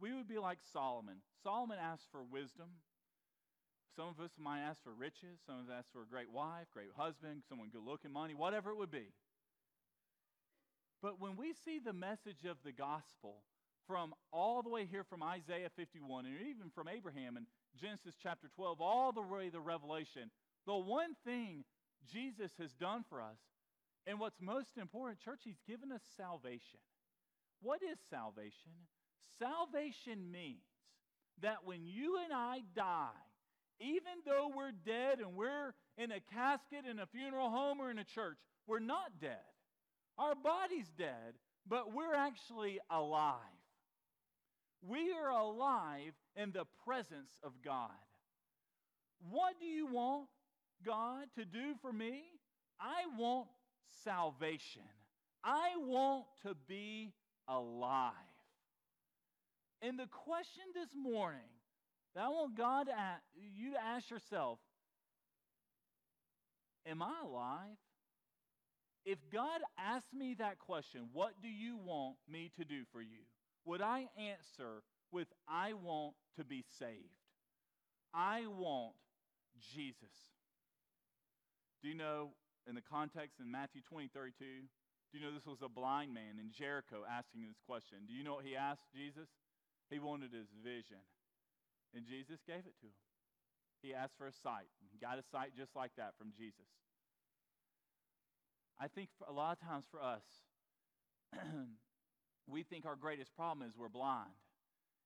we 0.00 0.14
would 0.14 0.28
be 0.28 0.38
like 0.38 0.58
Solomon. 0.72 1.16
Solomon 1.42 1.78
asked 1.80 2.08
for 2.10 2.22
wisdom. 2.22 2.68
Some 3.96 4.08
of 4.08 4.20
us 4.20 4.32
might 4.38 4.60
ask 4.60 4.82
for 4.84 4.92
riches. 4.92 5.40
Some 5.46 5.56
of 5.56 5.70
us 5.70 5.74
ask 5.78 5.92
for 5.92 6.02
a 6.02 6.06
great 6.06 6.30
wife, 6.30 6.66
great 6.74 6.90
husband, 6.96 7.42
someone 7.48 7.70
good 7.72 7.82
looking, 7.82 8.12
money, 8.12 8.34
whatever 8.34 8.70
it 8.70 8.76
would 8.76 8.90
be. 8.90 9.08
But 11.02 11.20
when 11.20 11.36
we 11.36 11.54
see 11.64 11.78
the 11.78 11.94
message 11.94 12.44
of 12.44 12.58
the 12.62 12.72
gospel 12.72 13.36
from 13.86 14.12
all 14.32 14.62
the 14.62 14.68
way 14.68 14.84
here 14.84 15.04
from 15.04 15.22
Isaiah 15.22 15.70
51 15.76 16.26
and 16.26 16.34
even 16.34 16.70
from 16.74 16.88
Abraham 16.88 17.36
and 17.36 17.46
Genesis 17.80 18.14
chapter 18.22 18.48
12, 18.54 18.80
all 18.80 19.12
the 19.12 19.22
way 19.22 19.48
to 19.48 19.60
Revelation, 19.60 20.30
the 20.66 20.76
one 20.76 21.14
thing 21.24 21.64
Jesus 22.12 22.50
has 22.58 22.74
done 22.74 23.04
for 23.08 23.22
us, 23.22 23.38
and 24.06 24.20
what's 24.20 24.40
most 24.40 24.76
important, 24.76 25.20
church, 25.20 25.40
he's 25.44 25.60
given 25.66 25.90
us 25.90 26.02
salvation. 26.16 26.80
What 27.62 27.80
is 27.82 27.98
salvation? 28.10 28.72
Salvation 29.38 30.30
means 30.30 30.62
that 31.40 31.64
when 31.64 31.86
you 31.86 32.18
and 32.22 32.32
I 32.32 32.60
die, 32.74 33.25
even 33.80 34.22
though 34.24 34.50
we're 34.54 34.72
dead 34.72 35.18
and 35.18 35.34
we're 35.34 35.74
in 35.98 36.10
a 36.12 36.20
casket 36.34 36.84
in 36.90 36.98
a 36.98 37.06
funeral 37.06 37.50
home 37.50 37.80
or 37.80 37.90
in 37.90 37.98
a 37.98 38.04
church, 38.04 38.38
we're 38.66 38.78
not 38.78 39.20
dead. 39.20 39.36
Our 40.18 40.34
body's 40.34 40.90
dead, 40.98 41.34
but 41.68 41.92
we're 41.92 42.14
actually 42.14 42.78
alive. 42.90 43.40
We 44.86 45.12
are 45.12 45.30
alive 45.30 46.12
in 46.36 46.52
the 46.52 46.64
presence 46.84 47.32
of 47.42 47.52
God. 47.64 47.90
What 49.30 49.58
do 49.58 49.66
you 49.66 49.86
want 49.86 50.28
God 50.84 51.26
to 51.36 51.44
do 51.44 51.74
for 51.82 51.92
me? 51.92 52.22
I 52.80 53.04
want 53.18 53.48
salvation. 54.04 54.82
I 55.42 55.70
want 55.78 56.24
to 56.42 56.54
be 56.68 57.12
alive. 57.48 58.12
And 59.82 59.98
the 59.98 60.06
question 60.06 60.64
this 60.74 60.90
morning 60.94 61.40
that 62.16 62.24
I 62.24 62.28
want 62.28 62.56
God 62.56 62.86
to 62.86 62.98
ask, 62.98 63.22
you 63.54 63.72
to 63.72 63.84
ask 63.84 64.10
yourself 64.10 64.58
Am 66.88 67.02
I 67.02 67.12
alive? 67.24 67.76
If 69.04 69.18
God 69.32 69.60
asked 69.78 70.12
me 70.12 70.34
that 70.38 70.58
question, 70.58 71.08
what 71.12 71.32
do 71.42 71.48
you 71.48 71.76
want 71.76 72.16
me 72.30 72.50
to 72.58 72.64
do 72.64 72.82
for 72.92 73.00
you? 73.00 73.26
Would 73.64 73.82
I 73.82 74.06
answer 74.18 74.82
with, 75.12 75.28
I 75.48 75.74
want 75.74 76.14
to 76.36 76.44
be 76.44 76.64
saved? 76.78 77.22
I 78.14 78.46
want 78.46 78.94
Jesus. 79.74 80.14
Do 81.82 81.88
you 81.88 81.94
know, 81.94 82.30
in 82.68 82.74
the 82.74 82.82
context 82.82 83.38
in 83.40 83.50
Matthew 83.50 83.82
20, 83.88 84.10
32, 84.14 84.34
do 85.12 85.18
you 85.18 85.24
know 85.24 85.32
this 85.32 85.46
was 85.46 85.62
a 85.62 85.68
blind 85.68 86.14
man 86.14 86.38
in 86.40 86.50
Jericho 86.50 87.02
asking 87.08 87.46
this 87.46 87.58
question? 87.66 87.98
Do 88.08 88.14
you 88.14 88.24
know 88.24 88.34
what 88.34 88.44
he 88.44 88.56
asked 88.56 88.86
Jesus? 88.94 89.28
He 89.90 89.98
wanted 89.98 90.32
his 90.32 90.48
vision. 90.64 91.02
And 91.94 92.04
Jesus 92.06 92.40
gave 92.46 92.66
it 92.66 92.76
to 92.80 92.86
him. 92.86 93.02
He 93.82 93.94
asked 93.94 94.14
for 94.18 94.26
a 94.26 94.32
sight. 94.32 94.68
And 94.80 94.88
he 94.90 94.98
got 94.98 95.18
a 95.18 95.22
sight 95.30 95.52
just 95.56 95.76
like 95.76 95.92
that 95.96 96.14
from 96.18 96.32
Jesus. 96.36 96.66
I 98.80 98.88
think 98.88 99.08
a 99.26 99.32
lot 99.32 99.56
of 99.60 99.66
times 99.66 99.84
for 99.90 100.02
us, 100.02 100.22
we 102.46 102.62
think 102.62 102.84
our 102.84 102.96
greatest 102.96 103.34
problem 103.34 103.66
is 103.66 103.74
we're 103.76 103.88
blind. 103.88 104.36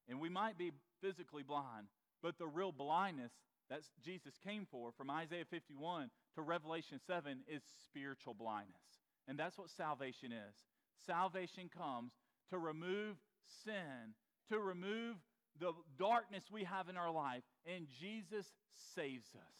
And 0.08 0.20
we 0.20 0.28
might 0.28 0.58
be 0.58 0.72
physically 1.00 1.42
blind, 1.42 1.86
but 2.22 2.38
the 2.38 2.46
real 2.46 2.72
blindness 2.72 3.32
that 3.68 3.80
Jesus 4.04 4.34
came 4.44 4.66
for 4.70 4.90
from 4.92 5.10
Isaiah 5.10 5.44
51 5.48 6.10
to 6.34 6.42
Revelation 6.42 6.98
7 7.06 7.40
is 7.48 7.62
spiritual 7.84 8.34
blindness. 8.34 8.74
And 9.28 9.38
that's 9.38 9.56
what 9.56 9.70
salvation 9.70 10.32
is. 10.32 10.56
Salvation 11.06 11.70
comes 11.76 12.12
to 12.50 12.58
remove 12.58 13.16
sin, 13.64 14.14
to 14.50 14.58
remove 14.58 15.16
the 15.60 15.72
darkness 15.98 16.44
we 16.50 16.64
have 16.64 16.88
in 16.88 16.96
our 16.96 17.10
life, 17.10 17.42
and 17.66 17.86
Jesus 18.00 18.46
saves 18.94 19.28
us. 19.34 19.56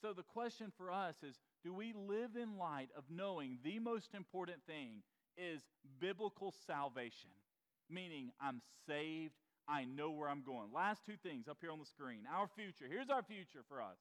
So 0.00 0.12
the 0.12 0.22
question 0.22 0.72
for 0.76 0.90
us 0.90 1.16
is 1.22 1.36
do 1.62 1.74
we 1.74 1.92
live 1.92 2.36
in 2.40 2.58
light 2.58 2.88
of 2.96 3.04
knowing 3.10 3.58
the 3.62 3.78
most 3.78 4.14
important 4.14 4.58
thing 4.66 5.02
is 5.36 5.62
biblical 6.00 6.54
salvation? 6.66 7.30
Meaning, 7.90 8.30
I'm 8.40 8.62
saved, 8.86 9.34
I 9.68 9.84
know 9.84 10.10
where 10.10 10.28
I'm 10.28 10.42
going. 10.42 10.72
Last 10.74 11.02
two 11.04 11.16
things 11.22 11.48
up 11.48 11.58
here 11.60 11.70
on 11.70 11.78
the 11.78 11.84
screen. 11.84 12.20
Our 12.34 12.48
future. 12.48 12.86
Here's 12.90 13.10
our 13.10 13.22
future 13.22 13.62
for 13.68 13.82
us. 13.82 13.98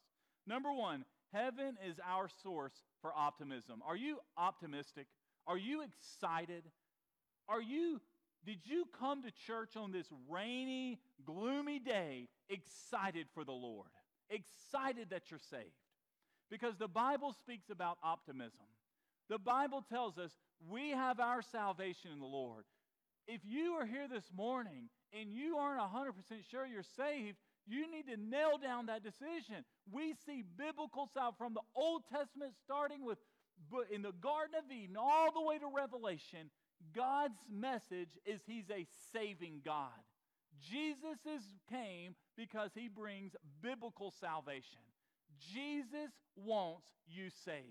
Number 0.47 0.71
one, 0.71 1.05
heaven 1.33 1.77
is 1.87 1.97
our 2.07 2.29
source 2.43 2.73
for 3.01 3.11
optimism. 3.15 3.81
Are 3.85 3.97
you 3.97 4.19
optimistic? 4.37 5.07
Are 5.45 5.57
you 5.57 5.83
excited? 5.83 6.63
Are 7.47 7.61
you, 7.61 7.99
did 8.45 8.59
you 8.63 8.85
come 8.99 9.23
to 9.23 9.31
church 9.45 9.75
on 9.75 9.91
this 9.91 10.07
rainy, 10.29 10.99
gloomy 11.25 11.79
day 11.79 12.29
excited 12.49 13.27
for 13.33 13.43
the 13.43 13.51
Lord? 13.51 13.89
Excited 14.29 15.09
that 15.09 15.29
you're 15.29 15.39
saved? 15.49 15.65
Because 16.49 16.77
the 16.77 16.87
Bible 16.87 17.33
speaks 17.33 17.69
about 17.69 17.97
optimism. 18.03 18.65
The 19.29 19.37
Bible 19.37 19.83
tells 19.87 20.17
us 20.17 20.31
we 20.67 20.89
have 20.89 21.19
our 21.19 21.41
salvation 21.41 22.11
in 22.11 22.19
the 22.19 22.25
Lord. 22.25 22.65
If 23.27 23.41
you 23.45 23.73
are 23.73 23.85
here 23.85 24.07
this 24.07 24.25
morning 24.35 24.89
and 25.13 25.31
you 25.31 25.57
aren't 25.57 25.81
100% 25.81 26.13
sure 26.49 26.65
you're 26.65 26.81
saved, 26.97 27.37
you 27.67 27.91
need 27.91 28.07
to 28.07 28.17
nail 28.17 28.57
down 28.57 28.87
that 28.87 29.03
decision. 29.03 29.63
We 29.91 30.15
see 30.25 30.43
biblical 30.57 31.07
salvation 31.13 31.35
from 31.37 31.53
the 31.53 31.61
Old 31.75 32.03
Testament, 32.11 32.53
starting 32.63 33.05
with 33.05 33.19
in 33.91 34.01
the 34.01 34.13
Garden 34.13 34.55
of 34.57 34.71
Eden, 34.71 34.95
all 34.97 35.31
the 35.31 35.41
way 35.41 35.59
to 35.59 35.67
Revelation. 35.67 36.49
God's 36.95 37.39
message 37.51 38.17
is 38.25 38.41
He's 38.45 38.69
a 38.69 38.87
saving 39.13 39.61
God. 39.65 39.89
Jesus 40.69 41.43
came 41.69 42.15
because 42.35 42.71
He 42.73 42.87
brings 42.87 43.35
biblical 43.61 44.13
salvation. 44.19 44.81
Jesus 45.53 46.11
wants 46.35 46.87
you 47.07 47.29
saved. 47.45 47.63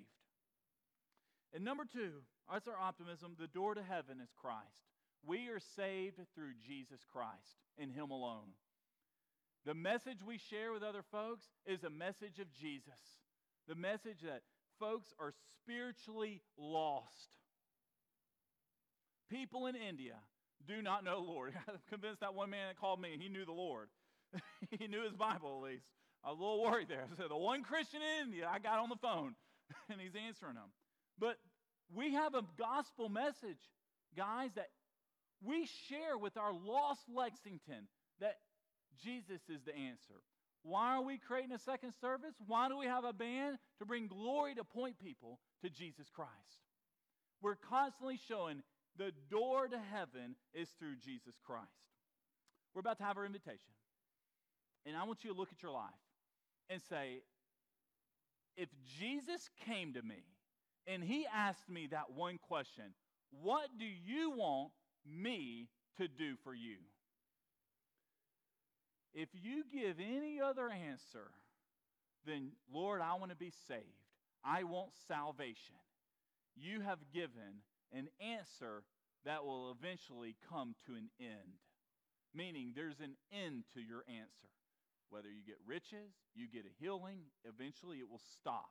And 1.55 1.65
number 1.65 1.85
two, 1.85 2.23
that's 2.51 2.69
our 2.69 2.79
optimism. 2.79 3.37
The 3.39 3.47
door 3.47 3.75
to 3.75 3.83
heaven 3.83 4.21
is 4.23 4.31
Christ. 4.41 4.89
We 5.27 5.49
are 5.49 5.61
saved 5.77 6.21
through 6.35 6.53
Jesus 6.67 7.01
Christ 7.11 7.59
and 7.79 7.93
Him 7.93 8.11
alone. 8.11 8.55
The 9.67 9.75
message 9.75 10.19
we 10.27 10.39
share 10.39 10.73
with 10.73 10.83
other 10.83 11.03
folks 11.11 11.47
is 11.67 11.85
a 11.85 11.91
message 11.91 12.39
of 12.39 12.53
Jesus. 12.59 13.01
The 13.67 13.75
message 13.75 14.23
that 14.25 14.43
folks 14.79 15.13
are 15.21 15.33
spiritually 15.63 16.41
lost. 16.57 17.38
People 19.31 19.67
in 19.67 19.77
India 19.77 20.15
do 20.67 20.83
not 20.83 21.05
know 21.05 21.21
the 21.21 21.31
Lord. 21.31 21.55
I'm 21.69 21.77
convinced 21.89 22.21
that 22.21 22.35
one 22.35 22.51
man 22.51 22.69
that 22.69 22.79
called 22.79 23.01
me, 23.01 23.19
he 23.21 23.29
knew 23.29 23.45
the 23.45 23.53
Lord. 23.53 23.89
he 24.79 24.87
knew 24.87 25.03
his 25.03 25.15
Bible 25.15 25.63
at 25.63 25.71
least. 25.71 25.87
I 26.25 26.31
was 26.31 26.39
a 26.39 26.43
little 26.43 26.63
worried 26.63 26.89
there. 26.89 27.07
Said, 27.17 27.31
the 27.31 27.37
one 27.37 27.63
Christian 27.63 28.01
in 28.03 28.27
India 28.27 28.49
I 28.51 28.59
got 28.59 28.79
on 28.79 28.89
the 28.89 28.97
phone, 28.97 29.35
and 29.91 30.01
he's 30.01 30.15
answering 30.15 30.55
them. 30.55 30.71
But 31.19 31.37
we 31.95 32.15
have 32.15 32.35
a 32.35 32.43
gospel 32.59 33.09
message, 33.09 33.59
guys, 34.17 34.51
that 34.57 34.69
we 35.43 35.69
share 35.89 36.19
with 36.19 36.37
our 36.37 36.53
lost 36.53 37.03
Lexington 37.15 37.89
that 38.21 38.37
Jesus 39.03 39.41
is 39.49 39.63
the 39.65 39.75
answer. 39.75 40.21
Why 40.63 40.97
are 40.97 41.03
we 41.03 41.19
creating 41.19 41.53
a 41.53 41.59
second 41.59 41.93
service? 42.01 42.35
Why 42.47 42.69
do 42.69 42.77
we 42.77 42.87
have 42.87 43.05
a 43.05 43.13
band? 43.13 43.59
To 43.79 43.87
bring 43.87 44.09
glory 44.09 44.55
to 44.57 44.65
point 44.65 44.99
people 44.99 45.39
to 45.63 45.71
Jesus 45.71 46.09
Christ. 46.13 46.33
We're 47.41 47.57
constantly 47.57 48.19
showing 48.29 48.63
the 48.99 49.13
door 49.31 49.69
to 49.69 49.79
heaven 49.79 50.35
is 50.53 50.69
through 50.79 50.97
Jesus 50.97 51.35
Christ. 51.47 51.65
We're 52.75 52.81
about 52.81 52.99
to 52.99 53.05
have 53.05 53.17
our 53.17 53.25
invitation. 53.25 53.73
And 54.85 54.97
I 54.97 55.05
want 55.05 55.25
you 55.25 55.33
to 55.33 55.39
look 55.39 55.51
at 55.53 55.63
your 55.63 55.73
life 55.73 55.91
and 56.69 56.81
say, 56.89 57.23
if 58.57 58.69
Jesus 58.99 59.49
came 59.67 59.93
to 59.95 60.03
me 60.03 60.25
and 60.87 61.03
he 61.03 61.27
asked 61.33 61.69
me 61.69 61.89
that 61.91 62.13
one 62.15 62.39
question, 62.39 62.85
what 63.43 63.69
do 63.79 63.85
you 63.85 64.33
want 64.33 64.71
me 65.07 65.69
to 65.99 66.09
do 66.09 66.35
for 66.43 66.55
you? 66.55 66.77
If 69.15 69.29
you 69.33 69.65
give 69.73 69.97
any 70.01 70.41
other 70.41 70.69
answer 70.71 71.31
than, 72.27 72.53
Lord, 72.73 73.01
I 73.01 73.15
want 73.15 73.31
to 73.31 73.37
be 73.37 73.53
saved, 73.69 73.83
I 74.45 74.65
want 74.65 74.91
salvation, 75.07 75.77
you 76.57 76.81
have 76.81 76.99
given 77.13 77.63
an 77.93 78.09
answer 78.21 78.85
that 79.25 79.45
will 79.45 79.71
eventually 79.71 80.37
come 80.49 80.75
to 80.87 80.93
an 80.95 81.11
end. 81.21 81.59
Meaning, 82.35 82.73
there's 82.75 83.01
an 83.01 83.17
end 83.33 83.65
to 83.75 83.81
your 83.81 84.05
answer. 84.09 84.49
Whether 85.11 85.29
you 85.29 85.43
get 85.47 85.57
riches, 85.67 86.13
you 86.35 86.47
get 86.47 86.67
a 86.67 86.83
healing, 86.83 87.21
eventually 87.45 87.99
it 87.99 88.11
will 88.11 88.21
stop. 88.39 88.71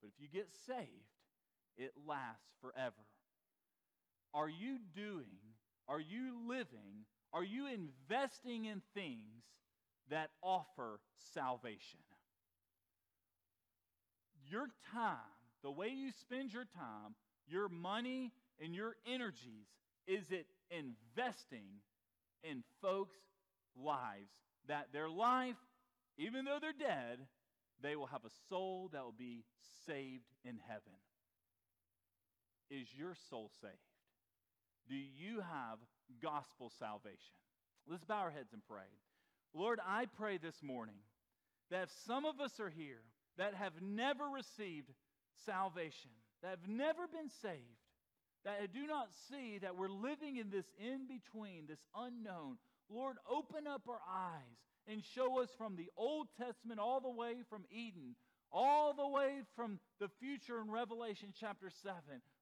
But 0.00 0.08
if 0.08 0.20
you 0.20 0.28
get 0.28 0.48
saved, 0.66 1.10
it 1.76 1.92
lasts 2.06 2.54
forever. 2.60 3.04
Are 4.32 4.48
you 4.48 4.78
doing, 4.94 5.38
are 5.88 6.00
you 6.00 6.48
living, 6.48 7.06
are 7.32 7.44
you 7.44 7.66
investing 7.66 8.66
in 8.66 8.82
things 8.94 9.44
that 10.10 10.30
offer 10.42 11.00
salvation. 11.32 12.00
Your 14.50 14.68
time, 14.92 15.16
the 15.62 15.70
way 15.70 15.88
you 15.88 16.10
spend 16.20 16.52
your 16.52 16.64
time, 16.64 17.14
your 17.46 17.68
money, 17.68 18.32
and 18.60 18.74
your 18.74 18.96
energies, 19.06 19.66
is 20.06 20.30
it 20.30 20.46
investing 20.70 21.80
in 22.42 22.62
folks' 22.82 23.18
lives 23.76 24.30
that 24.68 24.92
their 24.92 25.08
life, 25.08 25.56
even 26.18 26.44
though 26.44 26.58
they're 26.60 26.72
dead, 26.72 27.18
they 27.82 27.96
will 27.96 28.06
have 28.06 28.24
a 28.24 28.30
soul 28.48 28.88
that 28.92 29.02
will 29.02 29.12
be 29.16 29.44
saved 29.86 30.28
in 30.44 30.58
heaven. 30.68 30.98
Is 32.70 32.88
your 32.96 33.14
soul 33.30 33.50
saved? 33.60 33.72
Do 34.88 34.94
you 34.94 35.40
have 35.40 35.78
gospel 36.22 36.70
salvation? 36.78 37.38
Let's 37.86 38.04
bow 38.04 38.20
our 38.20 38.30
heads 38.30 38.52
and 38.52 38.62
pray. 38.66 38.88
Lord, 39.54 39.80
I 39.86 40.06
pray 40.06 40.38
this 40.38 40.62
morning 40.62 40.96
that 41.70 41.84
if 41.84 41.90
some 42.06 42.24
of 42.24 42.40
us 42.40 42.58
are 42.60 42.70
here 42.70 43.02
that 43.38 43.54
have 43.54 43.80
never 43.80 44.24
received 44.24 44.90
salvation, 45.44 46.10
that 46.42 46.50
have 46.50 46.68
never 46.68 47.06
been 47.06 47.30
saved, 47.42 47.83
that 48.44 48.58
I 48.62 48.66
do 48.66 48.86
not 48.86 49.08
see 49.30 49.58
that 49.58 49.76
we're 49.76 49.88
living 49.88 50.36
in 50.36 50.50
this 50.50 50.66
in 50.78 51.06
between, 51.06 51.66
this 51.66 51.84
unknown, 51.96 52.58
Lord, 52.90 53.16
open 53.30 53.66
up 53.66 53.82
our 53.88 54.00
eyes 54.08 54.58
and 54.86 55.02
show 55.14 55.40
us 55.40 55.48
from 55.56 55.76
the 55.76 55.88
Old 55.96 56.28
Testament 56.38 56.78
all 56.78 57.00
the 57.00 57.08
way 57.10 57.36
from 57.48 57.64
Eden, 57.70 58.16
all 58.52 58.92
the 58.92 59.08
way 59.08 59.40
from 59.56 59.80
the 59.98 60.08
future 60.20 60.60
in 60.60 60.70
Revelation 60.70 61.32
chapter 61.38 61.70
7. 61.82 61.96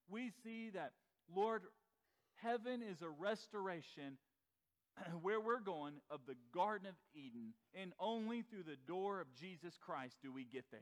We 0.09 0.33
see 0.43 0.71
that, 0.71 0.93
Lord, 1.35 1.63
heaven 2.43 2.83
is 2.83 3.01
a 3.03 3.09
restoration 3.09 4.19
where 5.23 5.41
we're 5.41 5.61
going 5.61 5.95
of 6.11 6.21
the 6.27 6.37
Garden 6.53 6.89
of 6.89 6.95
Eden, 7.15 7.55
and 7.81 7.93
only 8.01 8.43
through 8.43 8.65
the 8.65 8.79
door 8.87 9.21
of 9.21 9.29
Jesus 9.41 9.75
Christ 9.81 10.17
do 10.23 10.33
we 10.33 10.45
get 10.45 10.65
there. 10.73 10.81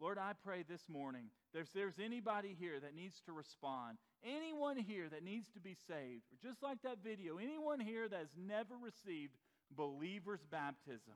Lord, 0.00 0.18
I 0.18 0.32
pray 0.44 0.64
this 0.68 0.82
morning 0.88 1.26
if 1.54 1.72
there's 1.72 1.98
anybody 2.02 2.56
here 2.58 2.80
that 2.80 2.94
needs 2.94 3.20
to 3.26 3.32
respond, 3.32 3.98
anyone 4.24 4.76
here 4.76 5.08
that 5.08 5.22
needs 5.22 5.48
to 5.54 5.60
be 5.60 5.76
saved, 5.86 6.24
or 6.32 6.48
just 6.48 6.62
like 6.62 6.82
that 6.82 6.98
video, 7.04 7.38
anyone 7.38 7.80
here 7.80 8.08
that 8.08 8.18
has 8.18 8.34
never 8.36 8.74
received 8.76 9.34
believer's 9.76 10.44
baptism, 10.50 11.14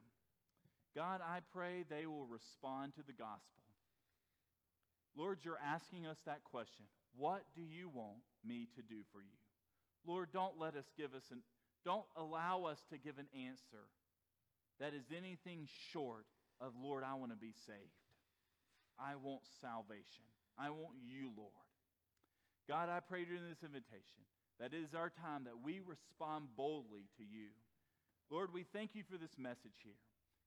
God, 0.94 1.20
I 1.22 1.40
pray 1.52 1.84
they 1.88 2.06
will 2.06 2.26
respond 2.26 2.94
to 2.94 3.02
the 3.06 3.12
gospel. 3.12 3.62
Lord, 5.16 5.40
you're 5.42 5.58
asking 5.64 6.06
us 6.06 6.18
that 6.26 6.44
question. 6.44 6.86
What 7.16 7.42
do 7.56 7.62
you 7.62 7.88
want 7.88 8.22
me 8.46 8.68
to 8.76 8.82
do 8.82 9.02
for 9.12 9.20
you? 9.20 9.38
Lord, 10.06 10.28
don't 10.32 10.58
let 10.58 10.76
us 10.76 10.86
give 10.96 11.14
us 11.14 11.24
an 11.32 11.42
don't 11.84 12.06
allow 12.16 12.64
us 12.64 12.78
to 12.90 12.98
give 12.98 13.18
an 13.18 13.28
answer 13.46 13.86
that 14.80 14.94
is 14.94 15.04
anything 15.16 15.66
short 15.92 16.26
of, 16.60 16.72
Lord, 16.80 17.04
I 17.04 17.14
want 17.14 17.32
to 17.32 17.36
be 17.36 17.54
saved. 17.66 18.07
I 18.98 19.14
want 19.16 19.42
salvation. 19.60 20.26
I 20.58 20.70
want 20.70 20.98
you, 21.00 21.30
Lord. 21.36 21.52
God, 22.68 22.88
I 22.88 23.00
pray 23.00 23.24
during 23.24 23.48
this 23.48 23.62
invitation 23.62 24.26
that 24.60 24.74
it 24.74 24.82
is 24.82 24.94
our 24.94 25.08
time 25.10 25.44
that 25.44 25.62
we 25.62 25.80
respond 25.80 26.48
boldly 26.56 27.06
to 27.16 27.24
you. 27.24 27.54
Lord, 28.30 28.52
we 28.52 28.64
thank 28.64 28.94
you 28.94 29.04
for 29.08 29.16
this 29.16 29.38
message 29.38 29.80
here. 29.82 30.02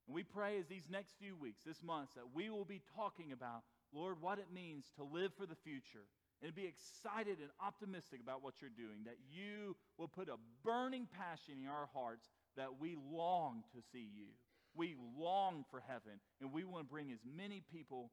And 0.06 0.14
we 0.14 0.22
pray 0.22 0.58
as 0.58 0.66
these 0.66 0.86
next 0.90 1.14
few 1.18 1.34
weeks, 1.34 1.62
this 1.64 1.82
month, 1.82 2.10
that 2.14 2.34
we 2.34 2.50
will 2.50 2.64
be 2.64 2.82
talking 2.94 3.32
about, 3.32 3.62
Lord, 3.92 4.20
what 4.20 4.38
it 4.38 4.52
means 4.52 4.86
to 4.96 5.04
live 5.04 5.32
for 5.34 5.46
the 5.46 5.58
future 5.64 6.06
and 6.42 6.54
be 6.54 6.66
excited 6.66 7.38
and 7.38 7.50
optimistic 7.64 8.20
about 8.20 8.42
what 8.42 8.54
you're 8.60 8.70
doing, 8.70 9.04
that 9.04 9.18
you 9.30 9.76
will 9.96 10.08
put 10.08 10.28
a 10.28 10.42
burning 10.64 11.06
passion 11.16 11.54
in 11.62 11.68
our 11.68 11.88
hearts 11.94 12.26
that 12.56 12.80
we 12.80 12.96
long 13.10 13.62
to 13.74 13.80
see 13.92 14.08
you. 14.14 14.34
We 14.74 14.96
long 15.18 15.64
for 15.70 15.82
heaven, 15.86 16.18
and 16.40 16.52
we 16.52 16.64
want 16.64 16.86
to 16.86 16.90
bring 16.90 17.12
as 17.12 17.20
many 17.36 17.62
people 17.72 18.10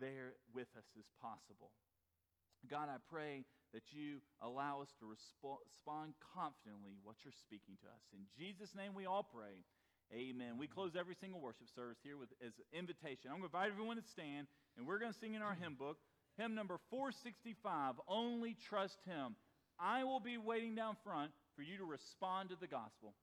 there 0.00 0.34
with 0.54 0.68
us 0.76 0.86
as 0.98 1.06
possible. 1.20 1.70
God, 2.68 2.88
I 2.88 2.98
pray 3.10 3.44
that 3.74 3.92
you 3.92 4.18
allow 4.40 4.80
us 4.80 4.90
to 4.98 5.04
respo- 5.06 5.62
respond 5.66 6.14
confidently 6.34 6.96
what 7.02 7.16
you're 7.22 7.36
speaking 7.36 7.76
to 7.82 7.88
us. 7.88 8.02
In 8.14 8.24
Jesus' 8.38 8.74
name 8.74 8.94
we 8.94 9.06
all 9.06 9.22
pray. 9.22 9.62
Amen. 10.14 10.56
We 10.58 10.66
close 10.66 10.94
every 10.94 11.16
single 11.18 11.40
worship 11.40 11.66
service 11.74 11.98
here 12.02 12.16
with 12.16 12.30
as 12.38 12.54
an 12.58 12.78
invitation. 12.78 13.26
I'm 13.26 13.42
going 13.42 13.50
to 13.50 13.56
invite 13.56 13.72
everyone 13.74 13.96
to 13.98 14.06
stand, 14.06 14.46
and 14.78 14.86
we're 14.86 15.02
going 15.02 15.12
to 15.12 15.18
sing 15.18 15.34
in 15.34 15.42
our 15.42 15.54
hymn 15.54 15.74
book. 15.74 15.98
Hymn 16.38 16.54
number 16.54 16.78
465, 16.90 17.96
Only 18.06 18.54
Trust 18.68 18.98
Him. 19.04 19.34
I 19.80 20.04
will 20.04 20.20
be 20.20 20.38
waiting 20.38 20.74
down 20.74 20.96
front 21.02 21.32
for 21.56 21.62
you 21.62 21.76
to 21.78 21.84
respond 21.84 22.50
to 22.50 22.56
the 22.60 22.68
gospel. 22.68 23.14